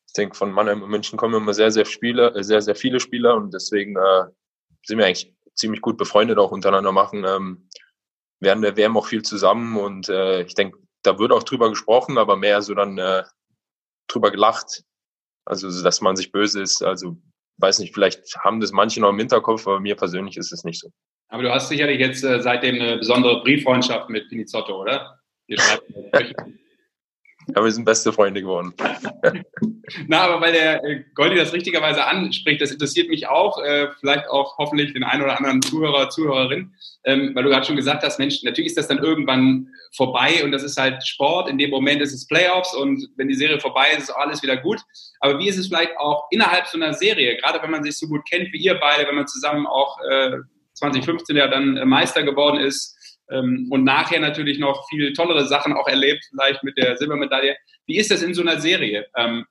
Ich 0.08 0.14
denke, 0.14 0.36
von 0.36 0.52
Mannheim 0.52 0.82
und 0.82 0.90
München 0.90 1.18
kommen 1.18 1.36
immer 1.36 1.54
sehr, 1.54 1.72
sehr, 1.72 1.86
Spieler, 1.86 2.36
äh, 2.36 2.44
sehr, 2.44 2.62
sehr 2.62 2.76
viele 2.76 3.00
Spieler 3.00 3.36
und 3.36 3.54
deswegen 3.54 3.96
äh, 3.96 4.26
sind 4.86 4.98
wir 4.98 5.06
eigentlich 5.06 5.34
ziemlich 5.56 5.82
gut 5.82 5.98
befreundet 5.98 6.38
auch 6.38 6.52
untereinander 6.52 6.92
machen. 6.92 7.26
Ähm, 7.28 7.70
während 8.40 8.64
der 8.64 8.78
WM 8.78 8.98
auch 8.98 9.08
viel 9.08 9.24
zusammen 9.24 9.78
und 9.78 10.10
äh, 10.10 10.44
ich 10.44 10.56
denke, 10.56 10.78
da 11.04 11.20
wird 11.20 11.32
auch 11.32 11.44
drüber 11.44 11.70
gesprochen, 11.70 12.18
aber 12.18 12.36
mehr 12.36 12.62
so 12.62 12.74
dann 12.74 12.98
äh, 12.98 13.24
drüber 14.08 14.32
gelacht. 14.32 14.84
Also, 15.46 15.84
dass 15.84 16.02
man 16.02 16.16
sich 16.16 16.32
böse 16.32 16.62
ist. 16.62 16.82
Also, 16.82 17.18
weiß 17.58 17.80
nicht, 17.80 17.94
vielleicht 17.94 18.36
haben 18.38 18.60
das 18.60 18.72
manche 18.72 19.00
noch 19.00 19.10
im 19.10 19.20
Hinterkopf, 19.20 19.68
aber 19.68 19.80
mir 19.80 19.96
persönlich 19.96 20.38
ist 20.38 20.52
es 20.52 20.64
nicht 20.64 20.80
so. 20.80 20.90
Aber 21.30 21.44
du 21.44 21.52
hast 21.52 21.70
sicherlich 21.70 22.00
jetzt 22.00 22.24
äh, 22.24 22.42
seitdem 22.42 22.76
eine 22.76 22.98
besondere 22.98 23.42
Brieffreundschaft 23.42 24.10
mit 24.10 24.28
Pinizotto, 24.30 24.82
oder? 24.82 25.20
Ja, 27.54 27.64
wir 27.64 27.72
sind 27.72 27.86
beste 27.86 28.12
Freunde 28.12 28.42
geworden. 28.42 28.74
Na, 30.08 30.22
aber 30.22 30.42
weil 30.42 30.54
der 30.54 30.84
äh, 30.84 31.04
Goldi 31.14 31.36
das 31.36 31.54
richtigerweise 31.54 32.06
anspricht, 32.06 32.62
das 32.62 32.72
interessiert 32.72 33.10
mich 33.10 33.28
auch, 33.28 33.62
äh, 33.62 33.90
vielleicht 34.00 34.28
auch 34.30 34.58
hoffentlich 34.58 34.94
den 34.94 35.04
einen 35.04 35.22
oder 35.22 35.38
anderen 35.38 35.62
Zuhörer, 35.62 36.10
Zuhörerin, 36.10 36.74
ähm, 37.04 37.32
weil 37.36 37.44
du 37.44 37.50
gerade 37.50 37.66
schon 37.66 37.76
gesagt 37.76 38.04
hast, 38.04 38.18
Mensch, 38.18 38.42
natürlich 38.44 38.70
ist 38.70 38.78
das 38.78 38.88
dann 38.88 38.98
irgendwann 38.98 39.68
vorbei 39.96 40.44
und 40.44 40.52
das 40.52 40.64
ist 40.64 40.78
halt 40.78 41.06
Sport. 41.06 41.50
In 41.50 41.58
dem 41.58 41.70
Moment 41.70 42.02
ist 42.02 42.14
es 42.14 42.28
Playoffs 42.28 42.74
und 42.74 43.08
wenn 43.16 43.28
die 43.28 43.36
Serie 43.36 43.60
vorbei 43.60 43.90
ist, 43.96 44.04
ist 44.04 44.10
alles 44.12 44.42
wieder 44.42 44.58
gut. 44.58 44.82
Aber 45.20 45.38
wie 45.38 45.48
ist 45.48 45.58
es 45.58 45.68
vielleicht 45.68 45.96
auch 45.98 46.26
innerhalb 46.32 46.66
so 46.68 46.78
einer 46.78 46.94
Serie, 46.94 47.38
gerade 47.38 47.62
wenn 47.62 47.72
man 47.72 47.84
sich 47.84 47.98
so 47.98 48.08
gut 48.08 48.22
kennt 48.28 48.52
wie 48.54 48.58
ihr 48.58 48.76
beide, 48.76 49.08
wenn 49.08 49.16
man 49.16 49.28
zusammen 49.28 49.68
auch 49.68 50.00
äh, 50.10 50.38
2015 50.74 51.36
ja 51.36 51.48
dann 51.48 51.88
Meister 51.88 52.24
geworden 52.24 52.60
ist, 52.60 52.95
ähm, 53.30 53.68
und 53.72 53.84
nachher 53.84 54.20
natürlich 54.20 54.60
noch 54.60 54.88
viel 54.90 55.14
tollere 55.14 55.48
Sachen 55.48 55.74
auch 55.74 55.88
erlebt, 55.88 56.26
vielleicht 56.30 56.64
mit 56.64 56.78
der 56.78 56.98
Silbermedaille. 56.98 57.56
Wie 57.86 57.98
ist 57.98 58.12
das 58.12 58.22
in 58.22 58.34
so 58.34 58.42
einer 58.42 58.60
Serie? 58.60 59.08
Ähm, 59.18 59.46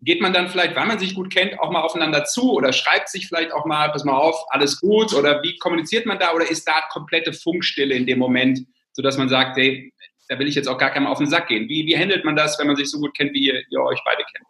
geht 0.00 0.20
man 0.20 0.32
dann 0.32 0.48
vielleicht, 0.48 0.76
weil 0.76 0.86
man 0.86 0.98
sich 0.98 1.14
gut 1.14 1.32
kennt, 1.32 1.58
auch 1.58 1.70
mal 1.70 1.82
aufeinander 1.82 2.24
zu 2.24 2.52
oder 2.52 2.72
schreibt 2.72 3.08
sich 3.08 3.26
vielleicht 3.26 3.52
auch 3.52 3.64
mal, 3.66 3.90
pass 3.90 4.04
mal 4.04 4.16
auf, 4.16 4.36
alles 4.50 4.80
gut 4.80 5.12
oder 5.12 5.42
wie 5.42 5.58
kommuniziert 5.58 6.06
man 6.06 6.18
da 6.18 6.32
oder 6.32 6.48
ist 6.48 6.68
da 6.68 6.82
komplette 6.90 7.32
Funkstille 7.32 7.94
in 7.94 8.06
dem 8.06 8.18
Moment, 8.18 8.60
sodass 8.92 9.18
man 9.18 9.28
sagt, 9.28 9.56
hey, 9.56 9.92
da 10.28 10.38
will 10.38 10.46
ich 10.46 10.54
jetzt 10.54 10.68
auch 10.68 10.78
gar 10.78 10.90
keinem 10.90 11.06
auf 11.06 11.18
den 11.18 11.28
Sack 11.28 11.48
gehen. 11.48 11.68
Wie, 11.68 11.86
wie 11.86 11.96
handelt 11.96 12.24
man 12.24 12.36
das, 12.36 12.58
wenn 12.58 12.66
man 12.66 12.76
sich 12.76 12.90
so 12.90 12.98
gut 12.98 13.16
kennt, 13.16 13.32
wie 13.32 13.46
ihr, 13.46 13.62
ihr 13.70 13.80
euch 13.80 14.00
beide 14.04 14.22
kennt? 14.22 14.46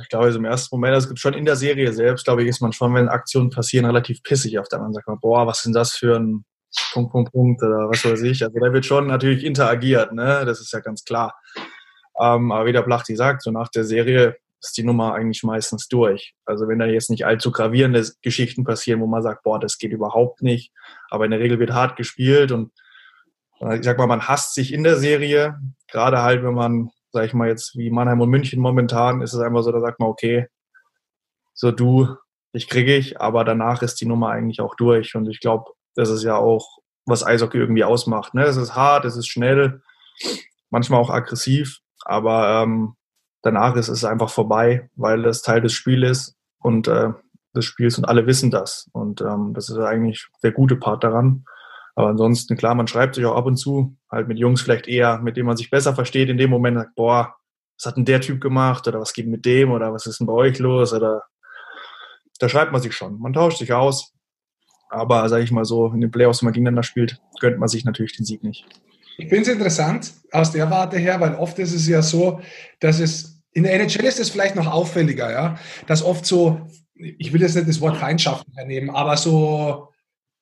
Ich 0.00 0.08
glaube, 0.08 0.26
also 0.26 0.38
im 0.38 0.44
ersten 0.44 0.74
Moment, 0.74 0.96
es 0.96 1.08
gibt 1.08 1.18
schon 1.18 1.34
in 1.34 1.44
der 1.44 1.56
Serie 1.56 1.92
selbst, 1.92 2.24
glaube 2.24 2.42
ich, 2.42 2.48
ist 2.48 2.60
man 2.60 2.72
schon, 2.72 2.94
wenn 2.94 3.08
Aktionen 3.08 3.50
passieren, 3.50 3.86
relativ 3.86 4.22
pissig 4.22 4.58
auf 4.58 4.68
der 4.68 4.78
anderen 4.78 4.94
Seite. 4.94 5.18
Boah, 5.20 5.46
was 5.46 5.62
denn 5.62 5.72
das 5.72 5.94
für 5.94 6.16
ein 6.16 6.44
Punkt, 6.92 7.12
Punkt, 7.12 7.32
Punkt 7.32 7.62
oder 7.62 7.88
was 7.88 8.04
weiß 8.04 8.22
ich. 8.22 8.42
Also 8.42 8.58
da 8.58 8.72
wird 8.72 8.86
schon 8.86 9.06
natürlich 9.06 9.44
interagiert, 9.44 10.12
ne? 10.12 10.44
Das 10.44 10.60
ist 10.60 10.72
ja 10.72 10.80
ganz 10.80 11.04
klar. 11.04 11.34
Ähm, 12.20 12.52
aber 12.52 12.66
wie 12.66 12.72
der 12.72 12.82
Plachti 12.82 13.16
sagt, 13.16 13.42
so 13.42 13.50
nach 13.50 13.68
der 13.68 13.84
Serie 13.84 14.36
ist 14.60 14.76
die 14.76 14.84
Nummer 14.84 15.14
eigentlich 15.14 15.42
meistens 15.42 15.88
durch. 15.88 16.34
Also 16.44 16.68
wenn 16.68 16.78
da 16.78 16.86
jetzt 16.86 17.10
nicht 17.10 17.26
allzu 17.26 17.52
gravierende 17.52 18.04
Geschichten 18.22 18.64
passieren, 18.64 19.00
wo 19.00 19.06
man 19.06 19.22
sagt, 19.22 19.42
boah, 19.42 19.60
das 19.60 19.78
geht 19.78 19.92
überhaupt 19.92 20.42
nicht. 20.42 20.72
Aber 21.10 21.24
in 21.24 21.30
der 21.30 21.40
Regel 21.40 21.58
wird 21.58 21.72
hart 21.72 21.96
gespielt 21.96 22.50
und 22.52 22.72
äh, 23.60 23.76
ich 23.76 23.84
sag 23.84 23.98
mal, 23.98 24.06
man 24.06 24.26
hasst 24.26 24.54
sich 24.54 24.72
in 24.72 24.84
der 24.84 24.96
Serie. 24.96 25.58
Gerade 25.88 26.22
halt, 26.22 26.42
wenn 26.42 26.54
man, 26.54 26.90
sag 27.12 27.26
ich 27.26 27.34
mal 27.34 27.48
jetzt, 27.48 27.76
wie 27.76 27.90
Mannheim 27.90 28.20
und 28.20 28.30
München 28.30 28.60
momentan, 28.60 29.20
ist 29.20 29.34
es 29.34 29.40
einfach 29.40 29.62
so, 29.62 29.72
da 29.72 29.80
sagt 29.80 30.00
man, 30.00 30.08
okay, 30.08 30.46
so 31.52 31.70
du, 31.70 32.16
ich 32.52 32.68
kriege 32.68 32.96
ich, 32.96 33.20
aber 33.20 33.44
danach 33.44 33.82
ist 33.82 34.00
die 34.00 34.06
Nummer 34.06 34.30
eigentlich 34.30 34.60
auch 34.60 34.76
durch. 34.76 35.14
Und 35.14 35.28
ich 35.28 35.40
glaube, 35.40 35.72
das 35.94 36.10
ist 36.10 36.22
ja 36.22 36.36
auch, 36.36 36.78
was 37.06 37.24
Eishockey 37.24 37.58
irgendwie 37.58 37.84
ausmacht. 37.84 38.34
Ne? 38.34 38.44
Es 38.44 38.56
ist 38.56 38.74
hart, 38.74 39.04
es 39.04 39.16
ist 39.16 39.28
schnell, 39.28 39.82
manchmal 40.70 41.00
auch 41.00 41.10
aggressiv, 41.10 41.80
aber 42.04 42.62
ähm, 42.62 42.94
danach 43.42 43.76
ist 43.76 43.88
es 43.88 44.04
einfach 44.04 44.30
vorbei, 44.30 44.88
weil 44.96 45.24
es 45.26 45.42
Teil 45.42 45.60
des 45.60 45.72
Spiels 45.72 46.10
ist 46.10 46.36
und 46.58 46.88
äh, 46.88 47.10
des 47.54 47.64
Spiels 47.64 47.98
und 47.98 48.04
alle 48.06 48.26
wissen 48.26 48.50
das. 48.50 48.88
Und 48.92 49.20
ähm, 49.20 49.52
das 49.54 49.68
ist 49.68 49.78
eigentlich 49.78 50.26
der 50.42 50.52
gute 50.52 50.76
Part 50.76 51.04
daran. 51.04 51.44
Aber 51.94 52.08
ansonsten, 52.08 52.56
klar, 52.56 52.74
man 52.74 52.88
schreibt 52.88 53.14
sich 53.14 53.24
auch 53.24 53.36
ab 53.36 53.46
und 53.46 53.56
zu, 53.56 53.96
halt 54.10 54.26
mit 54.26 54.38
Jungs 54.38 54.62
vielleicht 54.62 54.88
eher, 54.88 55.18
mit 55.20 55.36
denen 55.36 55.46
man 55.46 55.56
sich 55.56 55.70
besser 55.70 55.94
versteht, 55.94 56.28
in 56.28 56.38
dem 56.38 56.50
Moment 56.50 56.76
sagt, 56.76 56.94
boah, 56.96 57.36
was 57.78 57.86
hat 57.86 57.96
denn 57.96 58.04
der 58.04 58.20
Typ 58.20 58.40
gemacht 58.40 58.88
oder 58.88 59.00
was 59.00 59.12
geht 59.12 59.28
mit 59.28 59.44
dem 59.44 59.70
oder 59.70 59.92
was 59.92 60.06
ist 60.06 60.18
denn 60.18 60.26
bei 60.26 60.32
euch 60.32 60.58
los 60.58 60.92
oder 60.92 61.22
da 62.40 62.48
schreibt 62.48 62.72
man 62.72 62.82
sich 62.82 62.94
schon. 62.96 63.20
Man 63.20 63.32
tauscht 63.32 63.58
sich 63.58 63.72
aus 63.72 64.12
aber 64.94 65.28
sage 65.28 65.44
ich 65.44 65.50
mal 65.50 65.64
so, 65.64 65.88
in 65.88 66.00
den 66.00 66.10
Playoffs, 66.10 66.42
wenn 66.42 66.46
man 66.46 66.52
gegeneinander 66.54 66.82
spielt, 66.82 67.20
gönnt 67.40 67.58
man 67.58 67.68
sich 67.68 67.84
natürlich 67.84 68.16
den 68.16 68.24
Sieg 68.24 68.42
nicht. 68.42 68.64
Ich 69.18 69.28
finde 69.28 69.42
es 69.42 69.48
interessant 69.48 70.12
aus 70.32 70.52
der 70.52 70.70
Warte 70.70 70.98
her, 70.98 71.20
weil 71.20 71.34
oft 71.34 71.58
ist 71.58 71.72
es 71.72 71.86
ja 71.86 72.02
so, 72.02 72.40
dass 72.80 72.98
es 72.98 73.42
in 73.52 73.62
der 73.62 73.74
NHL 73.74 74.04
ist 74.04 74.18
es 74.18 74.30
vielleicht 74.30 74.56
noch 74.56 74.66
auffälliger, 74.66 75.30
ja, 75.30 75.58
dass 75.86 76.02
oft 76.02 76.26
so, 76.26 76.60
ich 76.94 77.32
will 77.32 77.40
jetzt 77.40 77.54
nicht 77.54 77.68
das 77.68 77.80
Wort 77.80 77.96
Feindschaften 77.96 78.52
hernehmen, 78.54 78.90
aber 78.90 79.16
so 79.16 79.88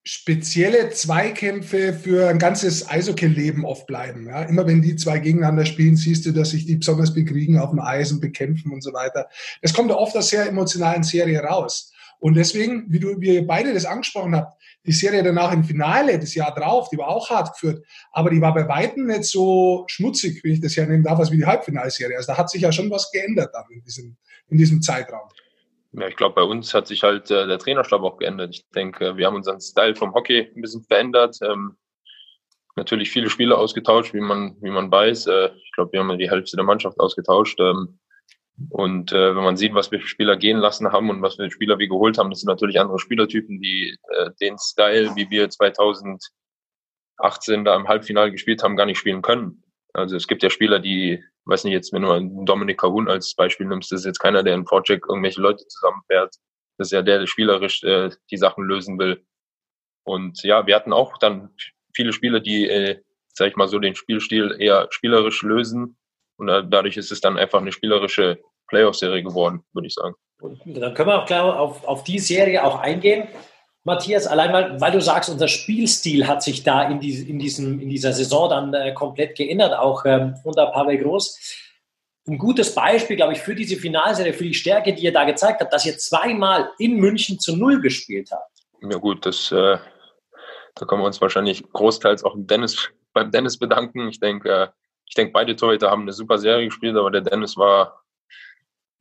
spezielle 0.05 0.91
Zweikämpfe 0.91 1.93
für 1.93 2.29
ein 2.29 2.39
ganzes 2.39 2.89
Eishockey-Leben 2.89 3.65
oft 3.65 3.87
bleiben. 3.87 4.27
Ja. 4.27 4.43
Immer 4.43 4.67
wenn 4.67 4.83
die 4.83 4.97
zwei 4.97 5.19
gegeneinander 5.19 5.65
spielen, 5.65 5.97
siehst 5.97 6.27
du, 6.27 6.33
dass 6.33 6.51
sich 6.51 6.67
die 6.67 6.77
besonders 6.77 7.15
bekriegen 7.15 7.59
auf 7.59 7.71
dem 7.71 7.79
Eis 7.79 8.11
und 8.11 8.21
bekämpfen 8.21 8.73
und 8.73 8.83
so 8.83 8.93
weiter. 8.93 9.29
Das 9.61 9.73
kommt 9.73 9.91
ja 9.91 9.97
oft 9.97 10.17
aus 10.17 10.31
sehr 10.31 10.49
emotionalen 10.49 11.05
Serie 11.05 11.41
raus. 11.41 11.93
Und 12.23 12.35
deswegen, 12.35 12.85
wie 12.89 13.01
du, 13.01 13.21
wie 13.21 13.35
ihr 13.35 13.45
beide 13.45 13.75
das 13.75 13.85
angesprochen 13.85 14.37
habt, 14.37 14.57
die 14.87 14.93
Serie 14.93 15.25
danach 15.25 15.53
im 15.53 15.65
Finale, 15.65 16.21
das 16.21 16.37
Jahr 16.37 16.55
drauf, 16.55 16.89
die 16.89 16.97
war 16.97 17.09
auch 17.09 17.29
hart 17.29 17.53
geführt, 17.53 17.85
aber 18.13 18.31
die 18.31 18.41
war 18.41 18.55
bei 18.55 18.69
Weitem 18.69 19.07
nicht 19.07 19.25
so 19.25 19.83
schmutzig, 19.89 20.45
wie 20.45 20.53
ich 20.53 20.61
das 20.61 20.77
ja 20.77 20.87
nennen 20.87 21.03
darf, 21.03 21.19
als 21.19 21.33
wie 21.33 21.39
die 21.39 21.47
Halbfinalserie. 21.47 22.17
Also 22.17 22.31
da 22.31 22.39
hat 22.39 22.49
sich 22.49 22.63
ja 22.63 22.71
schon 22.71 22.89
was 22.93 23.11
geändert 23.11 23.51
dann 23.53 23.65
in 23.71 23.83
diesem, 23.83 24.17
in 24.51 24.57
diesem 24.57 24.81
Zeitraum. 24.83 25.29
Ja, 25.95 26.07
ich 26.07 26.15
glaube, 26.15 26.37
bei 26.37 26.43
uns 26.43 26.73
hat 26.73 26.87
sich 26.87 27.03
halt 27.03 27.29
äh, 27.33 27.49
der 27.49 27.59
Trainerstab 27.59 28.03
auch 28.03 28.19
geändert. 28.19 28.55
Ich 28.55 28.69
denke, 28.71 29.17
wir 29.17 29.27
haben 29.27 29.35
unseren 29.35 29.61
Style 29.61 29.97
vom 29.97 30.15
Hockey 30.15 30.49
ein 30.55 30.63
bisschen 30.63 30.85
verändert. 30.85 31.39
Ähm, 31.43 31.77
natürlich 32.77 33.11
viele 33.11 33.31
Spieler 33.31 33.59
ausgetauscht, 33.59 34.15
wie 34.15 34.21
man, 34.21 34.57
wie 34.61 34.71
man 34.71 34.93
weiß. 34.93 35.27
Äh, 35.27 35.51
ich 35.57 35.73
glaube, 35.73 35.91
wir 35.91 35.99
haben 35.99 36.19
die 36.19 36.31
Hälfte 36.31 36.55
der 36.55 36.65
Mannschaft 36.65 37.01
ausgetauscht. 37.01 37.59
Ähm, 37.59 37.99
und 38.71 39.13
äh, 39.13 39.35
wenn 39.35 39.45
man 39.45 39.57
sieht, 39.57 39.75
was 39.75 39.91
wir 39.91 40.01
Spieler 40.01 40.37
gehen 40.37 40.59
lassen 40.59 40.93
haben 40.93 41.11
und 41.11 41.23
was 41.23 41.37
für 41.37 41.51
Spieler 41.51 41.79
wir 41.79 41.89
geholt 41.89 42.19
haben, 42.19 42.31
das 42.31 42.41
sind 42.41 42.49
natürlich 42.49 42.81
andere 42.81 42.99
Spielertypen, 42.99 43.61
die 43.61 43.97
äh, 44.09 44.31
den 44.41 44.59
Style, 44.59 45.15
wie 45.17 45.31
wir 45.31 45.49
2018 45.49 46.31
da 47.65 47.77
im 47.77 47.89
Halbfinale 47.89 48.31
gespielt 48.33 48.63
haben, 48.63 48.77
gar 48.77 48.87
nicht 48.87 48.99
spielen 48.99 49.23
können. 49.23 49.63
Also 49.95 50.17
es 50.17 50.27
gibt 50.27 50.43
ja 50.43 50.51
Spieler, 50.51 50.81
die, 50.81 51.23
weiß 51.45 51.65
nicht, 51.65 51.73
jetzt 51.73 51.93
wenn 51.93 52.03
du 52.03 52.45
Dominik 52.45 52.81
Cahun 52.81 53.09
als 53.09 53.35
Beispiel 53.35 53.67
nimmst, 53.67 53.93
das 53.93 54.01
ist 54.01 54.07
jetzt 54.07 54.21
keiner, 54.21 54.43
der 54.43 54.55
in 54.55 54.65
Project 54.65 55.05
irgendwelche 55.09 55.41
Leute 55.41 55.67
zusammenfährt. 55.67 56.35
Das 56.79 56.89
ist 56.89 56.93
ja 56.93 57.03
der, 57.03 57.19
der 57.21 57.27
spielerisch 57.27 57.83
äh, 57.85 58.11
die 58.31 58.39
Sachen 58.39 58.65
lösen 58.65 58.99
will. 58.99 59.25
Und 60.05 60.43
ja, 60.43 60.67
wir 60.67 60.75
hatten 60.75 60.93
auch 60.93 61.19
dann 61.19 61.51
viele 61.95 62.13
Spieler, 62.13 62.41
die, 62.41 62.69
äh, 62.69 63.03
sag 63.29 63.49
ich 63.49 63.57
mal 63.57 63.69
so, 63.69 63.79
den 63.79 63.95
Spielstil 63.95 64.57
eher 64.59 64.89
spielerisch 64.91 65.43
lösen 65.43 65.97
Und 66.37 66.49
dadurch 66.49 66.97
ist 66.97 67.13
es 67.13 67.21
dann 67.21 67.39
einfach 67.39 67.61
eine 67.61 67.73
spielerische 67.73 68.43
Playoff-Serie 68.73 69.23
geworden, 69.23 69.63
würde 69.75 69.87
ich 69.87 69.95
sagen. 69.95 70.15
Dann 70.65 70.95
können 70.95 71.09
wir 71.09 71.23
auch 71.23 71.27
klar 71.27 71.61
auf, 71.61 71.85
auf 71.85 72.05
die 72.05 72.19
Serie 72.19 72.65
auch 72.65 72.81
eingehen. 72.81 73.29
Matthias, 73.85 74.27
allein 74.27 74.53
mal, 74.53 74.81
weil 74.81 74.93
du 74.93 75.01
sagst, 75.01 75.29
unser 75.29 75.49
Spielstil 75.49 76.27
hat 76.27 76.43
sich 76.43 76.63
da 76.63 76.89
in, 76.89 77.01
die, 77.01 77.29
in, 77.29 77.39
diesem, 77.39 77.81
in 77.81 77.89
dieser 77.89 78.13
Saison 78.13 78.49
dann 78.49 78.75
äh, 78.75 78.93
komplett 78.95 79.37
geändert, 79.37 79.77
auch 79.77 80.05
ähm, 80.05 80.35
unter 80.45 80.67
Pavel 80.67 80.99
Groß. 80.99 81.39
Ein 82.29 82.39
gutes 82.39 82.75
Beispiel, 82.75 83.17
glaube 83.17 83.33
ich, 83.33 83.41
für 83.41 83.55
diese 83.55 83.77
Finalserie, 83.77 84.33
für 84.33 84.45
die 84.45 84.55
Stärke, 84.55 84.95
die 84.95 85.03
ihr 85.03 85.13
da 85.13 85.25
gezeigt 85.25 85.61
habt, 85.61 85.73
dass 85.73 85.85
ihr 85.85 85.99
zweimal 85.99 86.71
in 86.79 86.97
München 86.97 87.41
zu 87.41 87.57
Null 87.57 87.81
gespielt 87.81 88.31
habt. 88.31 88.61
Ja 88.89 88.99
gut, 88.99 89.27
das, 89.27 89.51
äh, 89.51 89.79
da 90.77 90.87
können 90.87 91.03
wir 91.03 91.07
uns 91.07 91.21
wahrscheinlich 91.21 91.65
großteils 91.73 92.25
auch 92.25 92.35
Dennis, 92.37 92.91
beim 93.13 93.33
Dennis 93.33 93.59
bedanken. 93.59 94.09
Ich 94.09 94.21
denke, 94.21 94.49
äh, 94.49 94.69
ich 95.09 95.15
denke, 95.15 95.33
beide 95.33 95.57
Torhüter 95.57 95.91
haben 95.91 96.03
eine 96.03 96.13
super 96.13 96.39
Serie 96.39 96.67
gespielt, 96.67 96.97
aber 96.97 97.11
der 97.11 97.21
Dennis 97.21 97.57
war 97.57 98.02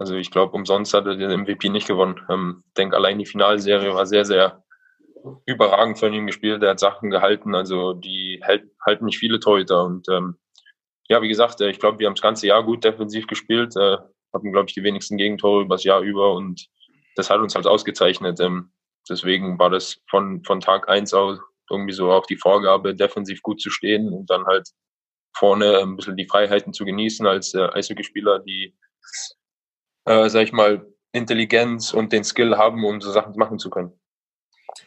also 0.01 0.15
ich 0.15 0.31
glaube, 0.31 0.53
umsonst 0.53 0.95
hat 0.95 1.05
er 1.05 1.15
den 1.15 1.41
MVP 1.41 1.69
nicht 1.69 1.87
gewonnen. 1.87 2.19
Ähm, 2.27 2.63
denke, 2.75 2.95
allein 2.95 3.19
die 3.19 3.27
Finalserie 3.27 3.93
war 3.93 4.07
sehr, 4.07 4.25
sehr 4.25 4.63
überragend 5.45 5.99
von 5.99 6.11
ihm 6.11 6.25
gespielt. 6.25 6.63
Er 6.63 6.71
hat 6.71 6.79
Sachen 6.79 7.11
gehalten, 7.11 7.53
also 7.53 7.93
die 7.93 8.39
hält, 8.41 8.63
halten 8.83 9.05
nicht 9.05 9.19
viele 9.19 9.39
Torhüter. 9.39 9.85
Und 9.85 10.09
ähm, 10.09 10.39
ja, 11.07 11.21
wie 11.21 11.27
gesagt, 11.27 11.61
äh, 11.61 11.69
ich 11.69 11.77
glaube, 11.77 11.99
wir 11.99 12.07
haben 12.07 12.15
das 12.15 12.23
ganze 12.23 12.47
Jahr 12.47 12.63
gut 12.63 12.83
defensiv 12.83 13.27
gespielt, 13.27 13.75
äh, 13.75 13.97
hatten, 14.33 14.51
glaube 14.51 14.69
ich, 14.69 14.73
die 14.73 14.81
wenigsten 14.81 15.17
Gegentore 15.17 15.61
über 15.61 15.75
das 15.75 15.83
Jahr 15.83 16.01
über 16.01 16.33
und 16.33 16.65
das 17.15 17.29
hat 17.29 17.39
uns 17.39 17.53
halt 17.53 17.67
ausgezeichnet. 17.67 18.39
Ähm, 18.39 18.71
deswegen 19.07 19.59
war 19.59 19.69
das 19.69 20.01
von, 20.09 20.43
von 20.43 20.61
Tag 20.61 20.89
eins 20.89 21.13
aus 21.13 21.37
irgendwie 21.69 21.93
so 21.93 22.11
auch 22.11 22.25
die 22.25 22.37
Vorgabe, 22.37 22.95
defensiv 22.95 23.43
gut 23.43 23.61
zu 23.61 23.69
stehen 23.69 24.11
und 24.11 24.31
dann 24.31 24.47
halt 24.47 24.67
vorne 25.37 25.77
ein 25.77 25.95
bisschen 25.95 26.17
die 26.17 26.27
Freiheiten 26.27 26.73
zu 26.73 26.85
genießen 26.85 27.27
als 27.27 27.53
äh, 27.53 27.69
Eishockeyspieler, 27.71 28.39
die, 28.39 28.75
äh, 30.05 30.29
sag 30.29 30.43
ich 30.43 30.53
mal, 30.53 30.85
Intelligenz 31.11 31.93
und 31.93 32.13
den 32.13 32.23
Skill 32.23 32.57
haben, 32.57 32.83
um 32.85 33.01
so 33.01 33.11
Sachen 33.11 33.35
machen 33.35 33.59
zu 33.59 33.69
können. 33.69 33.91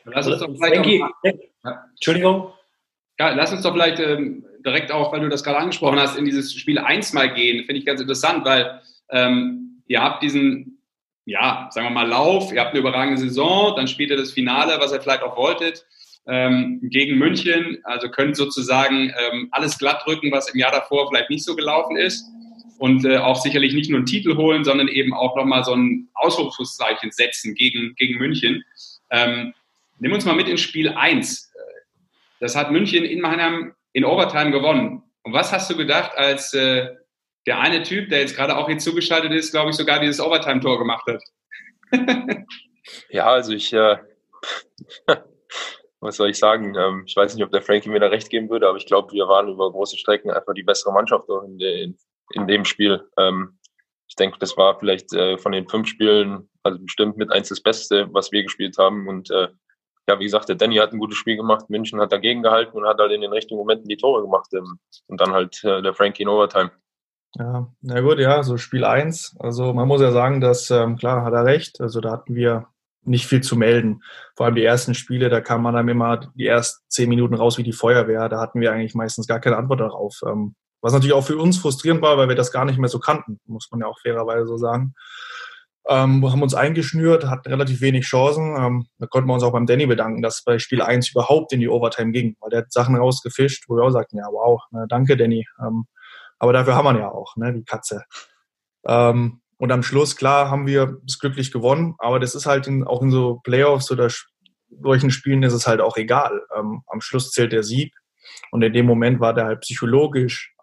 Lass 0.04 0.26
uns 0.26 0.40
doch 0.40 0.48
vielleicht 0.48 0.76
Frankie, 0.76 1.02
auch, 1.02 1.72
Entschuldigung. 1.94 2.52
Ja, 3.18 3.30
lass 3.30 3.52
uns 3.52 3.62
doch 3.62 3.72
vielleicht 3.72 4.00
ähm, 4.00 4.44
direkt 4.64 4.90
auch, 4.90 5.12
weil 5.12 5.20
du 5.20 5.28
das 5.28 5.44
gerade 5.44 5.58
angesprochen 5.58 6.00
hast, 6.00 6.16
in 6.16 6.24
dieses 6.24 6.54
Spiel 6.54 6.78
1 6.78 7.12
mal 7.12 7.32
gehen. 7.32 7.64
Finde 7.64 7.78
ich 7.78 7.86
ganz 7.86 8.00
interessant, 8.00 8.44
weil 8.44 8.80
ähm, 9.10 9.82
ihr 9.86 10.02
habt 10.02 10.22
diesen, 10.22 10.82
ja, 11.26 11.68
sagen 11.70 11.86
wir 11.86 11.90
mal, 11.90 12.08
Lauf, 12.08 12.52
ihr 12.52 12.60
habt 12.60 12.70
eine 12.70 12.80
überragende 12.80 13.20
Saison, 13.20 13.76
dann 13.76 13.86
spielt 13.86 14.10
ihr 14.10 14.16
das 14.16 14.32
Finale, 14.32 14.80
was 14.80 14.92
ihr 14.92 15.00
vielleicht 15.00 15.22
auch 15.22 15.36
wolltet, 15.36 15.86
ähm, 16.26 16.80
gegen 16.82 17.18
München. 17.18 17.78
Also 17.84 18.08
könnt 18.08 18.36
sozusagen 18.36 19.12
ähm, 19.30 19.48
alles 19.52 19.78
glatt 19.78 20.02
drücken, 20.04 20.32
was 20.32 20.48
im 20.48 20.58
Jahr 20.58 20.72
davor 20.72 21.08
vielleicht 21.08 21.30
nicht 21.30 21.44
so 21.44 21.54
gelaufen 21.54 21.96
ist. 21.96 22.26
Und 22.78 23.04
äh, 23.04 23.18
auch 23.18 23.36
sicherlich 23.36 23.72
nicht 23.72 23.90
nur 23.90 23.98
einen 23.98 24.06
Titel 24.06 24.36
holen, 24.36 24.64
sondern 24.64 24.88
eben 24.88 25.14
auch 25.14 25.36
nochmal 25.36 25.64
so 25.64 25.74
ein 25.74 26.08
Ausrufungszeichen 26.14 27.12
setzen 27.12 27.54
gegen, 27.54 27.94
gegen 27.94 28.18
München. 28.18 28.64
Ähm, 29.10 29.54
Nimm 29.98 30.12
uns 30.12 30.24
mal 30.24 30.34
mit 30.34 30.48
ins 30.48 30.60
Spiel 30.60 30.90
1. 30.90 31.52
Das 32.40 32.56
hat 32.56 32.70
München 32.70 33.04
in 33.04 33.20
Mannheim 33.20 33.74
in 33.92 34.04
Overtime 34.04 34.50
gewonnen. 34.50 35.02
Und 35.22 35.32
was 35.32 35.52
hast 35.52 35.70
du 35.70 35.76
gedacht, 35.76 36.12
als 36.16 36.52
äh, 36.52 36.90
der 37.46 37.60
eine 37.60 37.82
Typ, 37.82 38.10
der 38.10 38.20
jetzt 38.20 38.36
gerade 38.36 38.56
auch 38.56 38.66
hier 38.68 38.78
zugeschaltet 38.78 39.32
ist, 39.32 39.52
glaube 39.52 39.70
ich, 39.70 39.76
sogar 39.76 40.00
dieses 40.00 40.20
Overtime-Tor 40.20 40.78
gemacht 40.78 41.06
hat? 41.06 41.22
ja, 43.08 43.26
also 43.26 43.52
ich, 43.52 43.72
äh, 43.72 43.96
was 46.00 46.16
soll 46.16 46.30
ich 46.30 46.38
sagen? 46.38 46.74
Ähm, 46.76 47.04
ich 47.06 47.16
weiß 47.16 47.34
nicht, 47.34 47.44
ob 47.44 47.52
der 47.52 47.62
Frankie 47.62 47.88
mir 47.88 48.00
da 48.00 48.08
recht 48.08 48.28
geben 48.28 48.50
würde, 48.50 48.68
aber 48.68 48.76
ich 48.76 48.86
glaube, 48.86 49.12
wir 49.12 49.26
waren 49.28 49.48
über 49.48 49.70
große 49.70 49.96
Strecken 49.96 50.30
einfach 50.30 50.54
die 50.54 50.64
bessere 50.64 50.92
Mannschaft 50.92 51.28
in, 51.46 51.60
in, 51.60 51.98
in 52.32 52.46
dem 52.46 52.64
Spiel. 52.64 53.08
Ähm, 53.18 53.58
ich 54.08 54.16
denke, 54.16 54.38
das 54.38 54.56
war 54.56 54.78
vielleicht 54.78 55.12
äh, 55.12 55.38
von 55.38 55.52
den 55.52 55.68
fünf 55.68 55.88
Spielen, 55.88 56.48
also 56.62 56.78
bestimmt 56.78 57.16
mit 57.16 57.32
eins 57.32 57.48
das 57.48 57.60
Beste, 57.60 58.08
was 58.12 58.32
wir 58.32 58.42
gespielt 58.42 58.76
haben. 58.78 59.08
Und 59.08 59.30
äh, 59.30 59.48
ja, 60.08 60.18
wie 60.18 60.24
gesagt, 60.24 60.48
der 60.48 60.56
Danny 60.56 60.76
hat 60.76 60.92
ein 60.92 60.98
gutes 60.98 61.16
Spiel 61.16 61.36
gemacht, 61.36 61.70
München 61.70 62.00
hat 62.00 62.12
dagegen 62.12 62.42
gehalten 62.42 62.76
und 62.76 62.86
hat 62.86 62.98
halt 62.98 63.12
in 63.12 63.22
den 63.22 63.32
richtigen 63.32 63.56
Momenten 63.56 63.88
die 63.88 63.96
Tore 63.96 64.22
gemacht. 64.22 64.48
Ähm, 64.52 64.78
und 65.06 65.20
dann 65.20 65.32
halt 65.32 65.62
äh, 65.64 65.82
der 65.82 65.94
Frankie 65.94 66.22
in 66.22 66.28
Overtime. 66.28 66.70
Ja, 67.36 67.68
na 67.80 68.00
gut, 68.00 68.18
ja, 68.18 68.42
so 68.42 68.56
Spiel 68.56 68.84
1. 68.84 69.36
Also 69.40 69.72
man 69.72 69.88
muss 69.88 70.00
ja 70.00 70.12
sagen, 70.12 70.40
dass, 70.40 70.70
ähm, 70.70 70.96
klar, 70.96 71.24
hat 71.24 71.32
er 71.32 71.44
recht. 71.44 71.80
Also 71.80 72.00
da 72.00 72.12
hatten 72.12 72.36
wir 72.36 72.68
nicht 73.02 73.26
viel 73.26 73.42
zu 73.42 73.56
melden. 73.56 74.02
Vor 74.36 74.46
allem 74.46 74.54
die 74.54 74.64
ersten 74.64 74.94
Spiele, 74.94 75.28
da 75.28 75.40
kam 75.40 75.62
man 75.62 75.74
dann 75.74 75.88
immer 75.88 76.32
die 76.34 76.46
ersten 76.46 76.84
zehn 76.88 77.08
Minuten 77.08 77.34
raus 77.34 77.58
wie 77.58 77.62
die 77.62 77.72
Feuerwehr. 77.72 78.28
Da 78.28 78.40
hatten 78.40 78.60
wir 78.60 78.72
eigentlich 78.72 78.94
meistens 78.94 79.26
gar 79.26 79.40
keine 79.40 79.56
Antwort 79.56 79.80
darauf. 79.80 80.20
Ähm, 80.26 80.54
was 80.84 80.92
natürlich 80.92 81.14
auch 81.14 81.24
für 81.24 81.38
uns 81.38 81.56
frustrierend 81.56 82.02
war, 82.02 82.18
weil 82.18 82.28
wir 82.28 82.36
das 82.36 82.52
gar 82.52 82.66
nicht 82.66 82.78
mehr 82.78 82.90
so 82.90 82.98
kannten, 82.98 83.40
muss 83.46 83.70
man 83.70 83.80
ja 83.80 83.86
auch 83.86 83.98
fairerweise 84.00 84.46
so 84.46 84.58
sagen. 84.58 84.94
Ähm, 85.88 86.30
haben 86.30 86.42
uns 86.42 86.54
eingeschnürt, 86.54 87.24
hatten 87.24 87.48
relativ 87.48 87.80
wenig 87.80 88.04
Chancen. 88.04 88.54
Ähm, 88.58 88.86
da 88.98 89.06
konnten 89.06 89.26
wir 89.30 89.32
uns 89.32 89.42
auch 89.42 89.52
beim 89.52 89.64
Danny 89.64 89.86
bedanken, 89.86 90.20
dass 90.20 90.44
bei 90.44 90.58
Spiel 90.58 90.82
1 90.82 91.12
überhaupt 91.12 91.54
in 91.54 91.60
die 91.60 91.70
Overtime 91.70 92.12
ging, 92.12 92.36
weil 92.38 92.50
der 92.50 92.60
hat 92.60 92.72
Sachen 92.72 92.96
rausgefischt, 92.96 93.64
wo 93.66 93.76
wir 93.76 93.82
auch 93.82 93.90
sagten, 93.92 94.18
ja, 94.18 94.26
wow, 94.30 94.60
ne, 94.72 94.84
danke 94.86 95.16
Danny. 95.16 95.46
Ähm, 95.58 95.86
aber 96.38 96.52
dafür 96.52 96.74
haben 96.74 96.84
wir 96.84 96.98
ja 96.98 97.10
auch, 97.10 97.34
ne, 97.36 97.54
die 97.54 97.64
Katze. 97.64 98.04
Ähm, 98.86 99.40
und 99.56 99.72
am 99.72 99.82
Schluss, 99.82 100.16
klar, 100.16 100.50
haben 100.50 100.66
wir 100.66 100.98
es 101.08 101.18
glücklich 101.18 101.50
gewonnen, 101.50 101.94
aber 101.96 102.20
das 102.20 102.34
ist 102.34 102.44
halt 102.44 102.66
in, 102.66 102.84
auch 102.84 103.00
in 103.00 103.10
so 103.10 103.40
Playoffs 103.42 103.90
oder 103.90 104.10
solchen 104.82 105.10
Spielen 105.10 105.42
ist 105.44 105.54
es 105.54 105.66
halt 105.66 105.80
auch 105.80 105.96
egal. 105.96 106.42
Ähm, 106.54 106.82
am 106.88 107.00
Schluss 107.00 107.30
zählt 107.30 107.52
der 107.52 107.62
Sieg 107.62 107.94
und 108.50 108.60
in 108.60 108.74
dem 108.74 108.84
Moment 108.84 109.20
war 109.20 109.32
der 109.32 109.46
halt 109.46 109.60
psychologisch 109.62 110.53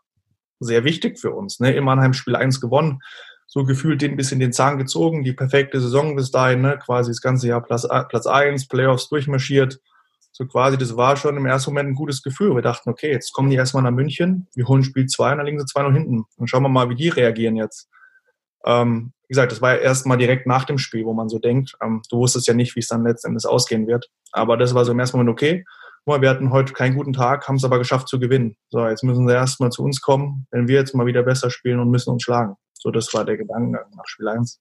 sehr 0.66 0.84
wichtig 0.84 1.20
für 1.20 1.32
uns. 1.32 1.60
Ne? 1.60 1.74
Im 1.74 1.86
Mannheim 1.86 2.14
Spiel 2.14 2.36
1 2.36 2.62
gewonnen, 2.62 3.00
so 3.48 3.66
gefühlt 3.66 4.02
den 4.02 4.16
bisschen 4.16 4.40
den 4.40 4.54
Zahn 4.54 4.78
gezogen, 4.78 5.24
die 5.24 5.34
perfekte 5.34 5.82
Saison 5.82 6.16
bis 6.16 6.32
dahin, 6.32 6.62
ne? 6.62 6.80
quasi 6.84 7.12
das 7.12 7.22
ganze 7.22 7.48
Jahr 7.48 7.62
Platz, 7.62 7.88
Platz 8.10 8.26
1, 8.26 8.68
Playoffs 8.68 9.10
durchmarschiert. 9.10 9.80
So 10.32 10.46
quasi, 10.46 10.78
das 10.78 10.96
war 10.96 11.18
schon 11.18 11.36
im 11.36 11.46
ersten 11.46 11.72
Moment 11.72 11.90
ein 11.90 11.96
gutes 11.96 12.24
Gefühl. 12.24 12.56
Wir 12.56 12.62
dachten, 12.62 12.90
okay, 12.90 13.12
jetzt 13.12 13.34
kommen 13.34 13.50
die 13.50 13.58
erstmal 13.58 13.84
nach 13.84 13.92
München, 13.92 14.48
wir 14.56 14.68
holen 14.68 14.84
Spiel 14.84 15.06
2 15.06 15.34
und 15.34 15.38
dann 15.40 15.46
liegen 15.46 15.60
sie 15.60 15.66
2 15.66 15.84
noch 15.84 15.92
hinten. 15.92 16.24
Und 16.38 16.48
schauen 16.48 16.64
wir 16.64 16.70
mal, 16.70 16.90
wie 16.90 16.96
die 16.96 17.10
reagieren 17.10 17.58
jetzt. 17.58 17.90
Ähm, 18.66 19.12
wie 19.28 19.34
gesagt, 19.34 19.52
das 19.52 19.62
war 19.62 19.76
ja 19.76 19.80
erst 19.80 20.06
mal 20.06 20.18
direkt 20.18 20.48
nach 20.48 20.64
dem 20.64 20.78
Spiel, 20.78 21.06
wo 21.06 21.14
man 21.14 21.30
so 21.30 21.40
denkt, 21.40 21.76
ähm, 21.84 22.02
du 22.10 22.18
wusstest 22.18 22.48
ja 22.48 22.54
nicht, 22.54 22.76
wie 22.76 22.80
es 22.80 22.88
dann 22.88 23.04
letztendlich 23.04 23.46
ausgehen 23.46 23.88
wird. 23.88 24.10
Aber 24.32 24.56
das 24.56 24.74
war 24.74 24.86
so 24.86 24.94
im 24.94 25.00
ersten 25.00 25.18
Moment 25.18 25.34
okay. 25.34 25.66
Wir 26.06 26.30
hatten 26.30 26.52
heute 26.52 26.74
keinen 26.74 26.96
guten 26.96 27.14
Tag, 27.14 27.48
haben 27.48 27.56
es 27.56 27.64
aber 27.64 27.78
geschafft 27.78 28.08
zu 28.08 28.20
gewinnen. 28.20 28.56
So, 28.70 28.88
jetzt 28.88 29.04
müssen 29.04 29.28
sie 29.28 29.34
erstmal 29.34 29.72
zu 29.72 29.84
uns 29.84 30.02
kommen, 30.02 30.48
wenn 30.52 30.68
wir 30.68 30.80
jetzt 30.80 30.96
mal 30.96 31.06
wieder 31.06 31.24
besser 31.24 31.50
spielen 31.50 31.80
und 31.80 31.90
müssen 31.90 32.12
uns 32.12 32.24
schlagen. 32.24 32.56
So, 32.74 32.92
das 32.92 33.14
war 33.14 33.26
der 33.26 33.38
Gedankengang 33.38 33.86
nach 33.96 34.08
Spiel 34.08 34.28
1. 34.28 34.60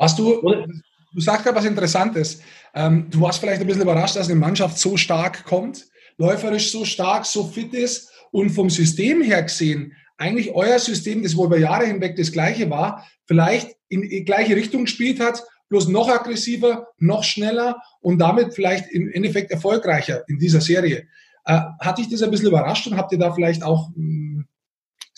Hast 0.00 0.18
du, 0.18 0.42
du 0.42 1.20
sagst 1.20 1.44
gerade 1.44 1.56
was 1.56 1.64
Interessantes. 1.64 2.40
Ähm, 2.74 3.08
du 3.10 3.20
warst 3.20 3.40
vielleicht 3.40 3.60
ein 3.60 3.66
bisschen 3.66 3.82
überrascht, 3.82 4.16
dass 4.16 4.28
eine 4.28 4.38
Mannschaft 4.38 4.78
so 4.78 4.96
stark 4.96 5.44
kommt, 5.44 5.86
läuferisch 6.18 6.70
so 6.70 6.84
stark, 6.84 7.24
so 7.24 7.44
fit 7.44 7.72
ist 7.72 8.12
und 8.30 8.50
vom 8.50 8.68
System 8.68 9.22
her 9.22 9.42
gesehen 9.42 9.94
eigentlich 10.18 10.52
euer 10.52 10.78
System, 10.78 11.22
das 11.22 11.36
wohl 11.36 11.46
über 11.46 11.58
Jahre 11.58 11.86
hinweg 11.86 12.16
das 12.16 12.32
gleiche 12.32 12.68
war, 12.68 13.06
vielleicht 13.26 13.76
in 13.88 14.02
die 14.02 14.24
gleiche 14.24 14.56
Richtung 14.56 14.84
gespielt 14.84 15.20
hat, 15.20 15.42
bloß 15.68 15.88
noch 15.88 16.08
aggressiver, 16.08 16.88
noch 16.98 17.24
schneller 17.24 17.82
und 18.00 18.18
damit 18.18 18.54
vielleicht 18.54 18.90
im 18.90 19.10
Endeffekt 19.10 19.50
erfolgreicher 19.50 20.24
in 20.28 20.38
dieser 20.38 20.60
Serie. 20.60 21.06
Äh, 21.44 21.60
hat 21.80 21.98
dich 21.98 22.08
das 22.08 22.22
ein 22.22 22.30
bisschen 22.30 22.48
überrascht 22.48 22.86
und 22.86 22.96
habt 22.96 23.12
ihr 23.12 23.18
da 23.18 23.32
vielleicht 23.32 23.62
auch 23.62 23.88
hm, 23.94 24.46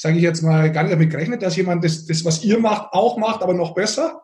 sage 0.00 0.16
ich 0.16 0.22
jetzt 0.22 0.40
mal, 0.42 0.72
gar 0.72 0.82
nicht 0.82 0.94
damit 0.94 1.10
gerechnet, 1.10 1.42
dass 1.42 1.56
jemand 1.56 1.84
das, 1.84 2.06
das, 2.06 2.24
was 2.24 2.42
ihr 2.42 2.58
macht, 2.58 2.92
auch 2.92 3.18
macht, 3.18 3.42
aber 3.42 3.52
noch 3.52 3.74
besser? 3.74 4.22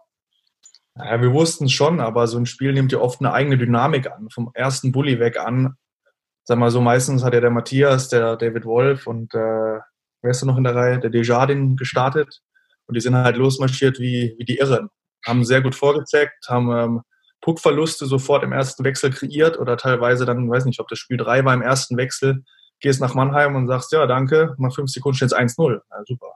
Ja, 0.96 1.20
wir 1.20 1.34
wussten 1.34 1.68
schon, 1.68 2.00
aber 2.00 2.26
so 2.26 2.38
ein 2.38 2.46
Spiel 2.46 2.72
nimmt 2.72 2.92
ja 2.92 2.98
oft 2.98 3.20
eine 3.20 3.34
eigene 3.34 3.58
Dynamik 3.58 4.10
an. 4.10 4.30
Vom 4.30 4.50
ersten 4.54 4.90
Bully 4.90 5.20
weg 5.20 5.38
an. 5.38 5.74
Sag 6.44 6.56
mal 6.58 6.70
so, 6.70 6.80
meistens 6.80 7.22
hat 7.22 7.34
ja 7.34 7.40
der 7.40 7.50
Matthias, 7.50 8.08
der 8.08 8.36
David 8.36 8.64
Wolf 8.64 9.06
und 9.06 9.34
äh, 9.34 9.80
wer 10.22 10.30
ist 10.30 10.40
da 10.40 10.46
noch 10.46 10.56
in 10.56 10.64
der 10.64 10.74
Reihe? 10.74 10.98
Der 10.98 11.10
Desjardins 11.10 11.78
gestartet. 11.78 12.40
Und 12.86 12.94
die 12.94 13.00
sind 13.02 13.14
halt 13.14 13.36
losmarschiert 13.36 13.98
wie, 13.98 14.34
wie 14.38 14.44
die 14.46 14.56
Irren. 14.56 14.88
Haben 15.26 15.44
sehr 15.44 15.60
gut 15.60 15.74
vorgezeckt, 15.74 16.48
haben 16.48 16.72
ähm, 16.72 17.02
Puckverluste 17.40 18.06
sofort 18.06 18.42
im 18.42 18.52
ersten 18.52 18.84
Wechsel 18.84 19.10
kreiert 19.10 19.58
oder 19.58 19.76
teilweise 19.76 20.24
dann, 20.24 20.50
weiß 20.50 20.64
nicht, 20.64 20.80
ob 20.80 20.88
das 20.88 20.98
Spiel 20.98 21.16
drei 21.16 21.44
war 21.44 21.54
im 21.54 21.62
ersten 21.62 21.96
Wechsel, 21.96 22.44
gehst 22.80 23.00
nach 23.00 23.14
Mannheim 23.14 23.54
und 23.56 23.68
sagst, 23.68 23.92
ja, 23.92 24.06
danke, 24.06 24.54
nach 24.58 24.74
fünf 24.74 24.90
Sekunden 24.90 25.16
steht 25.16 25.32
es 25.32 25.36
1-0. 25.36 25.80
Ja, 25.90 26.02
super. 26.06 26.32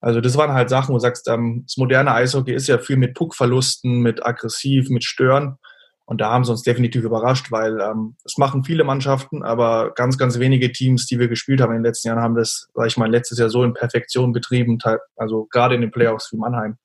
Also 0.00 0.20
das 0.20 0.36
waren 0.36 0.52
halt 0.52 0.70
Sachen, 0.70 0.90
wo 0.90 0.94
du 0.94 1.00
sagst, 1.00 1.28
ähm, 1.28 1.64
das 1.66 1.76
moderne 1.76 2.12
Eishockey 2.12 2.54
ist 2.54 2.68
ja 2.68 2.78
viel 2.78 2.96
mit 2.96 3.14
Puckverlusten, 3.14 4.00
mit 4.00 4.24
aggressiv, 4.24 4.88
mit 4.88 5.04
Stören. 5.04 5.58
Und 6.06 6.20
da 6.20 6.30
haben 6.30 6.44
sie 6.44 6.50
uns 6.50 6.62
definitiv 6.62 7.04
überrascht, 7.04 7.52
weil 7.52 7.80
ähm, 7.80 8.16
es 8.24 8.36
machen 8.36 8.64
viele 8.64 8.82
Mannschaften, 8.82 9.44
aber 9.44 9.92
ganz, 9.94 10.18
ganz 10.18 10.40
wenige 10.40 10.72
Teams, 10.72 11.06
die 11.06 11.20
wir 11.20 11.28
gespielt 11.28 11.60
haben 11.60 11.70
in 11.70 11.78
den 11.78 11.84
letzten 11.84 12.08
Jahren, 12.08 12.20
haben 12.20 12.34
das, 12.34 12.68
sag 12.74 12.86
ich 12.88 12.96
mal, 12.96 13.08
letztes 13.08 13.38
Jahr 13.38 13.48
so 13.48 13.62
in 13.62 13.74
Perfektion 13.74 14.32
betrieben, 14.32 14.78
also 15.16 15.46
gerade 15.50 15.76
in 15.76 15.82
den 15.82 15.92
Playoffs 15.92 16.32
wie 16.32 16.36
Mannheim. 16.36 16.78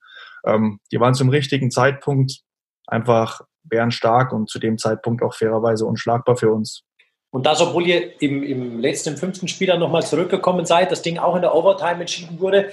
Ähm, 0.45 0.79
die 0.91 0.99
waren 0.99 1.13
zum 1.13 1.29
richtigen 1.29 1.71
Zeitpunkt 1.71 2.41
einfach 2.87 3.41
bärenstark 3.63 4.31
und 4.31 4.49
zu 4.49 4.59
dem 4.59 4.77
Zeitpunkt 4.77 5.23
auch 5.23 5.33
fairerweise 5.33 5.85
unschlagbar 5.85 6.37
für 6.37 6.51
uns. 6.51 6.83
Und 7.31 7.45
das, 7.45 7.59
obwohl 7.61 7.85
ihr 7.85 8.21
im, 8.21 8.43
im 8.43 8.79
letzten, 8.79 9.09
im 9.09 9.17
fünften 9.17 9.47
Spiel 9.47 9.67
dann 9.67 9.79
nochmal 9.79 10.03
zurückgekommen 10.03 10.65
seid, 10.65 10.91
das 10.91 11.01
Ding 11.01 11.17
auch 11.17 11.35
in 11.35 11.41
der 11.41 11.53
Overtime 11.53 11.99
entschieden 11.99 12.39
wurde. 12.39 12.71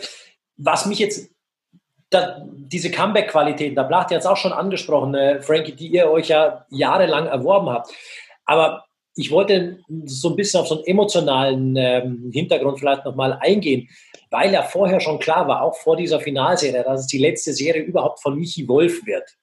was 0.56 0.87
mich 0.87 0.98
jetzt, 1.00 1.30
da, 2.11 2.40
diese 2.46 2.90
Comeback-Qualitäten, 2.90 3.74
da 3.74 3.82
Blacht 3.82 4.11
jetzt 4.11 4.26
auch 4.26 4.37
schon 4.37 4.52
angesprochen, 4.52 5.14
äh, 5.14 5.40
Frankie, 5.40 5.72
die 5.72 5.88
ihr 5.88 6.08
euch 6.11 6.28
ja 6.28 6.66
jahrelang 6.70 7.26
erworben 7.26 7.70
habt. 7.70 7.90
Aber 8.44 8.85
ich 9.16 9.30
wollte 9.30 9.80
so 10.04 10.30
ein 10.30 10.37
bisschen 10.37 10.61
auf 10.61 10.68
so 10.68 10.76
einen 10.76 10.85
emotionalen 10.85 11.74
ähm, 11.76 12.30
Hintergrund 12.32 12.78
vielleicht 12.78 13.04
nochmal 13.04 13.38
eingehen, 13.40 13.88
weil 14.33 14.53
ja 14.53 14.62
vorher 14.62 14.99
schon 14.99 15.18
klar 15.18 15.47
war, 15.47 15.62
auch 15.62 15.77
vor 15.77 15.97
dieser 15.97 16.18
Finalserie, 16.18 16.83
dass 16.83 17.01
es 17.01 17.07
die 17.07 17.18
letzte 17.18 17.53
Serie 17.53 17.83
überhaupt 17.83 18.21
von 18.21 18.37
Michi 18.37 18.66
Wolf 18.66 19.05
wird. 19.05 19.37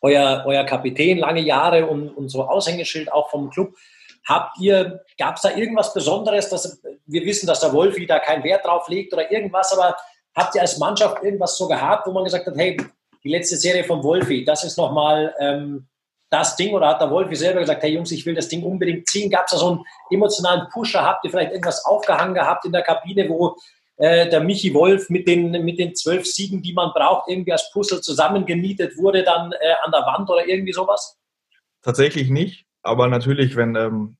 Euer, 0.00 0.42
euer 0.46 0.64
Kapitän, 0.64 1.18
lange 1.18 1.42
Jahre 1.42 1.86
und, 1.86 2.08
und 2.08 2.28
so 2.28 2.42
Aushängeschild 2.44 3.12
auch 3.12 3.30
vom 3.30 3.50
Club. 3.50 3.74
Habt 4.26 4.58
ihr, 4.58 5.04
gab 5.18 5.36
es 5.36 5.42
da 5.42 5.54
irgendwas 5.54 5.92
Besonderes, 5.92 6.48
dass 6.48 6.80
wir 7.06 7.24
wissen, 7.24 7.46
dass 7.46 7.60
der 7.60 7.72
Wolfi 7.72 8.06
da 8.06 8.18
keinen 8.18 8.42
Wert 8.42 8.64
drauf 8.64 8.88
legt 8.88 9.12
oder 9.12 9.30
irgendwas, 9.30 9.72
aber 9.72 9.96
habt 10.34 10.54
ihr 10.54 10.62
als 10.62 10.78
Mannschaft 10.78 11.22
irgendwas 11.22 11.56
so 11.56 11.68
gehabt, 11.68 12.06
wo 12.06 12.12
man 12.12 12.24
gesagt 12.24 12.46
hat, 12.46 12.56
hey, 12.56 12.76
die 13.22 13.30
letzte 13.30 13.56
Serie 13.56 13.84
vom 13.84 14.02
Wolfi, 14.02 14.44
das 14.44 14.64
ist 14.64 14.78
nochmal 14.78 15.34
ähm, 15.38 15.88
das 16.30 16.56
Ding 16.56 16.72
oder 16.72 16.88
hat 16.88 17.00
der 17.00 17.10
Wolfi 17.10 17.36
selber 17.36 17.60
gesagt, 17.60 17.82
hey 17.82 17.92
Jungs, 17.92 18.10
ich 18.10 18.24
will 18.24 18.34
das 18.34 18.48
Ding 18.48 18.62
unbedingt 18.62 19.06
ziehen? 19.08 19.30
Gab 19.30 19.44
es 19.44 19.52
da 19.52 19.58
so 19.58 19.70
einen 19.72 19.84
emotionalen 20.10 20.68
Pusher? 20.72 21.02
Habt 21.02 21.24
ihr 21.24 21.30
vielleicht 21.30 21.50
irgendwas 21.50 21.84
aufgehangen 21.84 22.34
gehabt 22.34 22.64
in 22.64 22.72
der 22.72 22.82
Kabine, 22.82 23.28
wo 23.28 23.56
äh, 23.96 24.28
der 24.28 24.40
Michi 24.40 24.72
Wolf 24.74 25.10
mit 25.10 25.28
den, 25.28 25.50
mit 25.64 25.78
den 25.78 25.94
zwölf 25.94 26.26
Siegen, 26.26 26.62
die 26.62 26.72
man 26.72 26.90
braucht, 26.94 27.28
irgendwie 27.28 27.52
als 27.52 27.70
Puzzle 27.72 28.00
zusammengenietet 28.00 28.96
wurde, 28.96 29.22
dann 29.22 29.52
äh, 29.52 29.74
an 29.84 29.92
der 29.92 30.00
Wand 30.00 30.28
oder 30.30 30.46
irgendwie 30.46 30.72
sowas? 30.72 31.18
Tatsächlich 31.82 32.30
nicht, 32.30 32.66
aber 32.82 33.08
natürlich, 33.08 33.56
wenn 33.56 33.74
ähm, 33.74 34.16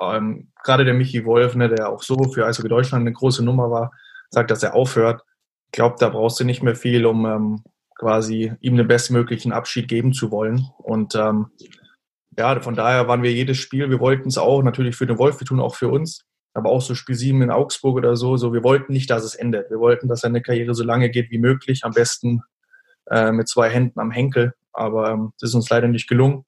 ähm, 0.00 0.48
gerade 0.62 0.84
der 0.84 0.94
Michi 0.94 1.24
Wolf, 1.24 1.54
ne, 1.54 1.68
der 1.68 1.88
auch 1.88 2.02
so 2.02 2.16
für 2.32 2.46
Eishockey 2.46 2.68
Deutschland 2.68 3.02
eine 3.02 3.12
große 3.12 3.44
Nummer 3.44 3.70
war, 3.70 3.92
sagt, 4.30 4.50
dass 4.50 4.62
er 4.62 4.74
aufhört. 4.74 5.22
Ich 5.66 5.72
glaube, 5.72 5.96
da 5.98 6.08
brauchst 6.08 6.40
du 6.40 6.44
nicht 6.44 6.62
mehr 6.62 6.74
viel, 6.76 7.06
um 7.06 7.26
ähm, 7.26 7.64
quasi 7.98 8.52
ihm 8.60 8.76
den 8.76 8.88
bestmöglichen 8.88 9.52
Abschied 9.52 9.88
geben 9.88 10.12
zu 10.12 10.30
wollen. 10.30 10.68
Und 10.78 11.14
ähm, 11.14 11.46
ja, 12.36 12.60
von 12.60 12.76
daher 12.76 13.08
waren 13.08 13.22
wir 13.22 13.32
jedes 13.32 13.58
Spiel, 13.58 13.90
wir 13.90 14.00
wollten 14.00 14.28
es 14.28 14.38
auch 14.38 14.62
natürlich 14.62 14.96
für 14.96 15.06
den 15.06 15.18
Wolf, 15.18 15.40
wir 15.40 15.46
tun 15.46 15.60
auch 15.60 15.74
für 15.74 15.88
uns, 15.88 16.24
aber 16.58 16.70
auch 16.70 16.82
so 16.82 16.94
Spiel 16.94 17.14
7 17.14 17.40
in 17.42 17.50
Augsburg 17.50 17.96
oder 17.96 18.16
so, 18.16 18.36
so 18.36 18.52
wir 18.52 18.62
wollten 18.62 18.92
nicht, 18.92 19.10
dass 19.10 19.24
es 19.24 19.34
endet. 19.34 19.70
Wir 19.70 19.78
wollten, 19.78 20.08
dass 20.08 20.20
seine 20.20 20.42
Karriere 20.42 20.74
so 20.74 20.84
lange 20.84 21.10
geht 21.10 21.30
wie 21.30 21.38
möglich, 21.38 21.84
am 21.84 21.92
besten 21.92 22.42
äh, 23.10 23.32
mit 23.32 23.48
zwei 23.48 23.70
Händen 23.70 24.00
am 24.00 24.10
Henkel. 24.10 24.54
Aber 24.72 25.10
ähm, 25.10 25.32
das 25.40 25.50
ist 25.50 25.54
uns 25.54 25.70
leider 25.70 25.88
nicht 25.88 26.08
gelungen. 26.08 26.44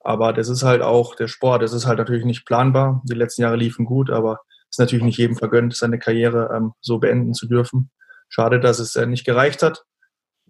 Aber 0.00 0.32
das 0.32 0.48
ist 0.48 0.62
halt 0.62 0.82
auch 0.82 1.16
der 1.16 1.28
Sport, 1.28 1.62
das 1.62 1.72
ist 1.72 1.86
halt 1.86 1.98
natürlich 1.98 2.24
nicht 2.24 2.46
planbar. 2.46 3.02
Die 3.04 3.14
letzten 3.14 3.42
Jahre 3.42 3.56
liefen 3.56 3.84
gut, 3.84 4.10
aber 4.10 4.40
es 4.70 4.76
ist 4.76 4.78
natürlich 4.78 5.04
nicht 5.04 5.18
jedem 5.18 5.36
vergönnt, 5.36 5.74
seine 5.74 5.98
Karriere 5.98 6.50
ähm, 6.54 6.72
so 6.80 6.98
beenden 6.98 7.34
zu 7.34 7.48
dürfen. 7.48 7.90
Schade, 8.28 8.60
dass 8.60 8.78
es 8.78 8.94
äh, 8.96 9.06
nicht 9.06 9.24
gereicht 9.24 9.62
hat 9.62 9.84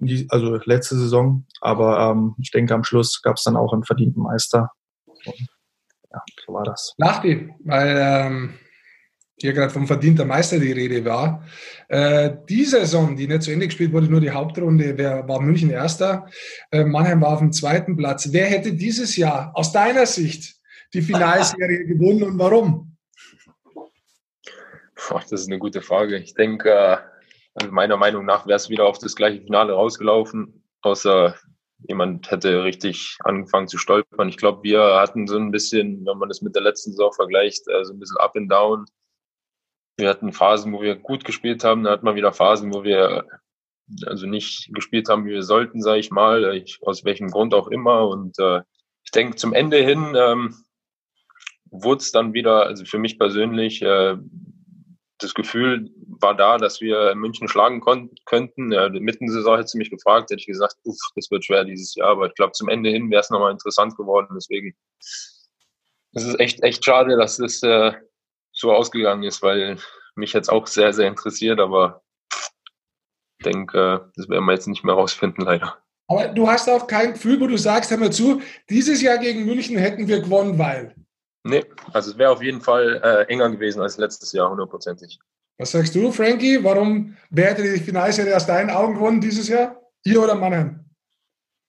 die, 0.01 0.27
also 0.31 0.59
letzte 0.65 0.97
Saison. 0.97 1.45
Aber 1.61 2.11
ähm, 2.11 2.35
ich 2.39 2.51
denke, 2.51 2.75
am 2.75 2.85
Schluss 2.85 3.23
gab 3.23 3.37
es 3.37 3.45
dann 3.45 3.57
auch 3.57 3.73
einen 3.73 3.85
verdienten 3.85 4.23
Meister. 4.23 4.71
Und, 5.07 5.49
ja, 6.13 6.23
so 6.47 6.53
war 6.53 6.65
das. 6.65 6.95
Lachti, 6.97 7.53
weil 7.65 7.97
ähm, 7.99 8.55
hier 9.41 9.53
gerade 9.53 9.71
vom 9.71 9.87
verdienter 9.87 10.25
Meister 10.25 10.59
die 10.59 10.73
Rede 10.73 11.05
war. 11.05 11.45
Äh, 11.89 12.37
die 12.49 12.65
Saison, 12.65 13.17
die 13.17 13.27
nicht 13.27 13.43
zu 13.43 13.53
Ende 13.53 13.67
gespielt 13.67 13.93
wurde, 13.93 14.09
nur 14.09 14.21
die 14.21 14.31
Hauptrunde, 14.31 14.97
wer 14.97 15.27
war 15.29 15.41
München 15.41 15.71
Erster, 15.71 16.27
äh, 16.71 16.85
Mannheim 16.85 17.21
war 17.21 17.35
auf 17.35 17.39
dem 17.39 17.53
zweiten 17.53 17.97
Platz. 17.97 18.29
Wer 18.33 18.47
hätte 18.47 18.73
dieses 18.73 19.17
Jahr 19.17 19.53
aus 19.55 19.73
deiner 19.73 20.07
Sicht 20.07 20.57
die 20.93 21.03
Finalserie 21.03 21.85
gewonnen 21.87 22.23
und 22.25 22.39
warum? 22.39 22.97
das 25.11 25.33
ist 25.33 25.49
eine 25.49 25.59
gute 25.59 25.81
Frage. 25.81 26.19
Ich 26.19 26.35
denke, 26.35 26.71
äh, 26.71 26.97
also 27.55 27.73
meiner 27.73 27.97
Meinung 27.97 28.25
nach 28.25 28.47
wäre 28.47 28.57
es 28.57 28.69
wieder 28.69 28.87
auf 28.87 28.99
das 28.99 29.17
gleiche 29.17 29.41
Finale 29.41 29.73
rausgelaufen, 29.73 30.63
außer 30.83 31.35
jemand 31.89 32.31
hätte 32.31 32.65
richtig 32.65 33.17
angefangen 33.25 33.69
zu 33.69 33.79
stolpern. 33.79 34.29
Ich 34.29 34.37
glaube, 34.37 34.63
wir 34.63 35.01
hatten 35.01 35.27
so 35.27 35.37
ein 35.37 35.51
bisschen, 35.51 36.05
wenn 36.05 36.19
man 36.19 36.29
das 36.29 36.43
mit 36.43 36.55
der 36.55 36.63
letzten 36.63 36.91
Saison 36.91 37.13
vergleicht, 37.13 37.67
äh, 37.69 37.85
so 37.85 37.93
ein 37.93 38.01
bisschen 38.01 38.19
up 38.19 38.37
and 38.37 38.51
down. 38.51 38.85
Wir 39.99 40.09
hatten 40.09 40.33
Phasen, 40.33 40.73
wo 40.73 40.81
wir 40.81 40.95
gut 40.95 41.25
gespielt 41.25 41.65
haben, 41.65 41.83
dann 41.83 41.93
hatten 41.93 42.07
wir 42.07 42.15
wieder 42.15 42.33
Phasen, 42.33 42.73
wo 42.73 42.85
wir 42.85 43.27
also 44.07 44.27
nicht 44.27 44.73
gespielt 44.73 45.09
haben, 45.09 45.27
wie 45.27 45.33
wir 45.33 45.43
sollten, 45.43 45.83
sage 45.83 46.01
ich 46.01 46.11
mal, 46.11 46.55
ich, 46.55 46.79
aus 46.83 47.05
welchem 47.05 47.31
Grund 47.31 47.53
auch 47.53 47.69
immer. 47.69 48.09
Und 48.09 48.39
äh, 48.39 48.61
ich 49.05 49.11
denke, 49.11 49.37
zum 49.37 49.53
Ende 49.53 49.79
hin 49.79 50.15
ähm, 50.17 50.55
wurde 51.71 52.01
es 52.01 52.13
dann 52.13 52.33
wieder, 52.33 52.67
also 52.67 52.85
für 52.85 52.99
mich 52.99 53.19
persönlich, 53.19 53.83
äh, 53.83 54.17
das 55.19 55.35
Gefühl 55.35 55.91
war 56.21 56.37
da, 56.37 56.59
dass 56.59 56.81
wir 56.81 57.15
München 57.17 57.49
schlagen 57.49 57.83
könnten. 58.25 58.71
Ja, 58.71 58.89
mitten 58.89 59.25
in 59.25 59.31
der 59.31 59.35
Saison 59.35 59.57
hätte 59.57 59.69
sie 59.69 59.79
mich 59.79 59.91
gefragt, 59.91 60.31
hätte 60.31 60.41
ich 60.41 60.47
gesagt, 60.47 60.77
uff, 60.85 60.97
das 61.17 61.29
wird 61.33 61.45
schwer 61.45 61.65
dieses 61.65 61.97
Jahr. 61.97 62.11
Aber 62.11 62.29
ich 62.29 62.35
glaube, 62.35 62.53
zum 62.53 62.69
Ende 62.69 62.91
hin 62.91 63.11
wäre 63.11 63.21
es 63.21 63.31
nochmal 63.31 63.51
interessant 63.51 63.97
geworden. 63.97 64.29
Deswegen 64.37 64.77
es 66.13 66.25
ist 66.25 66.41
echt, 66.41 66.63
echt 66.63 66.85
schade, 66.85 67.17
dass 67.17 67.39
es 67.39 67.63
äh, 67.63 67.93
so 68.59 68.73
ausgegangen 68.73 69.23
ist, 69.23 69.43
weil 69.43 69.79
mich 70.17 70.33
jetzt 70.33 70.51
auch 70.51 70.67
sehr, 70.67 70.93
sehr 70.93 71.09
interessiert. 71.09 71.61
Aber 71.61 72.03
ich 73.39 73.45
denke, 73.45 74.11
das 74.17 74.29
werden 74.29 74.45
wir 74.45 74.53
jetzt 74.53 74.69
nicht 74.69 74.85
mehr 74.85 74.95
rausfinden, 74.95 75.45
leider. 75.45 75.79
Aber 76.09 76.29
du 76.29 76.49
hast 76.49 76.69
auch 76.69 76.87
kein 76.87 77.13
Gefühl, 77.13 77.41
wo 77.41 77.47
du 77.47 77.59
sagst, 77.59 77.91
hör 77.91 77.99
mal 77.99 78.11
zu, 78.11 78.41
dieses 78.71 79.03
Jahr 79.03 79.19
gegen 79.19 79.45
München 79.45 79.77
hätten 79.77 80.09
wir 80.09 80.21
gewonnen, 80.21 80.59
weil. 80.59 80.95
Nee, 81.45 81.65
also 81.93 82.11
es 82.11 82.19
wäre 82.19 82.31
auf 82.31 82.43
jeden 82.43 82.61
Fall 82.61 83.01
äh, 83.03 83.33
enger 83.33 83.51
gewesen 83.51 83.81
als 83.81 83.99
letztes 83.99 84.33
Jahr, 84.33 84.51
hundertprozentig. 84.51 85.19
Was 85.59 85.73
sagst 85.73 85.95
du, 85.95 86.11
Frankie? 86.11 86.63
Warum 86.63 87.17
wer 87.31 87.51
hätte 87.51 87.63
die 87.63 87.81
Finalserie 87.81 88.35
aus 88.35 88.47
deinen 88.47 88.71
Augen 88.71 88.95
gewonnen 88.95 89.21
dieses 89.21 89.49
Jahr? 89.49 89.81
Ihr 90.05 90.23
oder 90.23 90.35
Mannheim? 90.35 90.85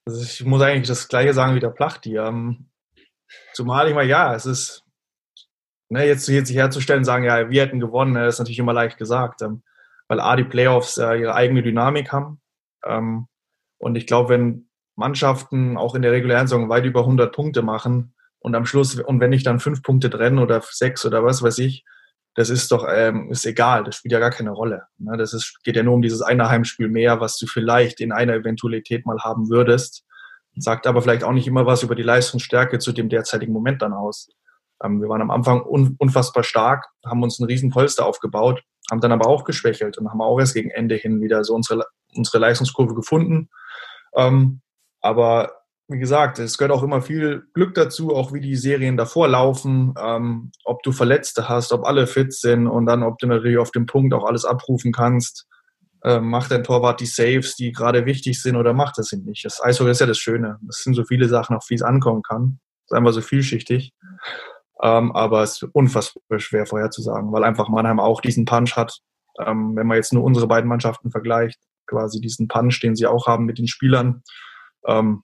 Also 0.07 0.21
ich 0.21 0.45
muss 0.45 0.61
eigentlich 0.61 0.87
das 0.87 1.07
Gleiche 1.07 1.33
sagen 1.33 1.55
wie 1.55 1.59
der 1.59 1.69
Plachti. 1.69 2.17
Ähm, 2.17 2.69
zumal 3.53 3.87
ich 3.89 3.95
mal, 3.95 4.07
ja, 4.07 4.33
es 4.33 4.45
ist, 4.45 4.83
ne, 5.89 6.05
jetzt, 6.07 6.27
jetzt 6.27 6.47
sich 6.47 6.57
herzustellen, 6.57 7.03
sagen, 7.03 7.25
ja, 7.25 7.49
wir 7.49 7.61
hätten 7.61 7.79
gewonnen, 7.79 8.13
ne, 8.13 8.27
ist 8.27 8.39
natürlich 8.39 8.59
immer 8.59 8.73
leicht 8.73 8.97
gesagt, 8.97 9.41
ähm, 9.41 9.63
weil 10.07 10.19
A, 10.19 10.35
die 10.35 10.43
Playoffs 10.43 10.97
äh, 10.97 11.15
ihre 11.15 11.35
eigene 11.35 11.61
Dynamik 11.61 12.11
haben. 12.11 12.41
Ähm, 12.85 13.27
und 13.77 13.95
ich 13.95 14.07
glaube, 14.07 14.29
wenn 14.29 14.69
Mannschaften 14.95 15.77
auch 15.77 15.95
in 15.95 16.01
der 16.01 16.11
regulären 16.11 16.47
Saison 16.47 16.69
weit 16.69 16.85
über 16.85 17.01
100 17.01 17.33
Punkte 17.33 17.61
machen, 17.61 18.13
und 18.39 18.55
am 18.55 18.65
Schluss, 18.65 18.99
und 18.99 19.19
wenn 19.19 19.33
ich 19.33 19.43
dann 19.43 19.59
fünf 19.59 19.83
Punkte 19.83 20.09
trenne 20.09 20.41
oder 20.41 20.61
sechs 20.61 21.05
oder 21.05 21.23
was 21.23 21.41
weiß 21.41 21.57
ich, 21.59 21.85
das 22.35 22.49
ist 22.49 22.71
doch, 22.71 22.87
ähm, 22.89 23.29
ist 23.31 23.45
egal, 23.45 23.83
das 23.83 23.95
spielt 23.95 24.13
ja 24.13 24.19
gar 24.19 24.29
keine 24.29 24.51
Rolle. 24.51 24.83
Ne? 24.97 25.17
Das 25.17 25.33
ist, 25.33 25.59
geht 25.63 25.75
ja 25.75 25.83
nur 25.83 25.95
um 25.95 26.01
dieses 26.01 26.21
eine 26.21 26.47
Heimspiel 26.47 26.87
mehr, 26.87 27.19
was 27.19 27.37
du 27.37 27.47
vielleicht 27.47 27.99
in 27.99 28.11
einer 28.11 28.33
Eventualität 28.33 29.05
mal 29.05 29.19
haben 29.19 29.49
würdest. 29.49 30.05
Sagt 30.55 30.87
aber 30.87 31.01
vielleicht 31.01 31.23
auch 31.23 31.33
nicht 31.33 31.47
immer 31.47 31.65
was 31.65 31.83
über 31.83 31.95
die 31.95 32.03
Leistungsstärke 32.03 32.79
zu 32.79 32.91
dem 32.91 33.09
derzeitigen 33.09 33.51
Moment 33.51 33.81
dann 33.81 33.93
aus. 33.93 34.29
Ähm, 34.83 35.01
wir 35.01 35.09
waren 35.09 35.21
am 35.21 35.31
Anfang 35.31 35.61
un 35.65 35.95
unfassbar 35.97 36.43
stark, 36.43 36.87
haben 37.05 37.23
uns 37.23 37.39
einen 37.39 37.47
riesen 37.47 37.69
Polster 37.69 38.05
aufgebaut, 38.05 38.63
haben 38.89 39.01
dann 39.01 39.11
aber 39.11 39.27
auch 39.27 39.43
geschwächelt 39.43 39.97
und 39.97 40.09
haben 40.09 40.21
auch 40.21 40.39
erst 40.39 40.53
gegen 40.53 40.69
Ende 40.69 40.95
hin 40.95 41.21
wieder 41.21 41.43
so 41.43 41.53
unsere, 41.53 41.85
unsere 42.15 42.39
Leistungskurve 42.39 42.95
gefunden. 42.95 43.49
Ähm, 44.15 44.61
aber 45.01 45.59
wie 45.89 45.97
gesagt, 45.97 46.37
es 46.37 46.57
gehört 46.57 46.71
auch 46.71 46.83
immer 46.83 47.01
viel 47.01 47.47
Glück 47.53 47.73
dazu, 47.73 48.15
auch 48.15 48.31
wie 48.31 48.41
die 48.41 48.55
Serien 48.55 48.95
davor 48.95 49.27
laufen, 49.27 49.95
ähm, 49.99 50.51
ob 50.63 50.83
du 50.83 50.91
Verletzte 50.91 51.49
hast, 51.49 51.73
ob 51.73 51.83
alle 51.83 52.05
fit 52.05 52.31
sind 52.31 52.67
und 52.67 52.85
dann, 52.85 53.01
ob 53.01 53.17
du 53.17 53.25
natürlich 53.25 53.57
auf 53.57 53.71
dem 53.71 53.87
Punkt 53.87 54.13
auch 54.13 54.23
alles 54.23 54.45
abrufen 54.45 54.91
kannst. 54.91 55.47
Ähm, 56.03 56.29
macht 56.29 56.51
dein 56.51 56.63
Torwart 56.63 57.01
die 57.01 57.07
Saves, 57.07 57.55
die 57.55 57.71
gerade 57.71 58.05
wichtig 58.05 58.41
sind 58.41 58.55
oder 58.55 58.73
macht 58.73 58.99
das 58.99 59.11
nicht? 59.11 59.43
Das 59.43 59.61
Eishockey 59.61 59.91
ist 59.91 59.99
ja 59.99 60.05
das 60.05 60.19
Schöne. 60.19 60.59
Das 60.61 60.83
sind 60.83 60.93
so 60.93 61.03
viele 61.03 61.27
Sachen, 61.27 61.55
auf 61.55 61.65
die 61.67 61.73
es 61.73 61.81
ankommen 61.81 62.21
kann. 62.21 62.59
Das 62.85 62.91
ist 62.91 62.97
einfach 62.97 63.11
so 63.11 63.21
vielschichtig. 63.21 63.93
Ähm, 64.81 65.11
aber 65.11 65.43
es 65.43 65.61
ist 65.61 65.69
unfassbar 65.73 66.39
schwer 66.39 66.65
vorherzusagen, 66.65 67.31
weil 67.31 67.43
einfach 67.43 67.69
Mannheim 67.69 67.99
auch 67.99 68.21
diesen 68.21 68.45
Punch 68.45 68.75
hat. 68.75 68.99
Ähm, 69.39 69.75
wenn 69.75 69.87
man 69.87 69.97
jetzt 69.97 70.13
nur 70.13 70.23
unsere 70.23 70.47
beiden 70.47 70.69
Mannschaften 70.69 71.11
vergleicht, 71.11 71.59
quasi 71.85 72.21
diesen 72.21 72.47
Punch, 72.47 72.79
den 72.81 72.95
sie 72.95 73.07
auch 73.07 73.27
haben 73.27 73.45
mit 73.45 73.57
den 73.57 73.67
Spielern. 73.67 74.23
Ähm, 74.85 75.23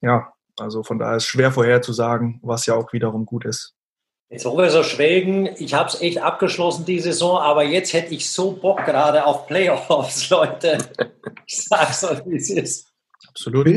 ja, 0.00 0.32
also 0.58 0.82
von 0.82 0.98
daher 0.98 1.16
ist 1.16 1.24
es 1.24 1.28
schwer 1.28 1.52
vorherzusagen, 1.52 2.40
was 2.42 2.66
ja 2.66 2.74
auch 2.74 2.92
wiederum 2.92 3.26
gut 3.26 3.44
ist. 3.44 3.74
Jetzt 4.30 4.46
wo 4.46 4.56
wir 4.56 4.70
so 4.70 4.82
schwelgen, 4.82 5.50
ich 5.58 5.74
habe 5.74 5.88
es 5.88 6.00
echt 6.00 6.18
abgeschlossen 6.18 6.84
die 6.86 7.00
Saison, 7.00 7.38
aber 7.38 7.62
jetzt 7.62 7.92
hätte 7.92 8.14
ich 8.14 8.30
so 8.30 8.52
Bock 8.52 8.84
gerade 8.84 9.26
auf 9.26 9.46
Playoffs, 9.46 10.30
Leute. 10.30 10.78
Ich 11.46 11.64
sag's 11.64 12.04
euch, 12.04 12.20
wie 12.26 12.36
es 12.36 12.50
ist. 12.50 12.92
Absolut. 13.28 13.68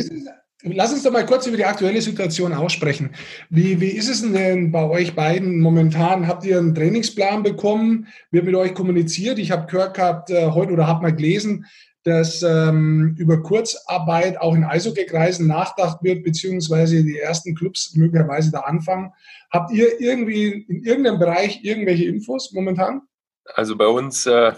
Lass 0.63 0.91
uns 0.91 1.03
doch 1.03 1.11
mal 1.11 1.25
kurz 1.25 1.45
über 1.45 1.57
die 1.57 1.65
aktuelle 1.65 2.01
Situation 2.01 2.51
aussprechen. 2.51 3.11
Wie, 3.51 3.79
wie 3.79 3.89
ist 3.89 4.09
es 4.09 4.21
denn 4.21 4.71
bei 4.71 4.83
euch 4.89 5.13
beiden 5.13 5.59
momentan? 5.59 6.27
Habt 6.27 6.45
ihr 6.45 6.57
einen 6.57 6.73
Trainingsplan 6.73 7.43
bekommen? 7.43 8.07
Wird 8.31 8.45
mit 8.45 8.55
euch 8.55 8.73
kommuniziert? 8.73 9.37
Ich 9.37 9.51
habe 9.51 9.67
gehört 9.67 9.95
gehabt 9.95 10.31
äh, 10.31 10.47
heute 10.47 10.73
oder 10.73 10.87
habe 10.87 11.03
mal 11.03 11.15
gelesen, 11.15 11.65
dass 12.03 12.41
ähm, 12.41 13.15
über 13.19 13.43
Kurzarbeit 13.43 14.39
auch 14.39 14.55
in 14.55 14.63
Eishockey-Kreisen 14.63 15.45
nachgedacht 15.45 16.01
wird, 16.01 16.23
beziehungsweise 16.23 17.03
die 17.03 17.19
ersten 17.19 17.53
Clubs 17.53 17.95
möglicherweise 17.95 18.49
da 18.49 18.61
anfangen. 18.61 19.11
Habt 19.51 19.71
ihr 19.71 20.01
irgendwie 20.01 20.65
in 20.69 20.83
irgendeinem 20.83 21.19
Bereich 21.19 21.63
irgendwelche 21.63 22.05
Infos 22.05 22.51
momentan? 22.51 23.01
Also 23.53 23.75
bei 23.75 23.87
uns, 23.87 24.25
äh, 24.25 24.53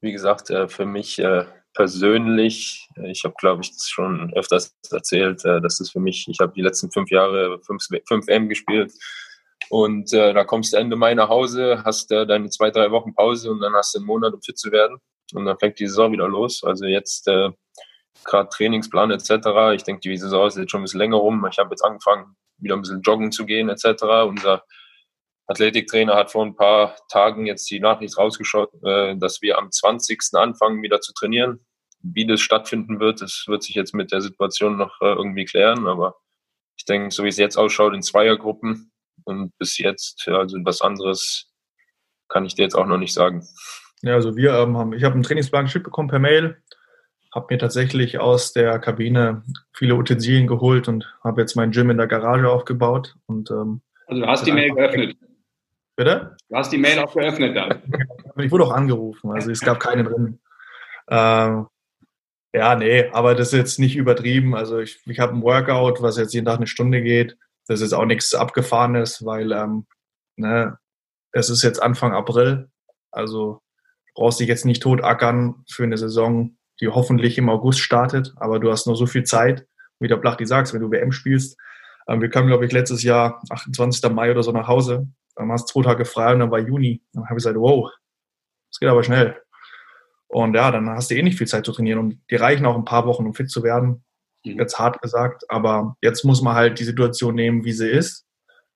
wie 0.00 0.12
gesagt, 0.12 0.50
äh, 0.50 0.68
für 0.68 0.86
mich 0.86 1.18
äh, 1.20 1.44
persönlich, 1.76 2.88
ich 3.04 3.22
habe, 3.24 3.34
glaube 3.38 3.62
ich, 3.62 3.70
das 3.70 3.88
schon 3.88 4.32
öfters 4.34 4.74
erzählt, 4.90 5.44
dass 5.44 5.78
es 5.78 5.90
für 5.90 6.00
mich, 6.00 6.26
ich 6.28 6.40
habe 6.40 6.52
die 6.54 6.62
letzten 6.62 6.90
fünf 6.90 7.10
Jahre 7.10 7.60
fünf, 7.62 7.86
fünf 8.08 8.26
M 8.28 8.48
gespielt 8.48 8.92
und 9.68 10.12
äh, 10.12 10.32
da 10.32 10.44
kommst 10.44 10.72
du 10.72 10.78
Ende 10.78 10.96
Mai 10.96 11.14
nach 11.14 11.28
Hause, 11.28 11.82
hast 11.84 12.10
äh, 12.12 12.26
deine 12.26 12.48
zwei, 12.50 12.70
drei 12.70 12.90
Wochen 12.90 13.14
Pause 13.14 13.50
und 13.50 13.60
dann 13.60 13.74
hast 13.74 13.94
du 13.94 13.98
einen 13.98 14.06
Monat, 14.06 14.32
um 14.32 14.40
fit 14.40 14.58
zu 14.58 14.70
werden 14.70 14.98
und 15.34 15.44
dann 15.44 15.58
fängt 15.58 15.78
die 15.78 15.86
Saison 15.86 16.12
wieder 16.12 16.28
los. 16.28 16.62
Also 16.64 16.86
jetzt 16.86 17.28
äh, 17.28 17.50
gerade 18.24 18.48
Trainingsplan 18.48 19.10
etc. 19.10 19.74
Ich 19.74 19.82
denke, 19.82 20.00
die 20.00 20.16
Saison 20.16 20.46
ist 20.46 20.56
jetzt 20.56 20.70
schon 20.70 20.80
ein 20.80 20.84
bisschen 20.84 21.00
länger 21.00 21.16
rum. 21.16 21.46
Ich 21.50 21.58
habe 21.58 21.70
jetzt 21.70 21.84
angefangen, 21.84 22.36
wieder 22.58 22.74
ein 22.74 22.82
bisschen 22.82 23.02
joggen 23.02 23.32
zu 23.32 23.44
gehen 23.44 23.68
etc. 23.68 24.02
Unser 24.26 24.62
Athletiktrainer 25.46 26.14
hat 26.14 26.32
vor 26.32 26.44
ein 26.44 26.56
paar 26.56 26.96
Tagen 27.08 27.46
jetzt 27.46 27.70
die 27.70 27.80
Nachricht 27.80 28.18
rausgeschaut, 28.18 28.70
äh, 28.82 29.16
dass 29.16 29.42
wir 29.42 29.58
am 29.58 29.70
20. 29.70 30.20
anfangen, 30.34 30.82
wieder 30.82 31.00
zu 31.00 31.12
trainieren. 31.12 31.64
Wie 32.02 32.26
das 32.26 32.40
stattfinden 32.40 33.00
wird, 33.00 33.20
das 33.20 33.44
wird 33.46 33.62
sich 33.62 33.74
jetzt 33.74 33.94
mit 33.94 34.12
der 34.12 34.20
Situation 34.20 34.76
noch 34.76 35.00
äh, 35.00 35.06
irgendwie 35.06 35.44
klären. 35.44 35.86
Aber 35.86 36.16
ich 36.76 36.84
denke, 36.84 37.10
so 37.12 37.24
wie 37.24 37.28
es 37.28 37.36
jetzt 37.36 37.56
ausschaut, 37.56 37.94
in 37.94 38.02
Zweiergruppen 38.02 38.92
und 39.24 39.56
bis 39.58 39.78
jetzt, 39.78 40.26
also 40.28 40.58
was 40.64 40.80
anderes 40.80 41.52
kann 42.28 42.44
ich 42.44 42.54
dir 42.54 42.62
jetzt 42.62 42.74
auch 42.74 42.86
noch 42.86 42.98
nicht 42.98 43.14
sagen. 43.14 43.46
Ja, 44.02 44.14
also 44.14 44.36
wir 44.36 44.54
ähm, 44.54 44.76
haben, 44.76 44.92
ich 44.92 45.04
habe 45.04 45.14
einen 45.14 45.22
Trainingsplan 45.22 45.66
geschickt 45.66 45.84
bekommen 45.84 46.08
per 46.08 46.18
Mail, 46.18 46.56
habe 47.32 47.46
mir 47.50 47.58
tatsächlich 47.58 48.18
aus 48.18 48.52
der 48.52 48.78
Kabine 48.78 49.44
viele 49.72 49.94
Utensilien 49.94 50.46
geholt 50.46 50.88
und 50.88 51.12
habe 51.22 51.40
jetzt 51.40 51.54
mein 51.54 51.70
Gym 51.70 51.90
in 51.90 51.98
der 51.98 52.06
Garage 52.06 52.50
aufgebaut. 52.50 53.14
Und, 53.26 53.50
ähm, 53.50 53.80
also 54.06 54.22
du 54.22 54.28
hast 54.28 54.46
die 54.46 54.52
Mail 54.52 54.74
geöffnet. 54.74 55.16
Bitte? 55.96 56.36
Du 56.50 56.56
hast 56.56 56.70
die 56.70 56.78
Mail 56.78 56.98
auch 56.98 57.14
geöffnet 57.14 57.56
dann. 57.56 57.82
ich 58.36 58.52
wurde 58.52 58.64
auch 58.64 58.72
angerufen, 58.72 59.30
also 59.30 59.50
es 59.50 59.60
gab 59.60 59.80
keine 59.80 60.04
drin. 60.04 60.38
Ähm, 61.08 61.66
ja, 62.52 62.74
nee, 62.74 63.08
aber 63.12 63.34
das 63.34 63.48
ist 63.48 63.58
jetzt 63.58 63.78
nicht 63.78 63.96
übertrieben. 63.96 64.54
Also 64.54 64.78
ich, 64.78 65.00
ich 65.06 65.18
habe 65.18 65.34
ein 65.34 65.42
Workout, 65.42 66.02
was 66.02 66.18
jetzt 66.18 66.34
jeden 66.34 66.46
Tag 66.46 66.56
eine 66.56 66.66
Stunde 66.66 67.02
geht. 67.02 67.36
Das 67.66 67.80
ist 67.80 67.92
auch 67.92 68.04
nichts 68.04 68.34
Abgefahrenes, 68.34 69.24
weil 69.24 69.52
ähm, 69.52 69.86
ne, 70.36 70.78
es 71.32 71.50
ist 71.50 71.62
jetzt 71.62 71.82
Anfang 71.82 72.12
April. 72.12 72.70
Also 73.10 73.60
brauchst 74.14 74.40
dich 74.40 74.48
jetzt 74.48 74.64
nicht 74.64 74.82
tot 74.82 75.02
ackern 75.02 75.64
für 75.70 75.84
eine 75.84 75.98
Saison, 75.98 76.56
die 76.80 76.88
hoffentlich 76.88 77.38
im 77.38 77.48
August 77.48 77.80
startet. 77.80 78.34
Aber 78.36 78.58
du 78.58 78.70
hast 78.70 78.86
nur 78.86 78.96
so 78.96 79.06
viel 79.06 79.24
Zeit, 79.24 79.66
wie 79.98 80.08
der 80.08 80.16
Blachti 80.16 80.46
sagst, 80.46 80.74
wenn 80.74 80.82
du 80.82 80.90
WM 80.90 81.12
spielst. 81.12 81.58
Ähm, 82.06 82.20
wir 82.20 82.28
kamen, 82.28 82.48
glaube 82.48 82.66
ich, 82.66 82.72
letztes 82.72 83.02
Jahr, 83.02 83.42
28. 83.50 84.10
Mai 84.12 84.30
oder 84.30 84.42
so, 84.42 84.52
nach 84.52 84.68
Hause 84.68 85.08
dann 85.36 85.52
hast 85.52 85.68
du 85.70 85.80
zwei 85.80 85.88
Tage 85.88 86.04
frei 86.04 86.32
und 86.32 86.40
dann 86.40 86.50
war 86.50 86.58
Juni. 86.58 87.02
Dann 87.12 87.24
habe 87.24 87.34
ich 87.34 87.44
gesagt, 87.44 87.56
wow, 87.56 87.90
das 88.70 88.80
geht 88.80 88.88
aber 88.88 89.04
schnell. 89.04 89.36
Und 90.28 90.54
ja, 90.54 90.70
dann 90.70 90.88
hast 90.90 91.10
du 91.10 91.14
eh 91.14 91.22
nicht 91.22 91.38
viel 91.38 91.46
Zeit 91.46 91.64
zu 91.64 91.72
trainieren 91.72 92.00
und 92.00 92.20
die 92.30 92.36
reichen 92.36 92.66
auch 92.66 92.76
ein 92.76 92.84
paar 92.84 93.06
Wochen, 93.06 93.26
um 93.26 93.34
fit 93.34 93.50
zu 93.50 93.62
werden. 93.62 94.04
Mhm. 94.44 94.58
Jetzt 94.58 94.78
hart 94.78 95.00
gesagt, 95.00 95.44
aber 95.48 95.96
jetzt 96.02 96.24
muss 96.24 96.42
man 96.42 96.54
halt 96.54 96.80
die 96.80 96.84
Situation 96.84 97.34
nehmen, 97.34 97.64
wie 97.64 97.72
sie 97.72 97.88
ist 97.88 98.26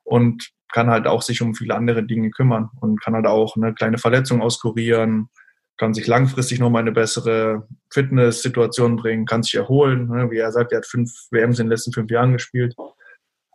und 0.05 0.51
kann 0.73 0.91
halt 0.91 1.07
auch 1.07 1.23
sich 1.23 1.43
um 1.43 1.55
viele 1.55 1.75
andere 1.75 2.05
Dinge 2.05 2.31
kümmern 2.31 2.71
und 2.81 3.01
kann 3.03 3.15
halt 3.15 3.27
auch 3.27 3.57
eine 3.57 3.75
kleine 3.75 3.99
Verletzung 3.99 4.41
auskurieren, 4.41 5.29
kann 5.77 5.95
sich 5.95 6.07
langfristig 6.07 6.61
nochmal 6.61 6.83
eine 6.83 6.93
bessere 6.93 7.67
Fitnesssituation 7.91 8.97
bringen, 8.97 9.25
kann 9.25 9.43
sich 9.43 9.55
erholen. 9.55 10.09
Ne? 10.09 10.31
Wie 10.31 10.37
er 10.37 10.53
sagt, 10.53 10.73
er 10.73 10.79
hat 10.79 10.87
fünf 10.87 11.11
WMs 11.31 11.59
in 11.59 11.67
den 11.67 11.71
letzten 11.71 11.93
fünf 11.93 12.11
Jahren 12.11 12.35
gespielt. 12.35 12.75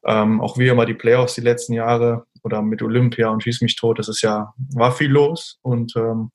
Ähm, 0.06 0.42
auch 0.42 0.58
wir 0.58 0.72
immer 0.72 0.86
die 0.86 0.94
Playoffs 0.94 1.36
die 1.36 1.42
letzten 1.42 1.74
Jahre 1.74 2.26
oder 2.46 2.62
mit 2.62 2.82
Olympia 2.84 3.30
und 3.30 3.44
Schieß 3.44 3.62
mich 3.62 3.76
tot, 3.76 3.98
das 3.98 4.08
ist 4.08 4.22
ja, 4.22 4.54
war 4.76 4.92
viel 4.92 5.10
los 5.10 5.58
und 5.64 5.96
ähm, 5.96 6.32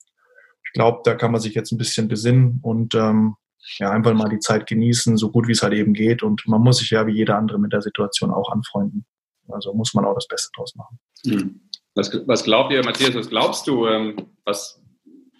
ich 0.63 0.73
glaube, 0.73 0.99
da 1.05 1.15
kann 1.15 1.31
man 1.31 1.41
sich 1.41 1.55
jetzt 1.55 1.71
ein 1.71 1.77
bisschen 1.77 2.07
besinnen 2.07 2.59
und 2.61 2.93
ähm, 2.95 3.35
ja, 3.77 3.91
einfach 3.91 4.13
mal 4.13 4.29
die 4.29 4.39
Zeit 4.39 4.67
genießen, 4.67 5.17
so 5.17 5.31
gut 5.31 5.47
wie 5.47 5.53
es 5.53 5.63
halt 5.63 5.73
eben 5.73 5.93
geht 5.93 6.21
und 6.21 6.43
man 6.47 6.61
muss 6.61 6.77
sich 6.77 6.89
ja 6.89 7.07
wie 7.07 7.13
jeder 7.13 7.37
andere 7.37 7.59
mit 7.59 7.71
der 7.71 7.81
Situation 7.81 8.31
auch 8.31 8.51
anfreunden. 8.51 9.05
Also 9.49 9.73
muss 9.73 9.93
man 9.93 10.05
auch 10.05 10.15
das 10.15 10.27
Beste 10.27 10.49
draus 10.55 10.75
machen. 10.75 10.99
Hm. 11.25 11.61
Was, 11.95 12.11
was 12.27 12.43
glaubt 12.43 12.71
ihr, 12.71 12.83
Matthias, 12.83 13.15
was 13.15 13.29
glaubst 13.29 13.67
du, 13.67 13.87
ähm, 13.87 14.15
was, 14.45 14.81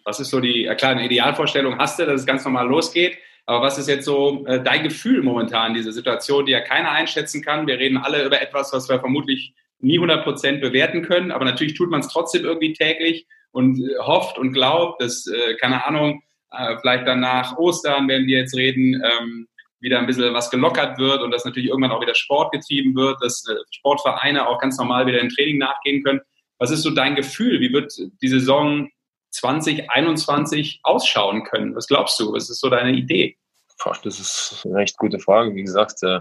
was 0.06 0.20
ist 0.20 0.30
so 0.30 0.40
die, 0.40 0.64
ja 0.64 0.76
klar, 0.76 0.92
eine 0.92 1.06
Idealvorstellung 1.06 1.78
hast 1.80 2.00
du, 2.00 2.06
dass 2.06 2.22
es 2.22 2.26
ganz 2.26 2.46
normal 2.46 2.68
losgeht, 2.68 3.18
aber 3.46 3.66
was 3.66 3.78
ist 3.78 3.88
jetzt 3.88 4.06
so 4.06 4.46
äh, 4.46 4.64
dein 4.64 4.84
Gefühl 4.84 5.24
momentan, 5.24 5.74
diese 5.74 5.92
Situation, 5.92 6.46
die 6.46 6.52
ja 6.52 6.62
keiner 6.62 6.92
einschätzen 6.92 7.42
kann? 7.42 7.68
Wir 7.68 7.80
reden 7.80 7.98
alle 7.98 8.26
über 8.26 8.42
etwas, 8.42 8.72
was 8.74 8.88
wir 8.90 9.00
vermutlich 9.00 9.56
nie 9.82 9.98
100 9.98 10.24
Prozent 10.24 10.62
bewerten 10.62 11.02
können, 11.02 11.32
aber 11.32 11.46
natürlich 11.46 11.74
tut 11.74 11.90
man 11.90 12.02
es 12.02 12.08
trotzdem 12.08 12.44
irgendwie 12.44 12.74
täglich 12.74 13.26
und 13.52 13.80
äh, 13.80 13.98
hofft 14.00 14.38
und 14.38 14.54
glaubt, 14.54 15.02
dass, 15.02 15.28
äh, 15.28 15.56
keine 15.56 15.86
Ahnung, 15.86 16.24
äh, 16.52 16.78
vielleicht 16.80 17.08
dann 17.08 17.22
nach 17.22 17.58
Ostern, 17.58 18.08
wenn 18.08 18.28
wir 18.28 18.40
jetzt 18.40 18.56
reden, 18.56 19.02
ähm, 19.04 19.48
wieder 19.80 19.98
ein 19.98 20.06
bisschen 20.06 20.34
was 20.34 20.52
gelockert 20.52 21.00
wird 21.00 21.22
und 21.22 21.32
dass 21.32 21.44
natürlich 21.44 21.70
irgendwann 21.70 21.92
auch 21.92 22.02
wieder 22.02 22.14
Sport 22.14 22.52
getrieben 22.52 22.96
wird, 22.96 23.18
dass 23.22 23.44
äh, 23.50 23.56
Sportvereine 23.72 24.48
auch 24.48 24.60
ganz 24.60 24.78
normal 24.78 25.08
wieder 25.08 25.20
im 25.20 25.30
Training 25.30 25.58
nachgehen 25.58 26.04
können. 26.04 26.22
Was 26.60 26.70
ist 26.70 26.84
so 26.84 26.92
dein 26.92 27.16
Gefühl? 27.16 27.60
Wie 27.60 27.74
wird 27.74 27.92
die 28.22 28.28
Saison 28.28 28.90
2021 29.32 30.82
ausschauen 30.84 31.44
können? 31.44 31.76
Was 31.76 31.88
glaubst 31.88 32.20
du? 32.20 32.34
Was 32.34 32.50
ist 32.50 32.60
so 32.60 32.70
deine 32.70 32.92
Idee? 32.92 33.38
Boah, 33.84 33.98
das 34.04 34.20
ist 34.20 34.62
eine 34.66 34.76
recht 34.76 34.98
gute 34.98 35.20
Frage. 35.20 35.56
Wie 35.56 35.64
gesagt, 35.64 36.04
äh, 36.04 36.20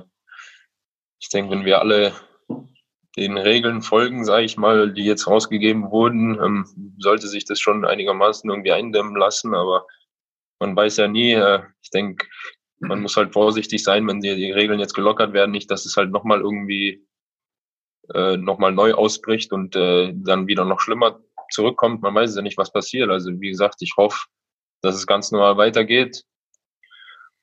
ich 1.20 1.28
denke, 1.28 1.50
wenn 1.50 1.66
wir 1.66 1.80
alle 1.80 2.14
den 3.20 3.36
Regeln 3.36 3.82
folgen, 3.82 4.24
sage 4.24 4.46
ich 4.46 4.56
mal, 4.56 4.92
die 4.92 5.04
jetzt 5.04 5.26
rausgegeben 5.26 5.90
wurden, 5.90 6.42
ähm, 6.42 6.96
sollte 6.98 7.28
sich 7.28 7.44
das 7.44 7.60
schon 7.60 7.84
einigermaßen 7.84 8.48
irgendwie 8.48 8.72
eindämmen 8.72 9.14
lassen. 9.14 9.54
Aber 9.54 9.86
man 10.58 10.74
weiß 10.74 10.96
ja 10.96 11.06
nie. 11.06 11.34
Äh, 11.34 11.62
ich 11.82 11.90
denke, 11.90 12.26
man 12.78 13.02
muss 13.02 13.16
halt 13.16 13.34
vorsichtig 13.34 13.84
sein, 13.84 14.08
wenn 14.08 14.20
die, 14.20 14.34
die 14.36 14.50
Regeln 14.50 14.80
jetzt 14.80 14.94
gelockert 14.94 15.34
werden, 15.34 15.50
nicht, 15.50 15.70
dass 15.70 15.84
es 15.84 15.98
halt 15.98 16.10
nochmal 16.10 16.40
irgendwie 16.40 17.06
äh, 18.14 18.38
nochmal 18.38 18.72
neu 18.72 18.94
ausbricht 18.94 19.52
und 19.52 19.76
äh, 19.76 20.12
dann 20.14 20.46
wieder 20.46 20.64
noch 20.64 20.80
schlimmer 20.80 21.20
zurückkommt. 21.50 22.00
Man 22.00 22.14
weiß 22.14 22.34
ja 22.36 22.42
nicht, 22.42 22.56
was 22.56 22.72
passiert. 22.72 23.10
Also 23.10 23.38
wie 23.38 23.50
gesagt, 23.50 23.82
ich 23.82 23.94
hoffe, 23.98 24.18
dass 24.80 24.94
es 24.94 25.06
ganz 25.06 25.30
normal 25.30 25.58
weitergeht. 25.58 26.24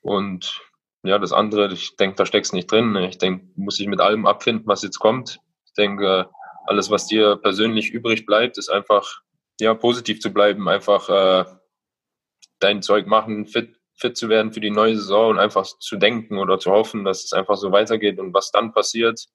Und 0.02 0.60
ja, 1.04 1.20
das 1.20 1.34
andere, 1.34 1.72
ich 1.72 1.96
denke, 1.98 2.16
da 2.16 2.26
steckst 2.26 2.54
nicht 2.54 2.72
drin. 2.72 2.96
Ich 2.96 3.20
denke, 3.20 3.46
muss 3.56 3.80
ich 3.80 3.86
mit 3.86 4.02
allem 4.02 4.26
abfinden, 4.26 4.66
was 4.66 4.82
jetzt 4.82 4.98
kommt 4.98 5.40
denke, 5.78 6.30
alles, 6.66 6.90
was 6.90 7.08
dir 7.08 7.38
persönlich 7.38 7.92
übrig 7.92 8.26
bleibt, 8.26 8.58
ist 8.58 8.70
einfach, 8.70 9.22
ja, 9.60 9.74
positiv 9.74 10.20
zu 10.20 10.32
bleiben, 10.32 10.68
einfach 10.68 11.10
äh, 11.10 11.46
dein 12.60 12.82
Zeug 12.82 13.08
machen, 13.08 13.46
fit, 13.48 13.80
fit 13.96 14.18
zu 14.18 14.30
werden 14.30 14.52
für 14.52 14.60
die 14.60 14.70
neue 14.70 14.96
Saison 14.96 15.32
und 15.32 15.40
einfach 15.40 15.66
zu 15.66 15.98
denken 15.98 16.38
oder 16.38 16.60
zu 16.60 16.72
hoffen, 16.72 17.06
dass 17.06 17.24
es 17.24 17.34
einfach 17.34 17.56
so 17.56 17.72
weitergeht 17.72 18.20
und 18.20 18.34
was 18.34 18.52
dann 18.52 18.74
passiert, 18.74 19.28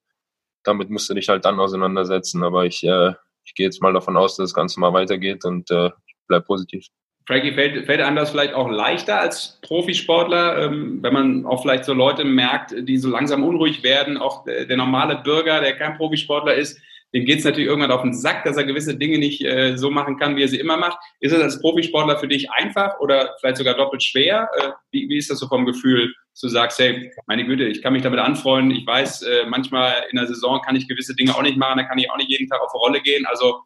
damit 0.63 0.91
musst 0.91 1.09
du 1.11 1.15
dich 1.15 1.29
halt 1.29 1.45
dann 1.45 1.59
auseinandersetzen. 1.59 2.43
Aber 2.45 2.65
ich, 2.67 2.85
äh, 2.85 3.15
ich 3.45 3.55
gehe 3.55 3.67
jetzt 3.67 3.83
mal 3.83 3.93
davon 3.93 4.17
aus, 4.17 4.37
dass 4.37 4.51
das 4.51 4.55
Ganze 4.55 4.79
mal 4.81 4.93
weitergeht 4.93 5.45
und 5.45 5.71
äh, 5.71 5.91
bleib 6.29 6.47
positiv. 6.47 6.87
Frankie, 7.27 7.53
fällt, 7.53 7.87
fällt 7.87 8.01
einem 8.01 8.17
das 8.17 8.31
vielleicht 8.31 8.55
auch 8.55 8.69
leichter 8.69 9.21
als 9.21 9.59
Profisportler, 9.63 10.65
ähm, 10.65 10.99
wenn 11.03 11.13
man 11.13 11.47
auch 11.47 11.63
vielleicht 11.63 11.85
so 11.85 11.93
Leute 11.93 12.25
merkt, 12.25 12.75
die 12.77 12.99
so 12.99 13.09
langsam 13.09 13.45
unruhig 13.45 13.83
werden, 13.83 14.17
auch 14.17 14.45
der, 14.45 14.65
der 14.67 14.77
normale 14.77 15.17
Bürger, 15.17 15.61
der 15.61 15.77
kein 15.77 15.97
Profisportler 15.97 16.55
ist, 16.55 16.81
dem 17.15 17.27
geht 17.27 17.41
es 17.41 17.45
natürlich 17.45 17.69
irgendwann 17.69 17.91
auf 17.91 18.03
den 18.03 18.15
Sack, 18.15 18.45
dass 18.45 18.57
er 18.57 18.65
gewisse 18.65 18.97
Dinge 18.97 19.19
nicht 19.19 19.45
äh, 19.45 19.77
so 19.77 19.91
machen 19.91 20.17
kann, 20.17 20.35
wie 20.37 20.43
er 20.43 20.49
sie 20.49 20.59
immer 20.59 20.79
macht. 20.79 20.99
Ist 21.21 21.33
es 21.33 21.43
als 21.43 21.61
Profisportler 21.61 22.19
für 22.19 22.27
dich 22.27 22.51
einfach 22.51 23.01
oder 23.01 23.37
vielleicht 23.39 23.59
sogar 23.59 23.75
doppelt 23.75 24.03
schwer? 24.03 24.49
Äh, 24.59 24.71
wie, 24.91 25.09
wie 25.09 25.19
ist 25.19 25.31
das 25.31 25.39
so 25.39 25.47
vom 25.47 25.67
Gefühl, 25.67 26.15
dass 26.33 26.41
du 26.41 26.49
sagst, 26.49 26.79
hey, 26.79 27.13
meine 27.27 27.45
Güte, 27.45 27.65
ich 27.65 27.83
kann 27.83 27.93
mich 27.93 28.03
damit 28.03 28.19
anfreunden, 28.19 28.75
ich 28.75 28.87
weiß, 28.87 29.23
äh, 29.23 29.45
manchmal 29.47 30.05
in 30.11 30.17
der 30.17 30.27
Saison 30.27 30.63
kann 30.63 30.75
ich 30.75 30.89
gewisse 30.89 31.15
Dinge 31.15 31.35
auch 31.35 31.43
nicht 31.43 31.59
machen, 31.59 31.79
da 31.79 31.85
kann 31.85 31.99
ich 31.99 32.11
auch 32.11 32.17
nicht 32.17 32.31
jeden 32.31 32.49
Tag 32.49 32.63
auf 32.63 32.73
Rolle 32.75 33.03
gehen. 33.03 33.27
Also 33.27 33.61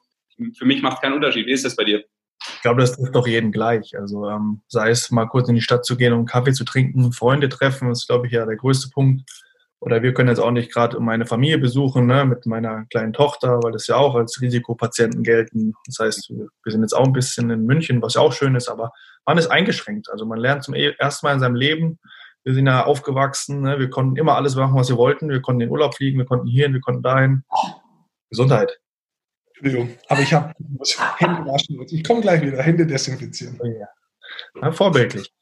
für 0.59 0.65
mich 0.65 0.83
macht 0.83 0.97
es 0.97 1.01
keinen 1.01 1.15
Unterschied. 1.15 1.47
Wie 1.47 1.53
ist 1.53 1.65
das 1.65 1.77
bei 1.77 1.85
dir? 1.85 2.05
Ich 2.67 2.69
glaube, 2.69 2.81
das 2.81 2.97
trifft 2.97 3.15
doch 3.15 3.29
jeden 3.29 3.53
gleich. 3.53 3.97
Also 3.97 4.29
ähm, 4.29 4.61
sei 4.67 4.91
es 4.91 5.13
mal 5.13 5.27
kurz 5.27 5.49
in 5.49 5.55
die 5.55 5.61
Stadt 5.61 5.85
zu 5.85 5.97
gehen 5.97 6.13
um 6.13 6.27
Kaffee 6.27 6.53
zu 6.53 6.65
trinken, 6.65 7.13
Freunde 7.13 7.49
treffen, 7.49 7.93
ist, 7.93 8.09
glaube 8.09 8.27
ich, 8.27 8.33
ja 8.33 8.45
der 8.45 8.57
größte 8.57 8.91
Punkt. 8.91 9.23
Oder 9.79 10.03
wir 10.03 10.13
können 10.13 10.31
jetzt 10.31 10.41
auch 10.41 10.51
nicht 10.51 10.73
gerade 10.73 10.99
meine 10.99 11.27
Familie 11.27 11.59
besuchen, 11.59 12.07
ne, 12.07 12.25
mit 12.25 12.45
meiner 12.45 12.85
kleinen 12.87 13.13
Tochter, 13.13 13.61
weil 13.63 13.71
das 13.71 13.87
ja 13.87 13.95
auch 13.95 14.17
als 14.17 14.41
Risikopatienten 14.41 15.23
gelten. 15.23 15.75
Das 15.87 16.01
heißt, 16.01 16.29
wir 16.31 16.73
sind 16.73 16.81
jetzt 16.81 16.93
auch 16.93 17.05
ein 17.05 17.13
bisschen 17.13 17.51
in 17.51 17.67
München, 17.67 18.03
was 18.03 18.15
ja 18.15 18.21
auch 18.21 18.33
schön 18.33 18.57
ist, 18.57 18.69
aber 18.69 18.91
man 19.25 19.39
ist 19.39 19.47
eingeschränkt. 19.47 20.11
Also 20.11 20.27
man 20.27 20.41
lernt 20.41 20.65
zum 20.65 20.75
e-, 20.75 20.97
ersten 20.99 21.25
Mal 21.25 21.35
in 21.35 21.41
seinem 21.41 21.55
Leben, 21.55 22.01
wir 22.43 22.53
sind 22.53 22.67
ja 22.67 22.85
aufgewachsen, 22.85 23.61
ne, 23.61 23.79
wir 23.79 23.91
konnten 23.91 24.17
immer 24.17 24.35
alles 24.35 24.57
machen, 24.57 24.75
was 24.75 24.89
wir 24.89 24.97
wollten. 24.97 25.29
Wir 25.29 25.41
konnten 25.41 25.61
in 25.61 25.69
den 25.69 25.73
Urlaub 25.73 25.95
fliegen, 25.95 26.19
wir 26.19 26.27
konnten 26.27 26.49
hierhin, 26.49 26.73
wir 26.73 26.81
konnten 26.81 27.05
dahin. 27.05 27.45
Gesundheit. 28.29 28.81
Entschuldigung, 29.59 29.97
aber 30.09 30.21
ich 30.21 30.33
habe 30.35 30.53
Hände 31.17 31.47
waschen. 31.47 31.81
Ich 31.89 32.05
komme 32.05 32.21
gleich 32.21 32.43
wieder, 32.43 32.63
Hände 32.63 32.87
desinfizieren. 32.87 33.59
Oh 33.59 33.67
ja. 33.67 34.73
Vorbildlich. 34.73 35.33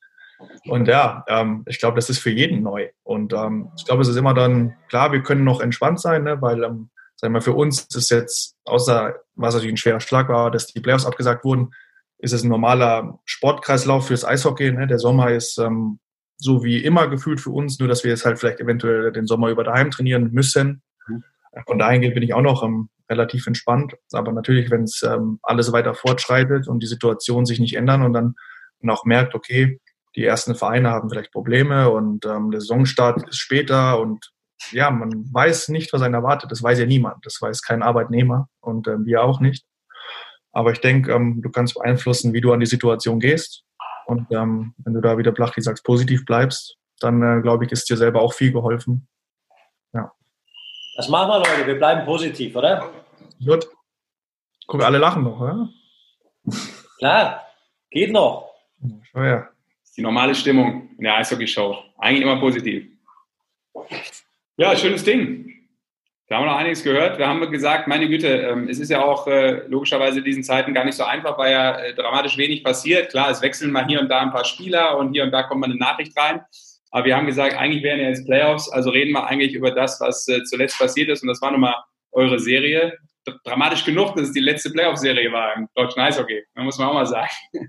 Und 0.67 0.89
ja, 0.89 1.25
ähm, 1.29 1.65
ich 1.67 1.79
glaube, 1.79 1.97
das 1.97 2.11
ist 2.11 2.19
für 2.19 2.31
jeden 2.31 2.63
neu. 2.63 2.89
Und 3.03 3.33
ähm, 3.33 3.71
ich 3.77 3.85
glaube, 3.85 4.03
es 4.03 4.09
ist 4.09 4.17
immer 4.17 4.35
dann, 4.35 4.77
klar, 4.89 5.13
wir 5.13 5.23
können 5.23 5.45
noch 5.45 5.61
entspannt 5.61 6.01
sein, 6.01 6.25
ne, 6.25 6.41
weil, 6.41 6.63
ähm, 6.63 6.91
sagen 7.17 7.35
wir, 7.35 7.41
für 7.41 7.55
uns 7.55 7.83
ist 7.95 8.11
jetzt, 8.11 8.57
außer 8.65 9.15
was 9.35 9.55
natürlich 9.55 9.75
ein 9.75 9.79
schwerer 9.79 10.01
Schlag 10.01 10.29
war, 10.29 10.51
dass 10.51 10.67
die 10.67 10.81
Playoffs 10.81 11.07
abgesagt 11.07 11.45
wurden, 11.45 11.73
ist 12.19 12.33
es 12.33 12.43
ein 12.43 12.49
normaler 12.49 13.19
Sportkreislauf 13.25 14.07
fürs 14.07 14.25
Eishockey. 14.25 14.73
Ne? 14.73 14.87
Der 14.87 14.99
Sommer 14.99 15.31
ist 15.31 15.59
ähm, 15.59 15.99
so 16.37 16.65
wie 16.65 16.79
immer 16.79 17.09
gefühlt 17.09 17.41
für 17.41 17.51
uns, 17.51 17.79
nur 17.79 17.89
dass 17.89 18.05
wir 18.05 18.11
jetzt 18.11 18.25
halt 18.25 18.39
vielleicht 18.39 18.61
eventuell 18.61 19.13
den 19.13 19.27
Sommer 19.27 19.49
über 19.49 19.65
daheim 19.65 19.91
trainieren 19.91 20.31
müssen. 20.33 20.83
Mhm. 21.07 21.25
Von 21.67 21.79
daher 21.79 21.99
bin 22.11 22.23
ich 22.23 22.35
auch 22.35 22.43
noch 22.43 22.63
ähm, 22.63 22.89
relativ 23.11 23.47
entspannt. 23.47 23.95
Aber 24.13 24.33
natürlich, 24.33 24.71
wenn 24.71 24.85
es 24.85 25.03
ähm, 25.03 25.39
alles 25.43 25.73
weiter 25.73 25.95
fortschreitet 25.95 26.69
und 26.69 26.83
die 26.83 26.87
Situation 26.87 27.47
sich 27.47 27.61
nicht 27.61 27.77
ändern 27.77 28.03
und 28.03 28.13
dann 28.13 28.35
man 28.85 28.95
auch 28.95 29.05
merkt, 29.05 29.35
okay, 29.35 29.81
die 30.17 30.25
ersten 30.25 30.55
Vereine 30.55 30.91
haben 30.91 31.11
vielleicht 31.11 31.33
Probleme 31.33 31.91
und 31.91 32.25
ähm, 32.25 32.51
der 32.51 32.61
Saisonstart 32.61 33.29
ist 33.29 33.39
später 33.39 33.99
und 34.01 34.31
ja, 34.71 34.91
man 34.91 35.11
weiß 35.33 35.69
nicht, 35.69 35.93
was 35.93 36.03
einen 36.03 36.15
erwartet. 36.15 36.51
Das 36.51 36.63
weiß 36.63 36.79
ja 36.79 36.87
niemand. 36.87 37.27
Das 37.27 37.41
weiß 37.41 37.63
kein 37.63 37.83
Arbeitnehmer 37.83 38.49
und 38.61 38.87
ähm, 38.87 39.05
wir 39.05 39.23
auch 39.23 39.41
nicht. 39.41 39.65
Aber 40.53 40.71
ich 40.71 40.81
denke, 40.81 41.13
ähm, 41.13 41.43
du 41.43 41.51
kannst 41.51 41.75
beeinflussen, 41.75 42.33
wie 42.33 42.41
du 42.41 42.53
an 42.53 42.61
die 42.61 42.67
Situation 42.67 43.19
gehst. 43.19 43.65
Und 44.07 44.27
ähm, 44.31 44.75
wenn 44.79 44.95
du 44.95 45.01
da 45.01 45.19
wieder 45.19 45.33
Blachti 45.33 45.61
sagst, 45.61 45.85
positiv 45.85 46.25
bleibst, 46.25 46.77
dann 47.01 47.23
äh, 47.23 47.43
glaube 47.43 47.65
ich, 47.65 47.73
ist 47.73 47.91
dir 47.91 47.97
selber 47.97 48.23
auch 48.23 48.35
viel 48.35 48.53
geholfen. 48.53 49.09
Das 50.97 51.09
machen 51.09 51.29
wir, 51.29 51.39
Leute. 51.39 51.67
Wir 51.67 51.75
bleiben 51.75 52.05
positiv, 52.05 52.55
oder? 52.57 52.91
Gut. 53.45 53.67
Guck, 54.67 54.83
alle 54.83 54.99
lachen 54.99 55.25
noch, 55.25 55.41
oder? 55.41 55.69
Klar, 56.99 57.47
geht 57.91 58.13
noch. 58.13 58.51
Oh 59.15 59.21
ja. 59.21 59.49
Das 59.81 59.91
ist 59.91 59.97
die 59.97 60.03
normale 60.03 60.35
Stimmung 60.35 60.91
in 60.97 61.05
der 61.05 61.17
Eishockey-Show. 61.17 61.77
Eigentlich 61.99 62.23
immer 62.23 62.39
positiv. 62.39 62.87
Ja, 64.57 64.77
schönes 64.77 65.05
Ding. 65.05 65.51
Da 66.29 66.37
haben 66.37 66.45
wir 66.45 66.53
noch 66.53 66.59
einiges 66.59 66.83
gehört. 66.83 67.19
Wir 67.19 67.29
haben 67.29 67.51
gesagt, 67.51 67.87
meine 67.87 68.09
Güte, 68.09 68.29
ähm, 68.29 68.69
es 68.69 68.79
ist 68.79 68.91
ja 68.91 69.05
auch 69.05 69.27
äh, 69.27 69.67
logischerweise 69.67 70.21
in 70.21 70.25
diesen 70.25 70.43
Zeiten 70.43 70.73
gar 70.73 70.85
nicht 70.85 70.97
so 70.97 71.05
einfach, 71.05 71.37
weil 71.37 71.53
ja 71.53 71.77
äh, 71.79 71.95
dramatisch 71.95 72.39
wenig 72.39 72.65
passiert. 72.65 73.11
Klar, 73.11 73.31
es 73.31 73.43
wechseln 73.43 73.71
mal 73.71 73.87
hier 73.87 74.01
und 74.01 74.09
da 74.09 74.21
ein 74.21 74.33
paar 74.33 74.45
Spieler 74.45 74.97
und 74.97 75.13
hier 75.13 75.25
und 75.25 75.33
da 75.33 75.43
kommt 75.43 75.61
mal 75.61 75.67
eine 75.67 75.77
Nachricht 75.79 76.17
rein. 76.17 76.41
Aber 76.95 77.07
wir 77.07 77.17
haben 77.17 77.27
gesagt, 77.27 77.57
eigentlich 77.57 77.83
wären 77.83 77.99
ja 77.99 78.09
jetzt 78.09 78.25
Playoffs, 78.25 78.71
also 78.71 78.91
reden 78.91 79.11
wir 79.15 79.27
eigentlich 79.27 79.53
über 79.53 79.73
das, 79.73 80.01
was 80.01 80.29
äh, 80.29 80.45
zuletzt 80.45 80.79
passiert 80.79 81.09
ist. 81.09 81.23
Und 81.23 81.29
das 81.29 81.43
war 81.43 81.51
nun 81.51 81.63
mal 81.63 81.75
eure 82.13 82.39
Serie. 82.39 82.97
Dramatisch 83.45 83.85
genug, 83.85 84.15
dass 84.15 84.29
es 84.29 84.33
die 84.33 84.41
letzte 84.41 84.71
Playoff-Serie 84.71 85.33
war 85.33 85.57
im 85.57 85.67
deutschen 85.75 86.01
Eishockey. 86.01 86.45
Da 86.55 86.63
muss 86.63 86.79
man 86.79 86.89
auch 86.89 86.95
mal 86.95 87.07
sagen. 87.07 87.33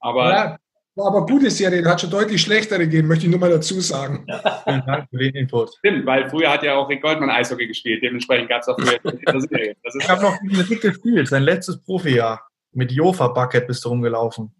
Aber 0.00 0.30
ja, 0.30 0.58
war 0.96 1.06
aber 1.06 1.24
gute 1.24 1.48
Serie, 1.48 1.82
hat 1.84 2.00
schon 2.00 2.10
deutlich 2.10 2.42
schlechtere 2.42 2.80
gegeben, 2.80 3.08
möchte 3.08 3.24
ich 3.24 3.30
nur 3.30 3.40
mal 3.40 3.48
dazu 3.48 3.80
sagen. 3.80 4.26
Vielen 4.64 4.84
Dank 4.84 5.08
für 5.08 5.16
den 5.16 5.34
Input. 5.34 5.70
Stimmt, 5.78 6.04
weil 6.04 6.28
früher 6.28 6.50
hat 6.50 6.62
ja 6.64 6.74
auch 6.74 6.88
Rick 6.90 7.00
Goldmann 7.02 7.30
Eishockey 7.30 7.68
gespielt, 7.68 8.02
dementsprechend 8.02 8.50
gab 8.50 8.62
es 8.62 8.68
auch 8.68 8.76
früher 8.78 8.98
eine 9.26 9.40
Serie. 9.40 9.76
ich 9.82 10.08
habe 10.08 10.22
noch 10.22 10.38
gegen 10.40 10.60
Rick 10.60 10.82
gespielt, 10.82 11.28
sein 11.28 11.44
letztes 11.44 11.80
Profijahr. 11.82 12.42
Mit 12.72 12.92
Jofa 12.92 13.28
Bucket 13.28 13.66
bist 13.66 13.84
du 13.84 13.88
rumgelaufen. 13.90 14.52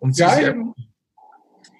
Und 0.00 0.18
Geil. 0.18 0.54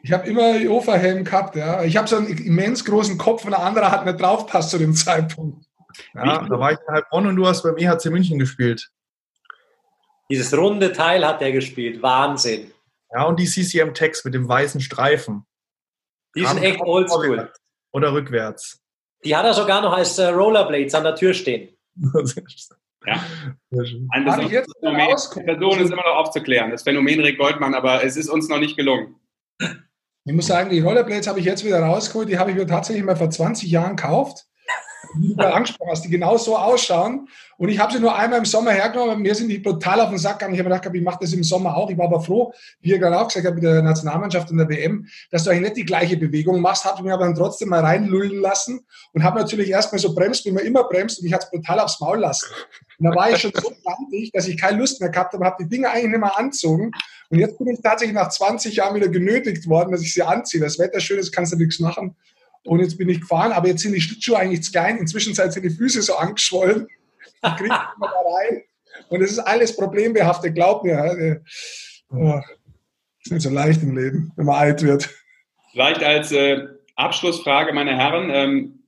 Ich 0.05 0.12
habe 0.12 0.28
immer 0.28 0.59
Jofa-Helm 0.59 1.24
gehabt, 1.24 1.57
ja. 1.57 1.82
Ich 1.82 1.96
habe 1.96 2.07
so 2.07 2.16
einen 2.16 2.26
immens 2.26 2.84
großen 2.84 3.16
Kopf 3.16 3.46
und 3.46 3.52
der 3.52 3.62
andere 3.62 3.90
hat 3.90 4.05
nicht 4.05 4.20
draufpasst 4.20 4.68
zu 4.68 4.78
dem 4.78 4.94
Zeitpunkt. 4.94 5.64
Ja, 6.12 6.46
da 6.46 6.61
war 6.61 6.72
ich 6.72 6.78
in 6.86 6.94
Heilbronn 6.94 7.26
und 7.28 7.36
du 7.36 7.46
hast 7.46 7.62
beim 7.62 7.78
EHC 7.78 8.11
München 8.11 8.38
gespielt. 8.38 8.90
Dieses 10.28 10.55
runde 10.55 10.92
Teil 10.92 11.26
hat 11.26 11.40
er 11.40 11.52
gespielt. 11.52 12.02
Wahnsinn. 12.02 12.70
Ja, 13.14 13.24
und 13.24 13.40
die 13.40 13.46
CCM-Text 13.46 14.26
mit 14.26 14.34
dem 14.34 14.46
weißen 14.46 14.82
Streifen. 14.82 15.46
Die 16.36 16.44
sind 16.44 16.62
echt 16.62 16.82
oldschool. 16.82 17.50
Oder 17.92 18.12
rückwärts. 18.12 18.82
Die 19.24 19.34
hat 19.34 19.46
er 19.46 19.55
sogar 19.55 19.80
noch 19.80 19.94
als 19.94 20.18
äh, 20.18 20.26
Rollerblades 20.26 20.94
an 20.94 21.05
der 21.05 21.14
Tür 21.14 21.32
stehen. 21.32 21.74
ja. 23.07 23.24
Ein 24.11 24.24
besonderes 24.26 24.66
Phänomen. 24.80 25.16
Die 25.36 25.44
Person 25.44 25.78
ist 25.80 25.90
immer 25.90 26.02
noch 26.02 26.16
aufzuklären, 26.16 26.70
das 26.72 26.82
Phänomen 26.82 27.20
Rick 27.20 27.38
Goldmann, 27.38 27.74
aber 27.74 28.05
es 28.05 28.18
ist 28.18 28.28
uns 28.28 28.50
noch 28.50 28.59
nicht 28.59 28.76
gelungen. 28.76 29.16
Ich 30.27 30.33
muss 30.33 30.47
sagen, 30.47 30.70
die 30.70 30.81
Rollerblades 30.81 31.27
habe 31.27 31.39
ich 31.39 31.45
jetzt 31.45 31.64
wieder 31.64 31.81
rausgeholt. 31.81 32.29
Die 32.29 32.39
habe 32.39 32.51
ich 32.51 32.57
mir 32.57 32.66
tatsächlich 32.66 33.05
mal 33.05 33.16
vor 33.16 33.31
20 33.31 33.70
Jahren 33.70 33.97
gekauft 33.97 34.47
wie 35.16 35.35
du 35.35 35.53
angesprochen 35.53 35.91
hast, 35.91 36.05
die 36.05 36.11
genau 36.11 36.37
so 36.37 36.57
ausschauen. 36.57 37.29
Und 37.57 37.68
ich 37.68 37.79
habe 37.79 37.93
sie 37.93 38.01
nur 38.01 38.16
einmal 38.16 38.41
im 38.41 38.45
Sommer 38.45 38.72
hergenommen. 38.72 39.22
Mir 39.22 39.35
sind 39.35 39.49
die 39.49 39.62
total 39.62 40.01
auf 40.01 40.09
den 40.09 40.18
Sack 40.18 40.39
gegangen. 40.39 40.55
Ich 40.55 40.61
habe 40.61 40.70
gedacht, 40.70 40.89
ich 40.93 41.03
mache 41.03 41.18
das 41.20 41.33
im 41.33 41.45
Sommer 41.45 41.77
auch. 41.77 41.91
Ich 41.91 41.97
war 41.97 42.07
aber 42.07 42.20
froh, 42.20 42.53
wie 42.81 42.91
ihr 42.91 42.99
gerade 42.99 43.18
auch 43.18 43.29
gesagt 43.29 43.47
habt, 43.47 43.55
mit 43.55 43.64
der 43.64 43.83
Nationalmannschaft 43.83 44.51
und 44.51 44.59
der 44.59 44.68
WM, 44.68 45.07
dass 45.31 45.45
du 45.45 45.51
eigentlich 45.51 45.62
nicht 45.62 45.77
die 45.77 45.85
gleiche 45.85 46.16
Bewegung 46.16 46.61
machst. 46.61 46.85
Habe 46.85 47.03
mir 47.03 47.14
aber 47.14 47.25
dann 47.25 47.35
trotzdem 47.35 47.68
mal 47.68 47.81
reinlullen 47.81 48.41
lassen 48.41 48.81
und 49.12 49.22
habe 49.22 49.39
natürlich 49.39 49.70
erstmal 49.70 50.01
so 50.01 50.14
bremst, 50.14 50.45
wie 50.47 50.53
man 50.53 50.64
immer 50.64 50.85
bremst. 50.85 51.20
Und 51.20 51.27
ich 51.27 51.33
hatte 51.33 51.47
es 51.47 51.51
brutal 51.51 51.81
aufs 51.81 52.01
Maul 52.01 52.18
lassen. 52.18 52.47
Und 52.99 53.07
da 53.07 53.14
war 53.14 53.30
ich 53.30 53.38
schon 53.38 53.53
so 53.53 53.72
grantig, 53.82 54.30
dass 54.32 54.47
ich 54.47 54.61
keine 54.61 54.78
Lust 54.78 55.01
mehr 55.01 55.11
gehabt 55.11 55.32
habe, 55.32 55.45
habe 55.45 55.62
die 55.64 55.68
Dinge 55.68 55.90
eigentlich 55.90 56.11
nicht 56.11 56.20
mehr 56.20 56.38
anzogen. 56.38 56.90
Und 57.30 57.38
jetzt 57.38 57.59
bin 57.59 57.68
ich 57.68 57.80
tatsächlich 57.82 58.14
nach 58.14 58.28
20 58.28 58.76
Jahren 58.76 58.95
wieder 58.95 59.09
genötigt 59.09 59.68
worden, 59.68 59.92
dass 59.92 60.03
ich 60.03 60.14
sie 60.14 60.22
anziehe. 60.22 60.61
Das 60.61 60.78
Wetter 60.78 61.01
schön 61.01 61.18
ist, 61.18 61.32
kannst 61.32 61.53
du 61.53 61.57
nichts 61.57 61.80
machen. 61.80 62.16
Und 62.64 62.80
jetzt 62.80 62.97
bin 62.97 63.09
ich 63.09 63.20
gefahren, 63.20 63.53
aber 63.53 63.68
jetzt 63.68 63.82
sind 63.82 63.92
die 63.92 64.01
Schlittschuhe 64.01 64.38
eigentlich 64.38 64.62
zu 64.62 64.72
klein. 64.72 64.99
Inzwischen 64.99 65.34
sind 65.34 65.55
die 65.62 65.70
Füße 65.70 66.03
so 66.03 66.16
angeschwollen. 66.16 66.86
Die 67.45 67.51
kriege 67.57 67.74
ich 67.74 67.97
immer 67.97 68.09
da 68.09 68.34
rein. 68.36 68.62
Und 69.09 69.22
es 69.22 69.32
ist 69.32 69.40
alles 69.40 69.76
problembehaftet, 69.76 70.55
glaub 70.55 70.84
mir. 70.84 71.42
Oh, 72.11 72.40
ist 73.22 73.32
nicht 73.32 73.42
so 73.42 73.51
leicht 73.51 73.82
im 73.82 73.97
Leben, 73.97 74.32
wenn 74.36 74.47
man 74.47 74.57
alt 74.57 74.82
wird. 74.82 75.11
Vielleicht 75.72 76.03
als 76.03 76.32
äh, 76.32 76.68
Abschlussfrage, 76.97 77.72
meine 77.72 77.97
Herren, 77.97 78.30
ähm, 78.30 78.84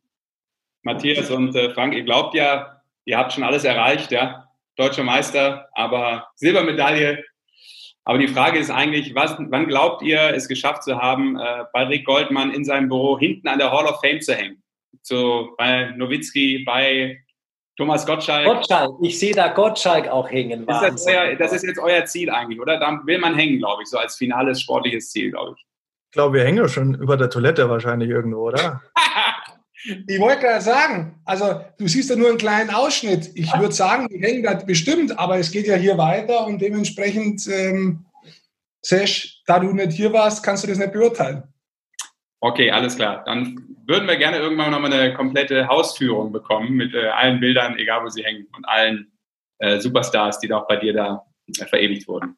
Matthias 0.82 1.30
und 1.30 1.54
äh, 1.56 1.74
Frank, 1.74 1.94
ihr 1.94 2.04
glaubt 2.04 2.34
ja, 2.34 2.75
ihr 3.06 3.16
habt 3.16 3.32
schon 3.32 3.44
alles 3.44 3.64
erreicht, 3.64 4.12
ja, 4.12 4.44
deutscher 4.76 5.04
Meister, 5.04 5.68
aber 5.72 6.28
Silbermedaille 6.34 7.24
aber 8.06 8.18
die 8.18 8.28
Frage 8.28 8.60
ist 8.60 8.70
eigentlich, 8.70 9.16
was, 9.16 9.34
wann 9.36 9.66
glaubt 9.66 10.00
ihr, 10.00 10.32
es 10.32 10.46
geschafft 10.46 10.84
zu 10.84 10.96
haben, 10.96 11.36
äh, 11.40 11.64
bei 11.72 11.82
Rick 11.82 12.06
Goldmann 12.06 12.52
in 12.52 12.64
seinem 12.64 12.88
Büro 12.88 13.18
hinten 13.18 13.48
an 13.48 13.58
der 13.58 13.72
Hall 13.72 13.84
of 13.84 14.00
Fame 14.00 14.20
zu 14.20 14.32
hängen? 14.32 14.62
So 15.02 15.54
bei 15.58 15.90
Nowitzki, 15.90 16.62
bei 16.64 17.20
Thomas 17.76 18.06
Gottschalk. 18.06 18.46
Gottschalk, 18.46 18.94
ich 19.02 19.18
sehe 19.18 19.34
da 19.34 19.48
Gottschalk 19.48 20.06
auch 20.06 20.30
hängen. 20.30 20.60
Ist 20.68 20.80
das, 20.80 21.04
euer, 21.04 21.34
das, 21.34 21.52
ist 21.52 21.64
jetzt 21.64 21.80
euer 21.80 22.04
Ziel 22.04 22.30
eigentlich, 22.30 22.60
oder? 22.60 22.78
Da 22.78 23.00
will 23.04 23.18
man 23.18 23.34
hängen, 23.34 23.58
glaube 23.58 23.82
ich, 23.82 23.88
so 23.88 23.98
als 23.98 24.14
finales 24.14 24.62
sportliches 24.62 25.10
Ziel, 25.10 25.32
glaube 25.32 25.56
ich. 25.56 25.66
Ich 26.06 26.12
glaube, 26.12 26.36
wir 26.36 26.44
hängen 26.44 26.68
schon 26.68 26.94
über 26.94 27.16
der 27.16 27.28
Toilette 27.28 27.68
wahrscheinlich 27.68 28.08
irgendwo, 28.08 28.46
oder? 28.46 28.82
Ich 29.84 30.20
wollte 30.20 30.42
gerade 30.42 30.62
sagen, 30.62 31.20
also 31.24 31.60
du 31.78 31.86
siehst 31.86 32.10
ja 32.10 32.16
nur 32.16 32.28
einen 32.28 32.38
kleinen 32.38 32.70
Ausschnitt. 32.70 33.30
Ich 33.34 33.52
würde 33.58 33.74
sagen, 33.74 34.08
die 34.08 34.20
hängen 34.20 34.42
da 34.42 34.54
bestimmt, 34.54 35.18
aber 35.18 35.38
es 35.38 35.50
geht 35.50 35.66
ja 35.66 35.76
hier 35.76 35.98
weiter 35.98 36.46
und 36.46 36.60
dementsprechend, 36.60 37.46
ähm, 37.48 38.06
Sesh, 38.82 39.42
da 39.46 39.58
du 39.58 39.72
nicht 39.72 39.92
hier 39.92 40.12
warst, 40.12 40.44
kannst 40.44 40.62
du 40.62 40.68
das 40.68 40.78
nicht 40.78 40.92
beurteilen. 40.92 41.42
Okay, 42.40 42.70
alles 42.70 42.96
klar. 42.96 43.24
Dann 43.24 43.76
würden 43.86 44.06
wir 44.06 44.16
gerne 44.16 44.38
irgendwann 44.38 44.70
nochmal 44.70 44.92
eine 44.92 45.14
komplette 45.14 45.66
Hausführung 45.66 46.32
bekommen 46.32 46.74
mit 46.74 46.94
äh, 46.94 47.08
allen 47.08 47.40
Bildern, 47.40 47.76
egal 47.78 48.04
wo 48.04 48.08
sie 48.08 48.22
hängen, 48.22 48.46
und 48.56 48.64
allen 48.64 49.10
äh, 49.58 49.80
Superstars, 49.80 50.38
die 50.38 50.48
da 50.48 50.58
auch 50.58 50.68
bei 50.68 50.76
dir 50.76 50.92
da 50.92 51.26
äh, 51.58 51.64
verewigt 51.64 52.06
wurden. 52.06 52.36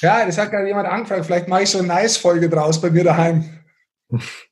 Ja, 0.00 0.24
das 0.24 0.38
hat 0.38 0.50
gerade 0.50 0.66
jemand 0.66 0.88
angefragt. 0.88 1.26
Vielleicht 1.26 1.48
mache 1.48 1.62
ich 1.62 1.70
so 1.70 1.78
eine 1.78 1.88
Nice-Folge 1.88 2.48
draus 2.48 2.80
bei 2.80 2.90
mir 2.90 3.04
daheim. 3.04 3.44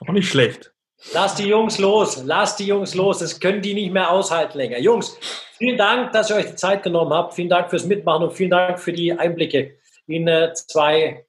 Auch 0.00 0.12
nicht 0.12 0.28
schlecht. 0.28 0.72
Lass 1.12 1.36
die 1.36 1.46
Jungs 1.46 1.78
los, 1.78 2.22
lass 2.24 2.56
die 2.56 2.66
Jungs 2.66 2.94
los, 2.94 3.20
das 3.20 3.38
können 3.38 3.62
die 3.62 3.74
nicht 3.74 3.92
mehr 3.92 4.10
aushalten 4.10 4.58
länger. 4.58 4.78
Jungs, 4.78 5.16
vielen 5.56 5.78
Dank, 5.78 6.12
dass 6.12 6.30
ihr 6.30 6.36
euch 6.36 6.46
die 6.46 6.56
Zeit 6.56 6.82
genommen 6.82 7.12
habt. 7.12 7.34
Vielen 7.34 7.48
Dank 7.48 7.70
fürs 7.70 7.84
Mitmachen 7.84 8.24
und 8.24 8.32
vielen 8.32 8.50
Dank 8.50 8.80
für 8.80 8.92
die 8.92 9.12
Einblicke 9.12 9.78
in 10.06 10.26
äh, 10.26 10.52
zwei 10.54 11.24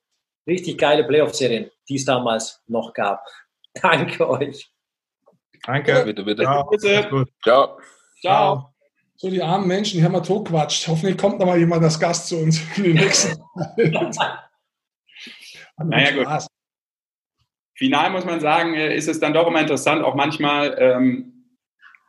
richtig 0.48 0.80
geile 0.80 1.04
Playoff-Serien, 1.04 1.70
die 1.88 1.96
es 1.96 2.06
damals 2.06 2.64
noch 2.68 2.94
gab. 2.94 3.24
Danke 3.82 4.28
euch. 4.28 4.72
Danke. 5.66 6.04
Bitte, 6.06 6.24
bitte. 6.24 6.44
Ciao. 6.44 6.68
Bitte. 6.68 7.26
Ciao. 7.44 7.80
Ciao. 8.22 8.74
So 9.16 9.30
die 9.30 9.44
armen 9.44 9.68
Menschen, 9.68 10.00
die 10.00 10.04
haben 10.04 10.14
wir 10.14 10.24
totquatscht. 10.24 10.88
Hoffentlich 10.88 11.18
kommt 11.18 11.40
noch 11.40 11.46
mal 11.46 11.60
jemand 11.60 11.84
als 11.84 12.00
Gast 12.00 12.28
zu 12.28 12.38
uns 12.38 12.62
in 12.78 12.84
den 12.84 12.96
nächsten. 12.96 13.44
naja, 15.78 16.12
gut. 16.12 16.48
Final 17.80 18.10
muss 18.10 18.26
man 18.26 18.42
sagen, 18.42 18.74
äh, 18.74 18.94
ist 18.94 19.08
es 19.08 19.22
dann 19.22 19.34
doch 19.34 19.48
immer 19.48 19.62
interessant, 19.62 20.04
auch 20.04 20.14
manchmal 20.14 20.76
ähm, 20.78 21.46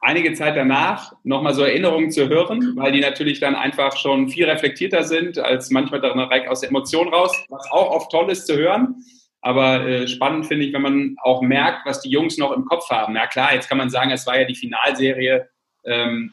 einige 0.00 0.32
Zeit 0.34 0.56
danach 0.56 1.12
nochmal 1.22 1.54
so 1.54 1.62
Erinnerungen 1.62 2.10
zu 2.10 2.28
hören, 2.28 2.72
weil 2.74 2.90
die 2.90 2.98
natürlich 2.98 3.38
dann 3.38 3.54
einfach 3.54 3.96
schon 3.96 4.28
viel 4.28 4.50
reflektierter 4.50 5.04
sind, 5.04 5.38
als 5.38 5.70
manchmal 5.70 6.00
direkt 6.00 6.48
aus 6.48 6.60
der 6.60 6.70
Emotion 6.70 7.08
raus, 7.14 7.44
was 7.48 7.70
auch 7.70 7.92
oft 7.92 8.10
toll 8.10 8.30
ist 8.32 8.48
zu 8.48 8.56
hören. 8.56 8.96
Aber 9.42 9.86
äh, 9.86 10.08
spannend 10.08 10.46
finde 10.46 10.66
ich, 10.66 10.72
wenn 10.72 10.82
man 10.82 11.16
auch 11.22 11.40
merkt, 11.40 11.86
was 11.86 12.00
die 12.00 12.10
Jungs 12.10 12.36
noch 12.36 12.50
im 12.50 12.64
Kopf 12.64 12.90
haben. 12.90 13.14
Na 13.14 13.28
klar, 13.28 13.54
jetzt 13.54 13.68
kann 13.68 13.78
man 13.78 13.90
sagen, 13.90 14.10
es 14.10 14.26
war 14.26 14.38
ja 14.40 14.46
die 14.46 14.56
Finalserie 14.56 15.48
ähm, 15.84 16.32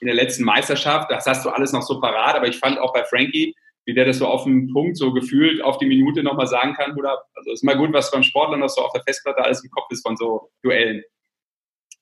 in 0.00 0.06
der 0.06 0.14
letzten 0.14 0.44
Meisterschaft. 0.44 1.10
Das 1.10 1.24
hast 1.24 1.46
du 1.46 1.48
alles 1.48 1.72
noch 1.72 1.82
so 1.82 1.98
parat. 1.98 2.36
Aber 2.36 2.46
ich 2.46 2.58
fand 2.58 2.78
auch 2.78 2.92
bei 2.92 3.04
Frankie, 3.04 3.54
wie 3.86 3.94
der 3.94 4.04
das 4.04 4.18
so 4.18 4.26
auf 4.26 4.44
den 4.44 4.72
Punkt, 4.72 4.96
so 4.96 5.12
gefühlt 5.12 5.62
auf 5.62 5.78
die 5.78 5.86
Minute 5.86 6.22
nochmal 6.22 6.48
sagen 6.48 6.74
kann, 6.74 6.94
Bruder. 6.94 7.24
Also 7.34 7.52
ist 7.52 7.64
mal 7.64 7.76
gut, 7.76 7.92
was 7.92 8.10
beim 8.10 8.24
Sportler 8.24 8.56
noch 8.56 8.68
so 8.68 8.82
auf 8.82 8.92
der 8.92 9.02
Festplatte 9.02 9.42
alles 9.42 9.62
im 9.62 9.70
Kopf 9.70 9.86
ist 9.90 10.02
von 10.02 10.16
so 10.16 10.50
Duellen. 10.62 11.02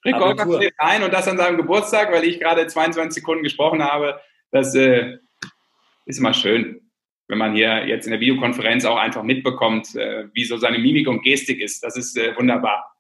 Rick 0.05 0.17
Goldmann 0.17 0.53
steht 0.55 0.75
ein 0.79 1.03
und 1.03 1.13
das 1.13 1.29
an 1.29 1.37
seinem 1.37 1.57
Geburtstag, 1.57 2.11
weil 2.11 2.25
ich 2.25 2.41
gerade 2.41 2.67
22 2.67 3.23
Sekunden 3.23 3.43
gesprochen 3.43 3.83
habe. 3.83 4.19
Das 4.51 4.75
äh, 4.75 5.19
ist 6.07 6.19
immer 6.19 6.35
schön, 6.35 6.91
wenn 7.29 7.39
man 7.39 7.55
hier 7.55 7.87
jetzt 7.87 8.07
in 8.07 8.13
der 8.13 8.21
Videokonferenz 8.21 8.85
auch 8.87 8.97
einfach 8.97 9.23
mitbekommt, 9.23 9.95
äh, 9.95 10.29
wie 10.33 10.45
so 10.45 10.57
seine 10.57 10.79
Mimik 10.79 11.07
und 11.07 11.23
Gestik 11.23 11.61
ist. 11.61 11.83
Das 11.83 11.97
ist 11.97 12.17
äh, 12.17 12.37
wunderbar. 12.37 12.95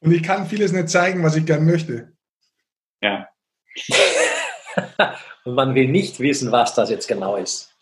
Und 0.00 0.12
ich 0.12 0.22
kann 0.22 0.46
vieles 0.46 0.72
nicht 0.72 0.88
zeigen, 0.88 1.22
was 1.22 1.36
ich 1.36 1.46
gern 1.46 1.64
möchte. 1.64 2.12
Ja. 3.00 3.28
und 5.44 5.54
man 5.54 5.74
will 5.74 5.88
nicht 5.88 6.20
wissen, 6.20 6.52
was 6.52 6.74
das 6.74 6.90
jetzt 6.90 7.08
genau 7.08 7.36
ist. 7.36 7.73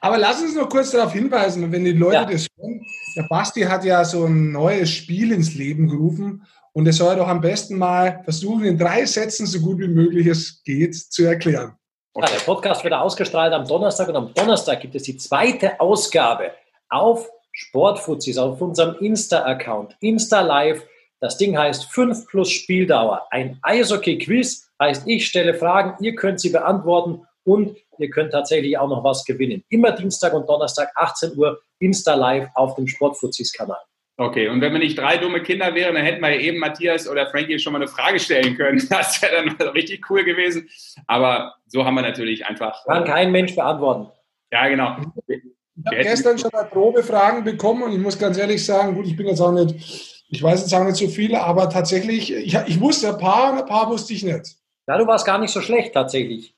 Aber 0.00 0.18
lass 0.18 0.40
uns 0.40 0.54
noch 0.54 0.68
kurz 0.68 0.92
darauf 0.92 1.12
hinweisen, 1.12 1.70
wenn 1.72 1.84
die 1.84 1.92
Leute 1.92 2.14
ja. 2.14 2.24
das 2.24 2.46
hören. 2.56 2.80
Der 3.16 3.26
Basti 3.28 3.62
hat 3.62 3.84
ja 3.84 4.04
so 4.04 4.24
ein 4.26 4.52
neues 4.52 4.90
Spiel 4.90 5.32
ins 5.32 5.54
Leben 5.54 5.88
gerufen 5.88 6.46
und 6.72 6.86
er 6.86 6.92
soll 6.92 7.16
doch 7.16 7.26
am 7.26 7.40
besten 7.40 7.76
mal 7.76 8.20
versuchen, 8.22 8.64
in 8.64 8.78
drei 8.78 9.04
Sätzen 9.04 9.46
so 9.46 9.60
gut 9.60 9.78
wie 9.78 9.88
möglich 9.88 10.26
es 10.26 10.62
geht 10.62 10.94
zu 10.94 11.24
erklären. 11.24 11.76
Okay. 12.14 12.30
Ja, 12.30 12.38
der 12.38 12.44
Podcast 12.44 12.84
wird 12.84 12.94
ausgestrahlt 12.94 13.52
am 13.52 13.66
Donnerstag 13.66 14.08
und 14.08 14.16
am 14.16 14.34
Donnerstag 14.34 14.80
gibt 14.80 14.94
es 14.94 15.02
die 15.02 15.16
zweite 15.16 15.80
Ausgabe 15.80 16.52
auf 16.88 17.28
Sportfuzis, 17.52 18.38
auf 18.38 18.60
unserem 18.60 18.96
Insta-Account, 19.00 19.96
Insta 20.00 20.40
Live. 20.40 20.86
Das 21.20 21.36
Ding 21.36 21.58
heißt 21.58 21.86
5 21.86 22.26
plus 22.28 22.50
Spieldauer. 22.50 23.26
Ein 23.30 23.58
Eishockey-Quiz 23.62 24.70
heißt, 24.80 25.02
ich 25.06 25.26
stelle 25.26 25.54
Fragen, 25.54 26.02
ihr 26.02 26.14
könnt 26.14 26.38
sie 26.38 26.50
beantworten 26.50 27.26
und 27.44 27.76
ihr 27.98 28.10
könnt 28.10 28.32
tatsächlich 28.32 28.78
auch 28.78 28.88
noch 28.88 29.04
was 29.04 29.24
gewinnen. 29.24 29.64
Immer 29.68 29.92
Dienstag 29.92 30.32
und 30.32 30.48
Donnerstag, 30.48 30.90
18 30.94 31.36
Uhr, 31.36 31.60
Insta 31.78 32.14
Live 32.14 32.48
auf 32.54 32.74
dem 32.74 32.86
Sportfuzis-Kanal. 32.86 33.78
Okay, 34.20 34.48
und 34.48 34.60
wenn 34.60 34.72
wir 34.72 34.80
nicht 34.80 34.98
drei 34.98 35.16
dumme 35.16 35.40
Kinder 35.40 35.72
wären, 35.76 35.94
dann 35.94 36.04
hätten 36.04 36.20
wir 36.20 36.30
eben 36.40 36.58
Matthias 36.58 37.08
oder 37.08 37.30
Frankie 37.30 37.56
schon 37.60 37.72
mal 37.72 37.78
eine 37.78 37.86
Frage 37.86 38.18
stellen 38.18 38.56
können. 38.56 38.82
Das 38.90 39.22
wäre 39.22 39.44
dann 39.56 39.68
richtig 39.68 40.10
cool 40.10 40.24
gewesen. 40.24 40.68
Aber 41.06 41.54
so 41.68 41.84
haben 41.84 41.94
wir 41.94 42.02
natürlich 42.02 42.44
einfach. 42.44 42.84
Kann 42.84 43.04
kein 43.04 43.30
Mensch 43.30 43.54
beantworten. 43.54 44.08
Ja, 44.50 44.66
genau. 44.66 44.96
Ich 45.28 45.40
habe 45.86 46.02
gestern 46.02 46.36
schon 46.36 46.50
mal 46.52 46.64
Probefragen 46.64 47.44
bekommen 47.44 47.84
und 47.84 47.92
ich 47.92 47.98
muss 47.98 48.18
ganz 48.18 48.36
ehrlich 48.36 48.64
sagen, 48.64 48.96
gut, 48.96 49.06
ich 49.06 49.16
bin 49.16 49.28
jetzt 49.28 49.40
auch 49.40 49.52
nicht, 49.52 50.24
ich 50.28 50.42
weiß 50.42 50.62
jetzt 50.62 50.74
auch 50.74 50.84
nicht 50.84 50.96
so 50.96 51.06
viele, 51.06 51.40
aber 51.40 51.70
tatsächlich, 51.70 52.32
ich, 52.32 52.54
ich 52.66 52.80
wusste 52.80 53.10
ein 53.10 53.18
paar 53.18 53.52
und 53.52 53.58
ein 53.60 53.66
paar 53.66 53.88
wusste 53.88 54.14
ich 54.14 54.24
nicht. 54.24 54.56
Ja, 54.88 54.98
du 54.98 55.06
warst 55.06 55.26
gar 55.26 55.38
nicht 55.38 55.52
so 55.52 55.60
schlecht 55.60 55.94
tatsächlich. 55.94 56.56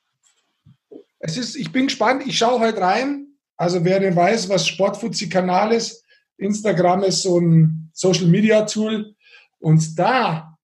Es 1.20 1.36
ist, 1.36 1.54
ich 1.54 1.70
bin 1.70 1.86
gespannt, 1.86 2.26
ich 2.26 2.36
schaue 2.36 2.60
heute 2.60 2.80
rein. 2.80 3.26
Also 3.56 3.84
wer 3.84 4.00
denn 4.00 4.16
weiß, 4.16 4.48
was 4.48 4.66
Sportfuzzi-Kanal 4.66 5.72
ist, 5.72 6.02
Instagram 6.38 7.02
ist 7.04 7.22
so 7.22 7.38
ein 7.38 7.90
Social 7.92 8.26
Media 8.26 8.62
Tool 8.62 9.14
und 9.58 9.98
da 9.98 10.56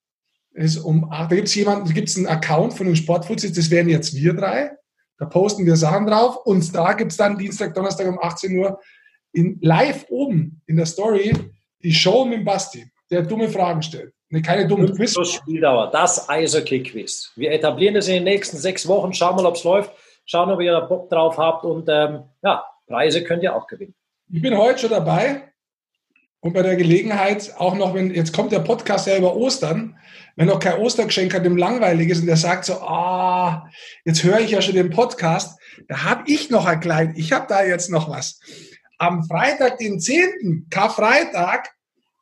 ist 0.53 0.79
um, 0.79 1.11
da 1.11 1.27
gibt 1.27 1.49
es 1.49 1.55
jemanden, 1.55 1.93
gibt 1.93 2.09
es 2.09 2.17
einen 2.17 2.27
Account 2.27 2.73
von 2.73 2.87
den 2.87 2.97
Sportfuzis, 2.97 3.53
das 3.53 3.71
wären 3.71 3.91
jetzt 3.91 4.15
wir 4.15 4.33
drei. 4.33 4.71
Da 5.19 5.27
posten 5.27 5.67
wir 5.67 5.77
Sachen 5.77 6.07
drauf 6.07 6.39
und 6.47 6.75
da 6.75 6.95
gibt 6.95 7.13
es 7.13 7.19
dann 7.19 7.37
Dienstag, 7.37 7.75
Donnerstag 7.75 8.07
um 8.09 8.19
18 8.19 8.57
Uhr 8.57 8.81
in, 9.33 9.59
live 9.61 10.07
oben 10.09 10.63
in 10.67 10.77
der 10.77 10.87
Story 10.87 11.35
die 11.83 11.93
Show 11.93 12.25
mit 12.25 12.47
Basti, 12.47 12.87
der 13.11 13.23
dumme 13.23 13.51
Fragen 13.51 13.83
stellt. 13.83 14.15
Nee, 14.31 14.41
keine 14.41 14.67
dummen 14.67 14.95
Quiz. 14.95 15.15
Spieldauer, 15.23 15.91
das 15.91 16.29
Eishockey-Quiz. 16.29 17.33
Wir 17.37 17.53
etablieren 17.53 17.95
das 17.95 18.09
in 18.09 18.15
den 18.15 18.25
nächsten 18.25 18.57
sechs 18.57 18.89
Wochen, 18.89 19.13
schauen 19.13 19.37
mal, 19.37 19.45
ob 19.45 19.57
es 19.57 19.65
läuft 19.65 19.93
schauen, 20.27 20.51
ob 20.51 20.61
ihr 20.61 20.73
da 20.73 20.81
Bock 20.81 21.09
drauf 21.09 21.39
habt 21.39 21.65
und 21.65 21.89
ähm, 21.89 22.25
ja, 22.43 22.65
Preise 22.87 23.25
könnt 23.25 23.43
ihr 23.43 23.55
auch 23.55 23.67
gewinnen. 23.67 23.95
Ich 24.31 24.43
bin 24.43 24.57
heute 24.59 24.81
schon 24.81 24.91
dabei 24.91 25.53
und 26.41 26.53
bei 26.53 26.63
der 26.63 26.77
Gelegenheit 26.77 27.55
auch 27.59 27.75
noch, 27.75 27.95
wenn 27.95 28.15
jetzt 28.15 28.33
kommt 28.33 28.53
der 28.53 28.61
Podcast 28.61 29.07
ja 29.07 29.17
über 29.17 29.35
Ostern, 29.35 29.97
wenn 30.35 30.49
noch 30.49 30.59
kein 30.59 30.79
Ostergeschenk 30.81 31.33
hat, 31.33 31.45
dem 31.45 31.57
langweilig 31.57 32.11
ist 32.11 32.21
und 32.21 32.27
der 32.27 32.37
sagt 32.37 32.67
so, 32.67 32.75
ah, 32.75 33.65
oh, 33.65 33.69
jetzt 34.05 34.23
höre 34.23 34.41
ich 34.41 34.51
ja 34.51 34.61
schon 34.61 34.75
den 34.75 34.91
Podcast, 34.91 35.59
da 35.89 36.05
habe 36.05 36.25
ich 36.27 36.51
noch 36.51 36.67
ein 36.67 36.81
klein, 36.81 37.15
ich 37.17 37.33
habe 37.33 37.47
da 37.49 37.65
jetzt 37.65 37.91
noch 37.91 38.11
was. 38.11 38.41
Am 38.99 39.25
Freitag, 39.25 39.79
den 39.79 40.01
10., 40.01 40.67
Karfreitag, 40.71 41.71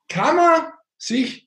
kann 0.09 0.36
man 0.36 0.62
sich 0.98 1.43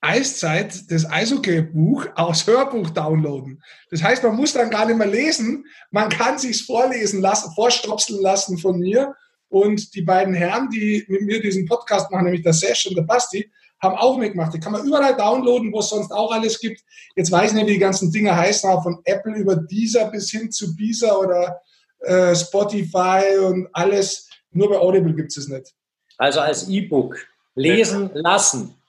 Eiszeit 0.00 0.90
das 0.90 1.10
Eishockey-Buch 1.10 2.06
aus 2.14 2.46
Hörbuch 2.46 2.90
downloaden. 2.90 3.62
Das 3.90 4.02
heißt, 4.02 4.22
man 4.22 4.36
muss 4.36 4.54
dann 4.54 4.70
gar 4.70 4.86
nicht 4.86 4.96
mehr 4.96 5.06
lesen, 5.06 5.66
man 5.90 6.08
kann 6.08 6.38
sich's 6.38 6.62
vorlesen 6.62 7.20
lassen, 7.20 7.52
vorstopseln 7.54 8.22
lassen 8.22 8.58
von 8.58 8.78
mir. 8.78 9.14
Und 9.48 9.94
die 9.94 10.02
beiden 10.02 10.32
Herren, 10.32 10.70
die 10.70 11.04
mit 11.08 11.22
mir 11.22 11.40
diesen 11.40 11.66
Podcast 11.66 12.10
machen, 12.10 12.24
nämlich 12.24 12.42
der 12.42 12.52
Sesh 12.52 12.86
und 12.86 12.96
der 12.96 13.02
Basti, 13.02 13.50
haben 13.82 13.96
auch 13.96 14.16
mitgemacht. 14.16 14.54
Die 14.54 14.60
kann 14.60 14.72
man 14.72 14.86
überall 14.86 15.16
downloaden, 15.16 15.72
wo 15.72 15.80
es 15.80 15.88
sonst 15.88 16.12
auch 16.12 16.32
alles 16.32 16.60
gibt. 16.60 16.80
Jetzt 17.16 17.32
weiß 17.32 17.50
ich 17.50 17.56
nicht, 17.56 17.66
wie 17.66 17.72
die 17.72 17.78
ganzen 17.78 18.12
Dinge 18.12 18.34
heißen, 18.34 18.70
aber 18.70 18.82
von 18.82 19.00
Apple 19.04 19.34
über 19.34 19.56
Deezer 19.56 20.10
bis 20.10 20.30
hin 20.30 20.50
zu 20.50 20.76
Beezer 20.76 21.18
oder 21.18 21.60
äh, 22.00 22.34
Spotify 22.34 23.38
und 23.44 23.68
alles. 23.72 24.28
Nur 24.52 24.70
bei 24.70 24.78
Audible 24.78 25.14
gibt 25.14 25.30
es 25.30 25.38
es 25.38 25.48
nicht. 25.48 25.74
Also 26.16 26.40
als 26.40 26.68
E-Book 26.68 27.16
lesen 27.54 28.10
lassen 28.14 28.79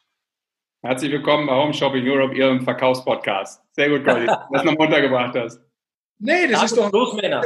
Herzlich 0.84 1.12
willkommen 1.12 1.46
bei 1.46 1.54
Home 1.54 1.76
Shopping 1.76 2.04
Europe, 2.10 2.36
Ihrem 2.36 2.60
Verkaufspodcast. 2.60 3.62
Sehr 3.74 3.88
gut, 3.88 4.04
Goldi, 4.04 4.26
dass 4.52 4.64
du 4.64 4.72
noch 4.72 4.80
runtergebracht 4.80 5.36
hast. 5.36 5.62
Nee, 6.18 6.48
das 6.48 6.64
ist 6.64 6.76
doch. 6.76 6.92
Los, 6.92 7.14
Männer. 7.14 7.44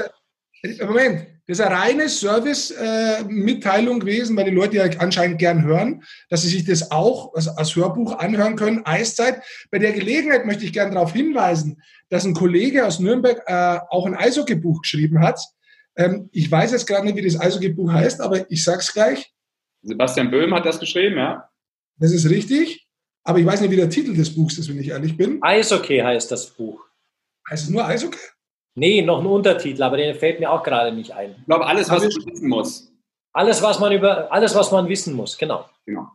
Äh, 0.61 0.85
Moment, 0.85 1.27
das 1.45 1.59
ist 1.59 1.65
eine 1.65 1.75
reine 1.75 2.07
Service-Mitteilung 2.07 3.99
gewesen, 3.99 4.37
weil 4.37 4.45
die 4.45 4.51
Leute 4.51 4.77
ja 4.77 4.85
anscheinend 4.99 5.37
gern 5.37 5.63
hören, 5.63 6.01
dass 6.29 6.43
sie 6.43 6.47
sich 6.47 6.63
das 6.63 6.91
auch 6.91 7.33
als, 7.33 7.75
Hörbuch 7.75 8.17
anhören 8.19 8.55
können. 8.55 8.85
Eiszeit. 8.85 9.41
Bei 9.69 9.79
der 9.79 9.91
Gelegenheit 9.91 10.45
möchte 10.45 10.63
ich 10.63 10.71
gerne 10.71 10.93
darauf 10.93 11.11
hinweisen, 11.11 11.81
dass 12.07 12.23
ein 12.23 12.35
Kollege 12.35 12.85
aus 12.85 13.01
Nürnberg 13.01 13.43
äh, 13.47 13.79
auch 13.89 14.05
ein 14.05 14.15
Eishockey-Buch 14.15 14.81
geschrieben 14.83 15.19
hat. 15.19 15.41
Ähm, 15.97 16.29
ich 16.31 16.49
weiß 16.49 16.71
jetzt 16.71 16.87
gerade 16.87 17.05
nicht, 17.05 17.17
wie 17.17 17.25
das 17.25 17.37
Eishockey-Buch 17.37 17.91
heißt, 17.91 18.21
aber 18.21 18.49
ich 18.49 18.63
sag's 18.63 18.93
gleich. 18.93 19.33
Sebastian 19.81 20.31
Böhm 20.31 20.55
hat 20.55 20.65
das 20.65 20.79
geschrieben, 20.79 21.17
ja? 21.17 21.49
Das 21.97 22.13
ist 22.13 22.29
richtig. 22.29 22.84
Aber 23.25 23.39
ich 23.39 23.45
weiß 23.45 23.61
nicht, 23.61 23.71
wie 23.71 23.75
der 23.75 23.89
Titel 23.89 24.15
des 24.15 24.33
Buchs 24.33 24.57
ist, 24.57 24.69
wenn 24.69 24.79
ich 24.79 24.89
ehrlich 24.89 25.17
bin. 25.17 25.39
Eishockey 25.41 25.99
heißt 25.99 26.31
das 26.31 26.45
Buch. 26.45 26.85
Heißt 27.49 27.63
es 27.63 27.69
nur 27.69 27.83
Eishockey? 27.83 28.19
Nee, 28.75 29.01
noch 29.01 29.19
ein 29.19 29.25
Untertitel, 29.25 29.81
aber 29.81 29.97
der 29.97 30.13
fällt 30.15 30.39
mir 30.39 30.51
auch 30.51 30.61
gerade 30.61 30.95
nicht 30.95 31.11
ein. 31.11 31.35
Ich 31.39 31.45
glaube, 31.45 31.65
alles, 31.65 31.89
was 31.89 32.03
man 32.03 32.25
wissen 32.25 32.47
muss. 32.47 32.91
Alles, 33.33 33.61
was 33.61 33.79
man 33.79 33.91
über, 33.91 34.31
alles, 34.31 34.53
was 34.53 34.71
man 34.71 34.87
wissen 34.87 35.13
muss, 35.13 35.37
genau. 35.37 35.67
Genau. 35.85 36.07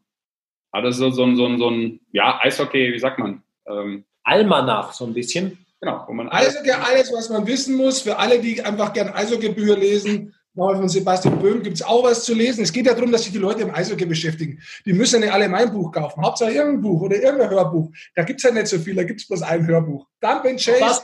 Also 0.71 0.91
so, 0.91 1.11
so, 1.11 1.35
so, 1.35 1.57
so 1.57 1.69
ein, 1.69 2.01
ja, 2.13 2.39
Eishockey, 2.43 2.93
wie 2.93 2.99
sagt 2.99 3.19
man? 3.19 3.43
Ähm, 3.67 4.05
Almanach, 4.23 4.93
so 4.93 5.05
ein 5.05 5.15
bisschen. 5.15 5.59
Genau. 5.81 6.05
Wo 6.07 6.13
man 6.13 6.29
alles, 6.29 6.57
Eishockey, 6.57 6.71
alles, 6.71 7.13
was 7.13 7.29
man 7.29 7.47
wissen 7.47 7.77
muss, 7.77 8.03
für 8.03 8.19
alle, 8.19 8.41
die 8.41 8.63
einfach 8.63 8.93
gerne 8.93 9.15
Eishockey-Bücher 9.15 9.77
lesen, 9.77 10.35
Nochmal 10.61 10.77
von 10.77 10.91
Sebastian 10.91 11.39
Böhm 11.39 11.63
gibt 11.63 11.77
es 11.77 11.83
auch 11.83 12.05
was 12.05 12.23
zu 12.23 12.35
lesen. 12.35 12.63
Es 12.63 12.71
geht 12.71 12.85
ja 12.85 12.93
darum, 12.93 13.11
dass 13.11 13.23
sich 13.23 13.33
die 13.33 13.39
Leute 13.39 13.63
im 13.63 13.75
Eishockey 13.75 14.05
beschäftigen. 14.05 14.61
Die 14.85 14.93
müssen 14.93 15.15
ja 15.15 15.21
nicht 15.21 15.33
alle 15.33 15.49
mein 15.49 15.73
Buch 15.73 15.91
kaufen. 15.91 16.23
Hauptsache 16.23 16.51
irgendein 16.51 16.83
Buch 16.83 17.01
oder 17.01 17.17
irgendein 17.17 17.49
Hörbuch. 17.49 17.91
Da 18.15 18.25
gibt 18.25 18.41
es 18.41 18.43
ja 18.45 18.51
nicht 18.51 18.67
so 18.67 18.79
viel, 18.79 18.95
da 18.95 19.05
gibt 19.05 19.23
es 19.23 19.27
bloß 19.27 19.41
ein 19.41 19.67
Hörbuch. 19.67 20.07
Dump 20.21 20.45
and 20.45 20.63
Chase, 20.63 21.01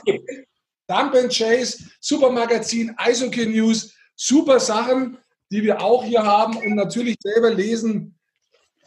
Dump 0.87 1.15
and 1.15 1.35
Chase, 1.35 1.85
super 1.99 2.29
Magazin, 2.29 2.93
Eishockey 2.97 3.47
News, 3.47 3.95
super 4.15 4.59
Sachen, 4.59 5.17
die 5.49 5.63
wir 5.63 5.81
auch 5.81 6.03
hier 6.03 6.21
haben 6.21 6.57
und 6.57 6.75
natürlich 6.75 7.15
selber 7.19 7.51
lesen, 7.51 8.15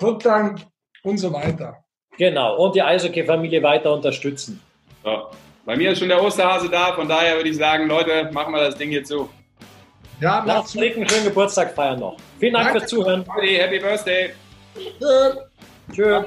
Rückgang 0.01 0.61
und 1.03 1.19
so 1.19 1.33
weiter. 1.33 1.83
Genau, 2.17 2.65
und 2.65 2.77
die 2.77 2.83
Eishockey-Familie 2.83 3.61
weiter 3.65 3.93
unterstützen. 3.93 4.61
So. 5.03 5.31
Bei 5.65 5.77
mir 5.77 5.91
ist 5.91 5.99
schon 5.99 6.09
der 6.09 6.23
Osterhase 6.23 6.69
da, 6.69 6.93
von 6.93 7.09
daher 7.09 7.35
würde 7.35 7.49
ich 7.49 7.57
sagen, 7.57 7.89
Leute, 7.89 8.31
machen 8.33 8.55
wir 8.55 8.61
das 8.61 8.77
Ding 8.77 8.93
jetzt 8.93 9.09
so. 9.09 9.29
Ja, 10.21 10.43
Lasst 10.47 10.77
Rick 10.77 10.97
einen 10.97 11.09
schönen 11.09 11.25
Geburtstag 11.25 11.75
feiern 11.75 12.01
noch. 12.01 12.17
Vielen 12.39 12.53
Dank 12.53 12.67
Danke. 12.67 12.81
fürs 12.81 12.91
Zuhören. 12.91 13.25
Happy 13.41 13.79
Birthday. 13.79 14.31
Tschö. 15.93 16.25